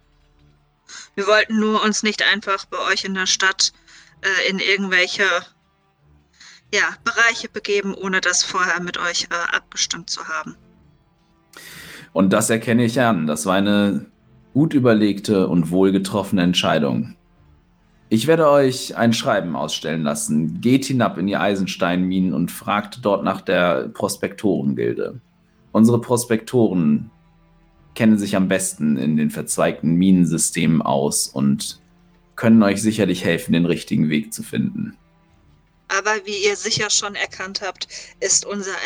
Wir 1.14 1.26
wollten 1.26 1.60
nur 1.60 1.84
uns 1.84 2.02
nicht 2.02 2.22
einfach 2.32 2.64
bei 2.64 2.78
euch 2.90 3.04
in 3.04 3.14
der 3.14 3.26
Stadt 3.26 3.72
äh, 4.22 4.50
in 4.50 4.58
irgendwelche 4.58 5.24
ja, 6.72 6.82
Bereiche 7.04 7.48
begeben, 7.48 7.94
ohne 7.94 8.20
das 8.20 8.42
vorher 8.42 8.80
mit 8.80 8.98
euch 8.98 9.28
äh, 9.30 9.56
abgestimmt 9.56 10.10
zu 10.10 10.26
haben. 10.28 10.56
Und 12.12 12.32
das 12.32 12.50
erkenne 12.50 12.84
ich 12.84 13.00
an. 13.00 13.26
Das 13.26 13.46
war 13.46 13.54
eine 13.54 14.06
gut 14.52 14.74
überlegte 14.74 15.48
und 15.48 15.70
wohlgetroffene 15.70 16.42
Entscheidung. 16.42 17.16
Ich 18.08 18.26
werde 18.26 18.50
euch 18.50 18.96
ein 18.96 19.12
Schreiben 19.12 19.54
ausstellen 19.54 20.02
lassen. 20.02 20.60
Geht 20.60 20.84
hinab 20.84 21.16
in 21.18 21.28
die 21.28 21.36
Eisensteinminen 21.36 22.34
und 22.34 22.50
fragt 22.50 23.04
dort 23.04 23.22
nach 23.22 23.40
der 23.40 23.88
Prospektorengilde. 23.88 25.20
Unsere 25.70 26.00
Prospektoren 26.00 27.10
kennen 27.94 28.18
sich 28.18 28.34
am 28.34 28.48
besten 28.48 28.96
in 28.96 29.16
den 29.16 29.30
verzweigten 29.30 29.94
Minensystemen 29.94 30.82
aus 30.82 31.28
und 31.28 31.80
können 32.34 32.62
euch 32.64 32.82
sicherlich 32.82 33.24
helfen, 33.24 33.52
den 33.52 33.66
richtigen 33.66 34.08
Weg 34.08 34.32
zu 34.32 34.42
finden. 34.42 34.96
Aber 35.90 36.24
wie 36.24 36.44
ihr 36.44 36.56
sicher 36.56 36.88
schon 36.88 37.16
erkannt 37.16 37.62
habt, 37.62 37.88
ist 38.20 38.44
unser 38.44 38.76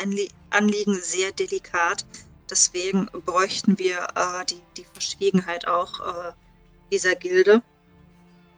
Anliegen 0.50 0.98
sehr 1.02 1.32
delikat. 1.32 2.06
Deswegen 2.50 3.06
bräuchten 3.26 3.78
wir 3.78 4.08
äh, 4.14 4.44
die, 4.46 4.62
die 4.78 4.86
Verschwiegenheit 4.90 5.66
auch 5.68 6.00
äh, 6.00 6.32
dieser 6.90 7.14
Gilde, 7.14 7.62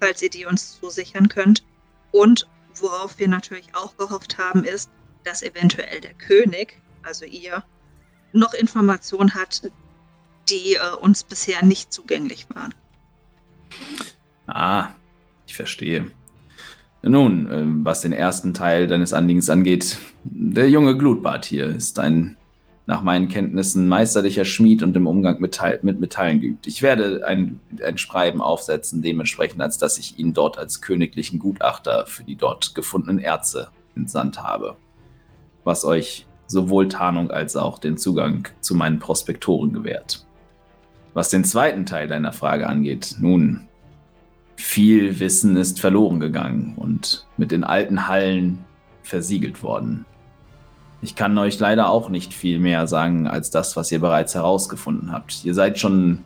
falls 0.00 0.22
ihr 0.22 0.30
die 0.30 0.46
uns 0.46 0.78
zusichern 0.78 1.28
könnt. 1.28 1.64
Und 2.12 2.48
worauf 2.76 3.18
wir 3.18 3.26
natürlich 3.26 3.74
auch 3.74 3.96
gehofft 3.96 4.38
haben, 4.38 4.64
ist, 4.64 4.90
dass 5.24 5.42
eventuell 5.42 6.00
der 6.00 6.14
König, 6.14 6.80
also 7.02 7.24
ihr, 7.24 7.64
noch 8.32 8.54
Informationen 8.54 9.34
hat, 9.34 9.72
die 10.48 10.74
äh, 10.74 10.94
uns 11.00 11.24
bisher 11.24 11.64
nicht 11.64 11.92
zugänglich 11.92 12.46
waren. 12.54 12.74
Ah, 14.46 14.90
ich 15.46 15.56
verstehe. 15.56 16.12
Nun, 17.08 17.48
ähm, 17.52 17.84
was 17.84 18.00
den 18.00 18.12
ersten 18.12 18.52
Teil 18.52 18.88
deines 18.88 19.12
Anliegens 19.12 19.48
angeht, 19.48 19.98
der 20.24 20.68
junge 20.68 20.96
Glutbart 20.96 21.44
hier 21.44 21.66
ist 21.66 22.00
ein 22.00 22.36
nach 22.88 23.02
meinen 23.02 23.28
Kenntnissen 23.28 23.88
meisterlicher 23.88 24.44
Schmied 24.44 24.82
und 24.82 24.96
im 24.96 25.08
Umgang 25.08 25.40
mit, 25.40 25.60
mit 25.82 25.98
Metallen 25.98 26.40
geübt. 26.40 26.68
Ich 26.68 26.82
werde 26.82 27.26
ein, 27.26 27.58
ein 27.84 27.98
Schreiben 27.98 28.40
aufsetzen, 28.40 29.02
dementsprechend, 29.02 29.60
als 29.60 29.76
dass 29.76 29.98
ich 29.98 30.18
ihn 30.20 30.34
dort 30.34 30.56
als 30.56 30.80
königlichen 30.80 31.40
Gutachter 31.40 32.06
für 32.06 32.22
die 32.22 32.36
dort 32.36 32.76
gefundenen 32.76 33.18
Erze 33.18 33.68
entsandt 33.96 34.40
habe. 34.42 34.76
Was 35.64 35.84
euch 35.84 36.26
sowohl 36.46 36.86
Tarnung 36.86 37.32
als 37.32 37.56
auch 37.56 37.80
den 37.80 37.98
Zugang 37.98 38.48
zu 38.60 38.76
meinen 38.76 39.00
Prospektoren 39.00 39.72
gewährt. 39.72 40.24
Was 41.12 41.30
den 41.30 41.44
zweiten 41.44 41.86
Teil 41.86 42.06
deiner 42.06 42.32
Frage 42.32 42.68
angeht, 42.68 43.16
nun, 43.18 43.66
viel 44.56 45.20
Wissen 45.20 45.56
ist 45.56 45.80
verloren 45.80 46.20
gegangen 46.20 46.74
und 46.76 47.26
mit 47.36 47.50
den 47.50 47.64
alten 47.64 48.08
Hallen 48.08 48.64
versiegelt 49.02 49.62
worden. 49.62 50.04
Ich 51.02 51.14
kann 51.14 51.36
euch 51.38 51.58
leider 51.58 51.90
auch 51.90 52.08
nicht 52.08 52.34
viel 52.34 52.58
mehr 52.58 52.86
sagen 52.86 53.26
als 53.26 53.50
das, 53.50 53.76
was 53.76 53.92
ihr 53.92 54.00
bereits 54.00 54.34
herausgefunden 54.34 55.12
habt. 55.12 55.44
Ihr 55.44 55.54
seid 55.54 55.78
schon 55.78 56.24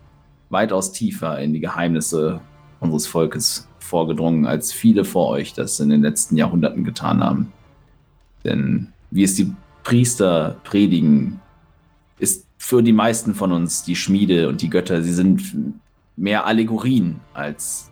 weitaus 0.48 0.92
tiefer 0.92 1.38
in 1.38 1.52
die 1.52 1.60
Geheimnisse 1.60 2.40
unseres 2.78 3.06
Volkes 3.06 3.68
vorgedrungen, 3.78 4.46
als 4.46 4.72
viele 4.72 5.04
vor 5.04 5.28
euch 5.28 5.52
das 5.52 5.80
in 5.80 5.90
den 5.90 6.02
letzten 6.02 6.36
Jahrhunderten 6.36 6.84
getan 6.84 7.22
haben. 7.22 7.52
Denn 8.44 8.92
wie 9.10 9.24
es 9.24 9.34
die 9.34 9.52
Priester 9.82 10.56
predigen, 10.64 11.40
ist 12.18 12.46
für 12.58 12.82
die 12.82 12.92
meisten 12.92 13.34
von 13.34 13.52
uns 13.52 13.82
die 13.82 13.96
Schmiede 13.96 14.48
und 14.48 14.62
die 14.62 14.70
Götter, 14.70 15.02
sie 15.02 15.12
sind 15.12 15.42
mehr 16.16 16.46
Allegorien 16.46 17.20
als 17.34 17.89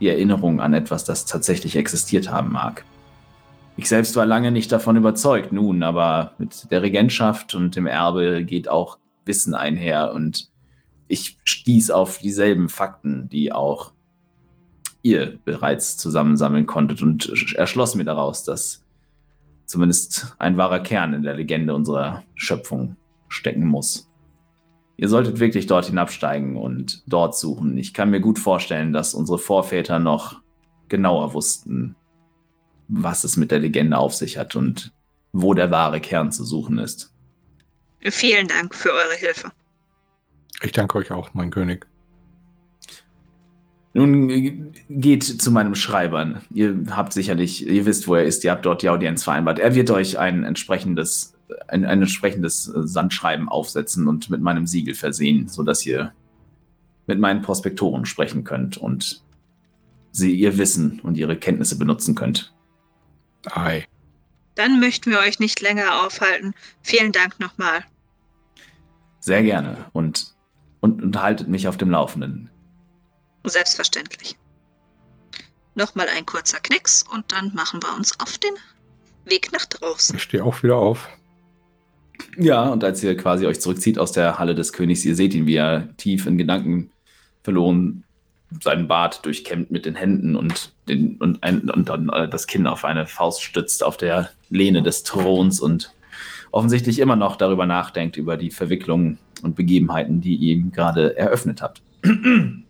die 0.00 0.08
Erinnerung 0.08 0.60
an 0.60 0.74
etwas, 0.74 1.04
das 1.04 1.26
tatsächlich 1.26 1.76
existiert 1.76 2.30
haben 2.30 2.52
mag. 2.52 2.84
Ich 3.76 3.88
selbst 3.88 4.14
war 4.16 4.26
lange 4.26 4.52
nicht 4.52 4.70
davon 4.70 4.96
überzeugt, 4.96 5.52
nun, 5.52 5.82
aber 5.82 6.32
mit 6.38 6.70
der 6.70 6.82
Regentschaft 6.82 7.54
und 7.54 7.74
dem 7.74 7.86
Erbe 7.86 8.44
geht 8.44 8.68
auch 8.68 8.98
Wissen 9.24 9.54
einher 9.54 10.12
und 10.12 10.50
ich 11.08 11.38
stieß 11.44 11.90
auf 11.90 12.18
dieselben 12.18 12.68
Fakten, 12.68 13.28
die 13.28 13.52
auch 13.52 13.92
ihr 15.02 15.38
bereits 15.44 15.96
zusammensammeln 15.96 16.66
konntet 16.66 17.02
und 17.02 17.54
erschloss 17.56 17.94
mir 17.94 18.04
daraus, 18.04 18.44
dass 18.44 18.84
zumindest 19.66 20.34
ein 20.38 20.56
wahrer 20.56 20.80
Kern 20.80 21.12
in 21.12 21.22
der 21.22 21.34
Legende 21.34 21.74
unserer 21.74 22.22
Schöpfung 22.34 22.96
stecken 23.28 23.66
muss. 23.66 24.08
Ihr 24.96 25.08
solltet 25.08 25.40
wirklich 25.40 25.66
dort 25.66 25.86
hinabsteigen 25.86 26.56
und 26.56 27.02
dort 27.06 27.36
suchen. 27.36 27.76
Ich 27.78 27.94
kann 27.94 28.10
mir 28.10 28.20
gut 28.20 28.38
vorstellen, 28.38 28.92
dass 28.92 29.14
unsere 29.14 29.38
Vorväter 29.38 29.98
noch 29.98 30.40
genauer 30.88 31.34
wussten, 31.34 31.96
was 32.88 33.24
es 33.24 33.36
mit 33.36 33.50
der 33.50 33.58
Legende 33.58 33.98
auf 33.98 34.14
sich 34.14 34.38
hat 34.38 34.54
und 34.54 34.92
wo 35.32 35.54
der 35.54 35.70
wahre 35.70 36.00
Kern 36.00 36.30
zu 36.30 36.44
suchen 36.44 36.78
ist. 36.78 37.12
Vielen 38.00 38.46
Dank 38.46 38.74
für 38.74 38.92
eure 38.92 39.14
Hilfe. 39.16 39.50
Ich 40.62 40.72
danke 40.72 40.98
euch 40.98 41.10
auch, 41.10 41.34
mein 41.34 41.50
König. 41.50 41.86
Nun 43.94 44.72
geht 44.88 45.22
zu 45.22 45.50
meinem 45.52 45.74
Schreiber. 45.74 46.42
Ihr 46.52 46.84
habt 46.90 47.12
sicherlich, 47.12 47.66
ihr 47.66 47.86
wisst, 47.86 48.08
wo 48.08 48.16
er 48.16 48.24
ist, 48.24 48.42
ihr 48.44 48.50
habt 48.50 48.66
dort 48.66 48.82
die 48.82 48.88
Audienz 48.88 49.22
vereinbart. 49.22 49.60
Er 49.60 49.74
wird 49.74 49.90
euch 49.90 50.18
ein 50.18 50.42
entsprechendes, 50.42 51.33
ein, 51.68 51.84
ein 51.84 52.02
entsprechendes 52.02 52.68
äh, 52.68 52.86
Sandschreiben 52.86 53.48
aufsetzen 53.48 54.08
und 54.08 54.30
mit 54.30 54.40
meinem 54.40 54.66
Siegel 54.66 54.94
versehen, 54.94 55.48
sodass 55.48 55.84
ihr 55.84 56.12
mit 57.06 57.18
meinen 57.18 57.42
Prospektoren 57.42 58.06
sprechen 58.06 58.44
könnt 58.44 58.76
und 58.76 59.22
sie 60.10 60.34
ihr 60.34 60.56
Wissen 60.58 61.00
und 61.00 61.16
ihre 61.16 61.36
Kenntnisse 61.36 61.76
benutzen 61.76 62.14
könnt. 62.14 62.54
Ei. 63.46 63.86
Dann 64.54 64.80
möchten 64.80 65.10
wir 65.10 65.18
euch 65.18 65.40
nicht 65.40 65.60
länger 65.60 66.04
aufhalten. 66.04 66.54
Vielen 66.82 67.12
Dank 67.12 67.40
nochmal. 67.40 67.84
Sehr 69.20 69.42
gerne 69.42 69.86
und, 69.92 70.34
und, 70.80 71.02
und 71.02 71.20
haltet 71.20 71.48
mich 71.48 71.66
auf 71.66 71.76
dem 71.76 71.90
Laufenden. 71.90 72.50
Selbstverständlich. 73.42 74.36
Nochmal 75.74 76.06
ein 76.16 76.24
kurzer 76.24 76.60
Knicks 76.60 77.02
und 77.02 77.32
dann 77.32 77.52
machen 77.54 77.82
wir 77.82 77.94
uns 77.96 78.18
auf 78.20 78.38
den 78.38 78.54
Weg 79.24 79.50
nach 79.52 79.66
draußen. 79.66 80.16
Ich 80.16 80.22
stehe 80.22 80.44
auch 80.44 80.62
wieder 80.62 80.76
auf. 80.76 81.08
Ja, 82.38 82.68
und 82.68 82.82
als 82.82 83.02
ihr 83.02 83.16
quasi 83.16 83.46
euch 83.46 83.60
zurückzieht 83.60 83.98
aus 83.98 84.12
der 84.12 84.38
Halle 84.38 84.54
des 84.54 84.72
Königs, 84.72 85.04
ihr 85.04 85.14
seht 85.14 85.34
ihn, 85.34 85.46
wie 85.46 85.56
er 85.56 85.88
tief 85.96 86.26
in 86.26 86.38
Gedanken 86.38 86.90
verloren 87.42 88.04
seinen 88.62 88.88
Bart 88.88 89.24
durchkämmt 89.24 89.70
mit 89.70 89.86
den 89.86 89.94
Händen 89.94 90.36
und, 90.36 90.72
den, 90.88 91.16
und, 91.16 91.42
ein, 91.42 91.70
und 91.70 91.88
dann 91.88 92.08
äh, 92.10 92.28
das 92.28 92.46
Kinn 92.46 92.66
auf 92.66 92.84
eine 92.84 93.06
Faust 93.06 93.42
stützt 93.42 93.82
auf 93.82 93.96
der 93.96 94.30
Lehne 94.48 94.82
des 94.82 95.02
Throns 95.02 95.60
und 95.60 95.92
offensichtlich 96.50 96.98
immer 96.98 97.16
noch 97.16 97.36
darüber 97.36 97.66
nachdenkt, 97.66 98.16
über 98.16 98.36
die 98.36 98.50
Verwicklungen 98.50 99.18
und 99.42 99.56
Begebenheiten, 99.56 100.20
die 100.20 100.36
ihr 100.36 100.54
ihm 100.54 100.72
gerade 100.72 101.16
eröffnet 101.16 101.62
habt. 101.62 101.82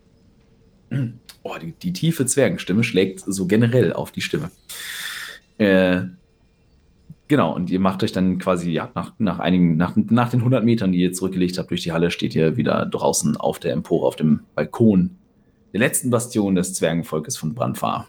Oh, 1.47 1.55
die, 1.61 1.73
die, 1.73 1.93
tiefe 1.93 2.25
Zwergenstimme 2.25 2.83
schlägt 2.83 3.19
so 3.19 3.45
generell 3.45 3.91
auf 3.93 4.11
die 4.11 4.21
Stimme. 4.21 4.49
Äh, 5.59 6.03
genau, 7.27 7.53
und 7.53 7.69
ihr 7.69 7.79
macht 7.79 8.03
euch 8.03 8.11
dann 8.11 8.39
quasi, 8.39 8.71
ja, 8.71 8.91
nach, 8.95 9.13
nach 9.17 9.39
einigen, 9.39 9.77
nach, 9.77 9.95
nach 9.95 10.29
den 10.29 10.39
100 10.39 10.63
Metern, 10.63 10.91
die 10.91 10.99
ihr 10.99 11.13
zurückgelegt 11.13 11.57
habt 11.57 11.69
durch 11.69 11.83
die 11.83 11.91
Halle, 11.91 12.11
steht 12.11 12.35
ihr 12.35 12.57
wieder 12.57 12.85
draußen 12.85 13.37
auf 13.37 13.59
der 13.59 13.73
Empore, 13.73 14.07
auf 14.07 14.15
dem 14.15 14.41
Balkon 14.55 15.17
der 15.73 15.79
letzten 15.81 16.09
Bastion 16.09 16.55
des 16.55 16.73
Zwergenvolkes 16.73 17.37
von 17.37 17.53
Brandfahr. 17.53 18.07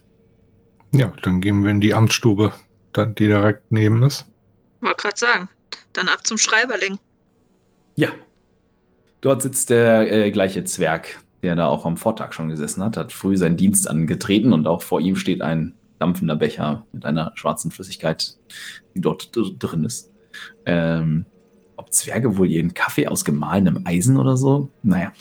Ja, 0.92 1.12
dann 1.22 1.40
gehen 1.40 1.64
wir 1.64 1.70
in 1.70 1.80
die 1.80 1.94
Amtsstube, 1.94 2.52
dann, 2.92 3.14
die 3.14 3.26
direkt 3.26 3.70
neben 3.70 4.02
ist. 4.02 4.26
Wollte 4.80 4.96
gerade 4.96 5.18
sagen, 5.18 5.48
dann 5.92 6.08
ab 6.08 6.26
zum 6.26 6.38
Schreiberling. 6.38 6.98
Ja. 7.96 8.10
Dort 9.20 9.42
sitzt 9.42 9.70
der 9.70 10.12
äh, 10.12 10.30
gleiche 10.30 10.64
Zwerg, 10.64 11.20
der 11.42 11.56
da 11.56 11.66
auch 11.66 11.84
am 11.86 11.96
Vortag 11.96 12.32
schon 12.32 12.48
gesessen 12.48 12.84
hat, 12.84 12.96
hat 12.96 13.12
früh 13.12 13.36
seinen 13.36 13.56
Dienst 13.56 13.88
angetreten 13.90 14.52
und 14.52 14.66
auch 14.66 14.82
vor 14.82 15.00
ihm 15.00 15.16
steht 15.16 15.42
ein 15.42 15.74
dampfender 15.98 16.36
Becher 16.36 16.86
mit 16.92 17.04
einer 17.04 17.32
schwarzen 17.34 17.70
Flüssigkeit, 17.70 18.36
die 18.94 19.00
dort 19.00 19.30
drin 19.34 19.84
ist. 19.84 20.12
Ähm, 20.64 21.26
ob 21.76 21.92
Zwerge 21.92 22.36
wohl 22.36 22.50
ihren 22.50 22.74
Kaffee 22.74 23.08
aus 23.08 23.24
gemahlenem 23.24 23.86
Eisen 23.86 24.16
oder 24.16 24.36
so? 24.36 24.70
Naja. 24.82 25.12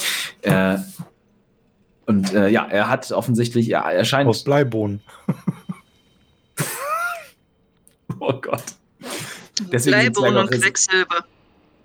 Äh, 0.42 0.78
und 2.06 2.34
äh, 2.34 2.50
ja, 2.50 2.68
er 2.68 2.90
hat 2.90 3.12
offensichtlich, 3.12 3.68
ja, 3.68 3.90
er 3.90 4.06
scheint. 4.06 4.30
Aus 4.30 4.44
Bleibohnen. 4.44 5.02
oh 8.20 8.34
Gott. 8.34 8.64
Deswegen 9.72 9.98
Bleibohnen 9.98 10.38
und 10.38 10.52
Quecksilber. 10.52 11.26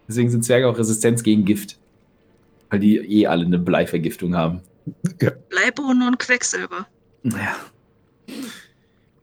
Deswegen 0.09 0.30
sind 0.30 0.45
Zwerge 0.45 0.68
auch 0.68 0.76
Resistenz 0.76 1.22
gegen 1.22 1.45
Gift. 1.45 1.78
Weil 2.68 2.80
die 2.80 2.99
eh 2.99 3.26
alle 3.26 3.47
eine 3.47 3.59
Bleivergiftung 3.59 4.36
haben. 4.36 4.61
Ja. 5.20 5.30
Bleibohnen 5.49 6.07
und 6.07 6.18
Quecksilber. 6.18 6.86
Naja. 7.22 7.57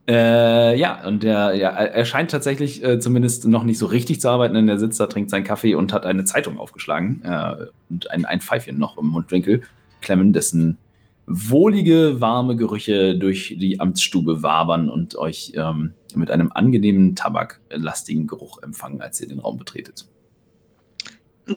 Äh, 0.09 0.79
ja, 0.79 1.05
und 1.05 1.23
der, 1.23 1.53
ja, 1.55 1.69
er 1.69 2.05
scheint 2.05 2.31
tatsächlich 2.31 2.81
äh, 2.81 2.97
zumindest 2.97 3.45
noch 3.45 3.63
nicht 3.63 3.77
so 3.77 3.87
richtig 3.87 4.21
zu 4.21 4.29
arbeiten, 4.29 4.55
denn 4.55 4.69
er 4.69 4.79
sitzt 4.79 4.99
da, 5.01 5.07
trinkt 5.07 5.29
seinen 5.29 5.43
Kaffee 5.43 5.75
und 5.75 5.91
hat 5.91 6.05
eine 6.05 6.23
Zeitung 6.23 6.59
aufgeschlagen 6.59 7.21
äh, 7.25 7.65
und 7.89 8.09
ein, 8.11 8.23
ein 8.23 8.39
Pfeifchen 8.39 8.77
noch 8.77 8.97
im 8.97 9.07
Mundwinkel 9.07 9.63
klemmen, 10.01 10.31
dessen 10.31 10.77
wohlige, 11.25 12.21
warme 12.21 12.55
Gerüche 12.55 13.17
durch 13.17 13.57
die 13.59 13.81
Amtsstube 13.81 14.43
wabern 14.43 14.89
und 14.89 15.17
euch 15.17 15.51
ähm, 15.55 15.93
mit 16.15 16.31
einem 16.31 16.53
angenehmen, 16.53 17.17
tabaklastigen 17.17 18.27
Geruch 18.27 18.63
empfangen, 18.63 19.01
als 19.01 19.19
ihr 19.19 19.27
den 19.27 19.39
Raum 19.39 19.57
betretet. 19.57 20.07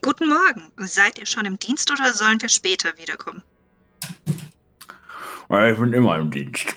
Guten 0.03 0.29
Morgen. 0.29 0.63
Seid 0.77 1.21
ihr 1.21 1.27
schon 1.27 1.47
im 1.47 1.57
Dienst 1.59 1.91
oder 1.93 2.13
sollen 2.13 2.43
wir 2.43 2.49
später 2.49 2.91
wiederkommen? 2.97 3.43
Ich 5.49 5.79
bin 5.79 5.93
immer 5.93 6.19
im 6.19 6.31
Dienst. 6.31 6.77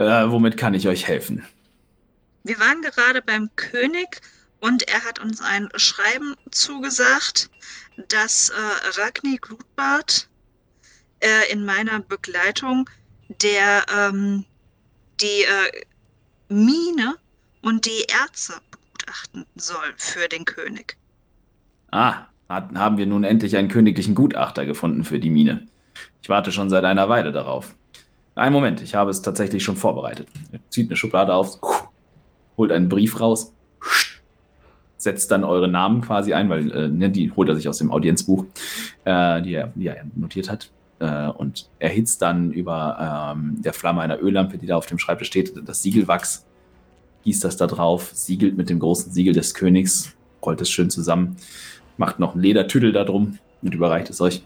Äh, 0.00 0.30
womit 0.30 0.56
kann 0.56 0.72
ich 0.72 0.88
euch 0.88 1.06
helfen? 1.06 1.44
Wir 2.42 2.58
waren 2.58 2.80
gerade 2.80 3.20
beim 3.20 3.50
König 3.56 4.22
und 4.58 4.88
er 4.88 5.04
hat 5.04 5.18
uns 5.18 5.42
ein 5.42 5.68
Schreiben 5.76 6.36
zugesagt, 6.50 7.50
dass 8.08 8.48
äh, 8.48 8.98
Ragni 8.98 9.36
Glutbart 9.36 10.26
äh, 11.20 11.52
in 11.52 11.66
meiner 11.66 12.00
Begleitung 12.00 12.88
der 13.42 13.84
ähm, 13.94 14.46
die 15.20 15.44
äh, 15.44 15.84
Mine 16.48 17.16
und 17.60 17.84
die 17.84 18.06
Erze 18.08 18.54
begutachten 18.70 19.44
soll 19.56 19.92
für 19.98 20.28
den 20.28 20.46
König. 20.46 20.96
Ah, 21.90 22.24
hat, 22.48 22.74
haben 22.74 22.96
wir 22.96 23.04
nun 23.04 23.24
endlich 23.24 23.54
einen 23.54 23.68
königlichen 23.68 24.14
Gutachter 24.14 24.64
gefunden 24.64 25.04
für 25.04 25.18
die 25.18 25.28
Mine. 25.28 25.68
Ich 26.22 26.30
warte 26.30 26.52
schon 26.52 26.70
seit 26.70 26.84
einer 26.84 27.10
Weile 27.10 27.32
darauf. 27.32 27.74
Einen 28.40 28.54
Moment, 28.54 28.80
ich 28.80 28.94
habe 28.94 29.10
es 29.10 29.20
tatsächlich 29.20 29.62
schon 29.62 29.76
vorbereitet. 29.76 30.26
Er 30.50 30.60
zieht 30.70 30.88
eine 30.88 30.96
Schublade 30.96 31.34
auf, 31.34 31.58
holt 32.56 32.72
einen 32.72 32.88
Brief 32.88 33.20
raus, 33.20 33.52
setzt 34.96 35.30
dann 35.30 35.44
eure 35.44 35.68
Namen 35.68 36.00
quasi 36.00 36.32
ein, 36.32 36.48
weil 36.48 36.72
äh, 36.72 36.88
ne, 36.88 37.10
die 37.10 37.30
holt 37.32 37.50
er 37.50 37.54
sich 37.54 37.68
aus 37.68 37.76
dem 37.76 37.92
Audienzbuch, 37.92 38.46
äh, 39.04 39.42
die, 39.42 39.52
er, 39.52 39.72
die 39.74 39.88
er 39.88 40.06
notiert 40.16 40.50
hat. 40.50 40.70
Äh, 41.00 41.26
und 41.28 41.68
erhitzt 41.78 42.22
dann 42.22 42.50
über 42.50 43.34
ähm, 43.36 43.60
der 43.60 43.74
Flamme 43.74 44.00
einer 44.00 44.22
Öllampe, 44.22 44.56
die 44.56 44.66
da 44.66 44.78
auf 44.78 44.86
dem 44.86 44.98
Schreibtisch 44.98 45.28
steht, 45.28 45.52
das 45.68 45.82
Siegelwachs, 45.82 46.46
gießt 47.24 47.44
das 47.44 47.58
da 47.58 47.66
drauf, 47.66 48.10
siegelt 48.14 48.56
mit 48.56 48.70
dem 48.70 48.78
großen 48.78 49.12
Siegel 49.12 49.34
des 49.34 49.52
Königs, 49.52 50.16
rollt 50.42 50.62
es 50.62 50.70
schön 50.70 50.88
zusammen, 50.88 51.36
macht 51.98 52.18
noch 52.18 52.32
einen 52.32 52.42
Ledertüdel 52.42 52.92
da 52.92 53.04
drum 53.04 53.38
und 53.60 53.74
überreicht 53.74 54.08
es 54.08 54.22
euch. 54.22 54.42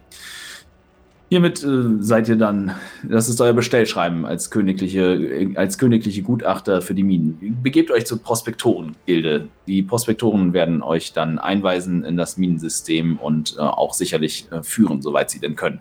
Hiermit 1.35 1.65
äh, 1.65 1.97
seid 1.99 2.29
ihr 2.29 2.37
dann, 2.37 2.77
das 3.03 3.29
ist 3.29 3.41
euer 3.41 3.55
Bestellschreiben 3.55 4.25
als 4.25 4.53
königliche, 4.53 5.51
als 5.57 5.79
königliche 5.79 6.23
Gutachter 6.23 6.81
für 6.81 6.95
die 6.95 7.03
Minen. 7.03 7.59
Begebt 7.61 7.91
euch 7.91 8.07
zur 8.07 8.23
Prospektorengilde. 8.23 9.49
Die 9.67 9.83
Prospektoren 9.83 10.53
werden 10.53 10.81
euch 10.81 11.13
dann 11.13 11.41
einweisen 11.41 12.05
in 12.05 12.17
das 12.17 12.37
Minensystem 12.37 13.17
und 13.17 13.57
äh, 13.59 13.63
auch 13.63 13.95
sicherlich 13.95 14.47
äh, 14.53 14.63
führen, 14.63 15.03
soweit 15.03 15.29
sie 15.29 15.41
denn 15.41 15.57
können. 15.57 15.81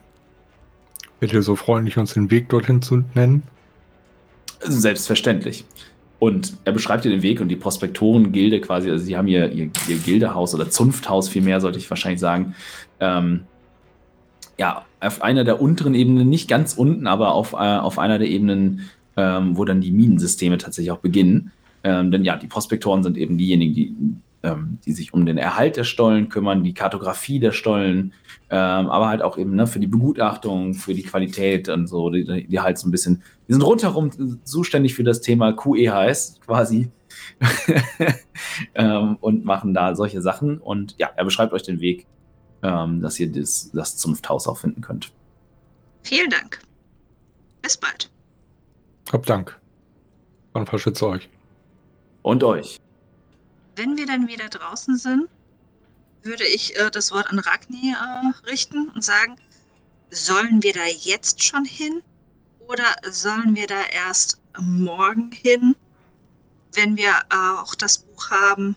Ihr 1.21 1.43
so 1.43 1.55
freundlich, 1.55 1.99
uns 1.99 2.15
den 2.15 2.31
Weg 2.31 2.49
dorthin 2.49 2.81
zu 2.81 3.03
nennen? 3.13 3.43
Selbstverständlich. 4.59 5.65
Und 6.17 6.57
er 6.65 6.71
beschreibt 6.71 7.05
dir 7.05 7.11
den 7.11 7.21
Weg 7.21 7.41
und 7.41 7.49
die 7.49 7.57
Prospektorengilde 7.57 8.59
quasi, 8.59 8.89
also 8.89 9.05
sie 9.05 9.15
haben 9.15 9.27
ihr, 9.27 9.51
ihr, 9.51 9.69
ihr 9.87 9.97
Gildehaus 9.97 10.55
oder 10.55 10.71
Zunfthaus 10.71 11.29
vielmehr, 11.29 11.61
sollte 11.61 11.77
ich 11.77 11.87
wahrscheinlich 11.91 12.21
sagen, 12.21 12.55
ähm, 12.99 13.41
ja, 14.57 14.85
auf 14.99 15.21
einer 15.21 15.43
der 15.43 15.61
unteren 15.61 15.95
Ebenen, 15.95 16.29
nicht 16.29 16.47
ganz 16.47 16.73
unten, 16.73 17.07
aber 17.07 17.33
auf, 17.33 17.53
äh, 17.53 17.57
auf 17.57 17.99
einer 17.99 18.19
der 18.19 18.27
Ebenen, 18.27 18.89
ähm, 19.17 19.57
wo 19.57 19.65
dann 19.65 19.81
die 19.81 19.91
Minensysteme 19.91 20.57
tatsächlich 20.57 20.91
auch 20.91 20.99
beginnen. 20.99 21.51
Ähm, 21.83 22.11
denn 22.11 22.23
ja, 22.23 22.37
die 22.37 22.47
Prospektoren 22.47 23.03
sind 23.03 23.17
eben 23.17 23.37
diejenigen, 23.37 23.73
die, 23.73 23.95
ähm, 24.43 24.79
die 24.85 24.93
sich 24.93 25.13
um 25.13 25.25
den 25.25 25.37
Erhalt 25.37 25.75
der 25.75 25.83
Stollen 25.83 26.29
kümmern, 26.29 26.63
die 26.63 26.73
Kartografie 26.73 27.39
der 27.39 27.51
Stollen, 27.51 28.13
ähm, 28.49 28.87
aber 28.87 29.07
halt 29.07 29.21
auch 29.21 29.37
eben 29.37 29.55
ne, 29.55 29.67
für 29.67 29.79
die 29.79 29.87
Begutachtung, 29.87 30.73
für 30.73 30.93
die 30.93 31.03
Qualität 31.03 31.67
und 31.69 31.87
so, 31.87 32.09
die, 32.09 32.47
die 32.47 32.59
halt 32.59 32.77
so 32.77 32.87
ein 32.87 32.91
bisschen, 32.91 33.23
die 33.47 33.53
sind 33.53 33.63
rundherum 33.63 34.11
zuständig 34.43 34.93
für 34.93 35.03
das 35.03 35.21
Thema 35.21 35.53
QEHS 35.53 36.39
quasi. 36.45 36.89
Ähm, 38.75 39.17
und 39.19 39.45
machen 39.45 39.73
da 39.73 39.95
solche 39.95 40.21
Sachen. 40.21 40.57
Und 40.59 40.95
ja, 40.99 41.09
er 41.15 41.25
beschreibt 41.25 41.53
euch 41.53 41.63
den 41.63 41.79
Weg 41.79 42.05
ähm, 42.63 43.01
dass 43.01 43.19
ihr 43.19 43.31
das, 43.31 43.69
das 43.73 43.97
Zunfthaus 43.97 44.47
auch 44.47 44.57
finden 44.57 44.81
könnt. 44.81 45.11
Vielen 46.03 46.29
Dank. 46.29 46.59
Bis 47.61 47.77
bald. 47.77 48.09
Hab 49.11 49.25
Dank. 49.25 49.59
Dann 50.53 50.65
verschütze 50.65 51.07
euch. 51.07 51.29
Und 52.21 52.43
euch. 52.43 52.79
Wenn 53.75 53.97
wir 53.97 54.05
dann 54.05 54.27
wieder 54.27 54.47
draußen 54.49 54.97
sind, 54.97 55.27
würde 56.21 56.45
ich 56.45 56.77
äh, 56.77 56.89
das 56.89 57.11
Wort 57.11 57.29
an 57.29 57.39
Ragni 57.39 57.93
äh, 57.93 58.49
richten 58.49 58.89
und 58.89 59.03
sagen, 59.03 59.35
sollen 60.09 60.63
wir 60.63 60.73
da 60.73 60.85
jetzt 60.85 61.43
schon 61.43 61.65
hin 61.65 62.01
oder 62.67 62.85
sollen 63.09 63.55
wir 63.55 63.67
da 63.67 63.81
erst 63.91 64.39
morgen 64.57 65.31
hin, 65.31 65.75
wenn 66.73 66.95
wir 66.95 67.11
äh, 67.29 67.59
auch 67.59 67.75
das 67.75 67.97
Buch 67.97 68.29
haben 68.29 68.75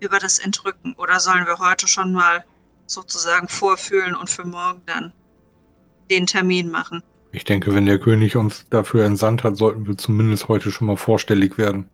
über 0.00 0.18
das 0.18 0.38
Entrücken? 0.38 0.94
Oder 0.94 1.20
sollen 1.20 1.46
wir 1.46 1.58
heute 1.58 1.86
schon 1.86 2.12
mal 2.12 2.44
sozusagen 2.92 3.48
vorfühlen 3.48 4.14
und 4.14 4.30
für 4.30 4.46
morgen 4.46 4.82
dann 4.86 5.12
den 6.10 6.26
Termin 6.26 6.70
machen. 6.70 7.02
Ich 7.32 7.44
denke, 7.44 7.74
wenn 7.74 7.86
der 7.86 7.98
König 7.98 8.36
uns 8.36 8.66
dafür 8.68 9.04
entsandt 9.04 9.42
hat, 9.42 9.56
sollten 9.56 9.86
wir 9.86 9.96
zumindest 9.96 10.48
heute 10.48 10.70
schon 10.70 10.86
mal 10.86 10.96
vorstellig 10.96 11.56
werden. 11.56 11.88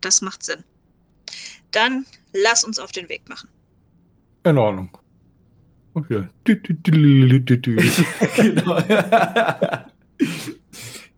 Das 0.00 0.22
macht 0.22 0.42
Sinn. 0.42 0.64
Dann 1.70 2.06
lass 2.32 2.64
uns 2.64 2.78
auf 2.78 2.92
den 2.92 3.08
Weg 3.08 3.28
machen. 3.28 3.48
In 4.44 4.58
Ordnung. 4.58 4.90
Okay. 5.94 6.26
Genau. 8.36 8.78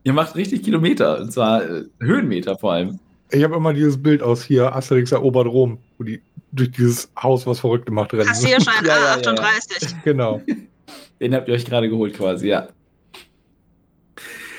Ihr 0.02 0.12
macht 0.12 0.34
richtig 0.34 0.62
Kilometer, 0.62 1.20
und 1.20 1.32
zwar 1.32 1.64
äh, 1.64 1.84
Höhenmeter 2.00 2.58
vor 2.58 2.72
allem. 2.72 2.98
Ich 3.30 3.42
habe 3.42 3.56
immer 3.56 3.72
dieses 3.72 4.02
Bild 4.02 4.22
aus 4.22 4.44
hier, 4.44 4.74
Asterix 4.74 5.12
erobert 5.12 5.46
Rom, 5.46 5.78
wo 5.96 6.04
die 6.04 6.20
durch 6.55 6.70
dieses 6.70 7.11
Haus 7.20 7.46
was 7.46 7.61
verrückt 7.61 7.86
gemacht 7.86 8.12
rennen. 8.12 8.26
Passierschein 8.28 8.84
Ja, 8.84 8.96
ja, 8.96 9.16
ja, 9.16 9.20
ja. 9.20 9.32
A38. 9.32 9.94
Genau. 10.05 10.40
Den 11.20 11.34
habt 11.34 11.48
ihr 11.48 11.55
euch 11.55 11.64
gerade 11.64 11.88
geholt 11.88 12.14
quasi, 12.14 12.48
ja. 12.48 12.68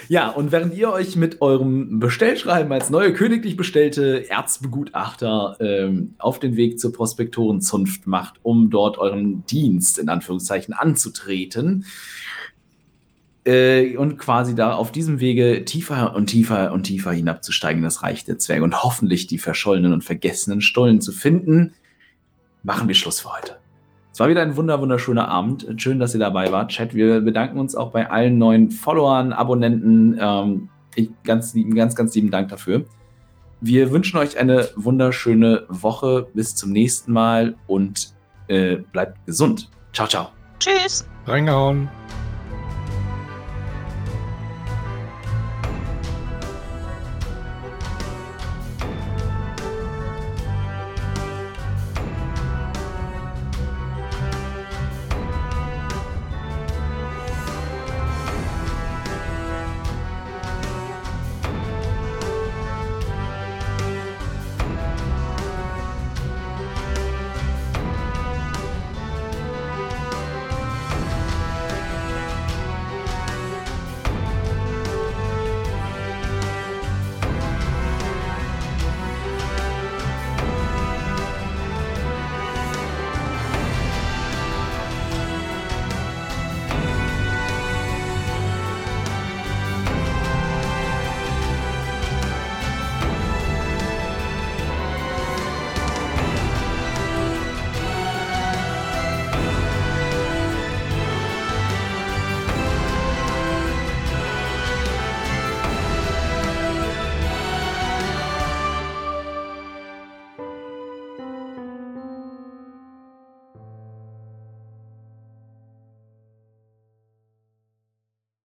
Ja, 0.08 0.30
und 0.30 0.52
während 0.52 0.76
ihr 0.76 0.92
euch 0.92 1.16
mit 1.16 1.42
eurem 1.42 2.00
Bestellschreiben 2.00 2.72
als 2.72 2.92
neue 2.92 3.12
königlich 3.14 3.58
bestellte 3.58 4.30
Erzbegutachter 4.30 5.58
ähm, 5.60 6.14
auf 6.20 6.40
den 6.40 6.56
Weg 6.56 6.80
zur 6.80 6.94
Prospektorenzunft 6.94 8.06
macht, 8.06 8.36
um 8.44 8.70
dort 8.70 9.00
euren 9.00 9.46
Dienst 9.48 9.98
in 9.98 10.10
Anführungszeichen 10.10 10.76
anzutreten, 10.76 11.86
äh, 13.46 13.96
und 13.98 14.18
quasi 14.18 14.56
da 14.56 14.74
auf 14.74 14.92
diesem 14.92 15.20
Wege 15.20 15.66
tiefer 15.66 16.16
und 16.16 16.28
tiefer 16.28 16.74
und 16.74 16.84
tiefer 16.84 17.12
hinabzusteigen 17.12 17.80
in 17.80 17.84
das 17.84 18.04
Reich 18.04 18.26
der 18.26 18.40
Zwerge 18.40 18.64
und 18.64 18.84
hoffentlich 18.84 19.28
die 19.28 19.38
verschollenen 19.38 19.94
und 19.94 20.04
vergessenen 20.04 20.62
Stollen 20.62 21.00
zu 21.00 21.12
finden, 21.12 21.74
machen 22.66 22.88
wir 22.88 22.96
Schluss 22.96 23.22
für 23.22 23.32
heute. 23.32 23.58
Es 24.12 24.20
war 24.20 24.30
wieder 24.30 24.42
ein 24.42 24.56
wunder 24.56 24.80
wunderschöner 24.80 25.28
Abend. 25.28 25.68
Schön, 25.78 26.00
dass 26.00 26.14
ihr 26.14 26.20
dabei 26.20 26.52
wart, 26.52 26.72
Chat. 26.72 26.94
Wir 26.94 27.22
bedanken 27.22 27.60
uns 27.60 27.76
auch 27.76 27.92
bei 27.92 28.10
allen 28.10 28.38
neuen 28.38 28.72
Followern, 28.72 29.34
Abonnenten. 29.34 30.18
Ähm, 30.20 30.70
ich, 30.96 31.10
ganz, 31.24 31.54
lieben, 31.54 31.76
ganz, 31.76 31.96
ganz 31.96 32.16
lieben 32.16 32.32
Dank 32.32 32.50
dafür. 32.50 32.86
Wir 33.62 33.92
wünschen 33.92 34.18
euch 34.18 34.38
eine 34.38 34.70
wunderschöne 34.76 35.66
Woche. 35.68 36.28
Bis 36.34 36.56
zum 36.56 36.72
nächsten 36.72 37.12
Mal 37.12 37.56
und 37.68 38.14
äh, 38.48 38.78
bleibt 38.78 39.26
gesund. 39.26 39.70
Ciao, 39.94 40.08
ciao. 40.08 40.30
Tschüss. 40.60 41.06
Reingehauen. 41.26 41.90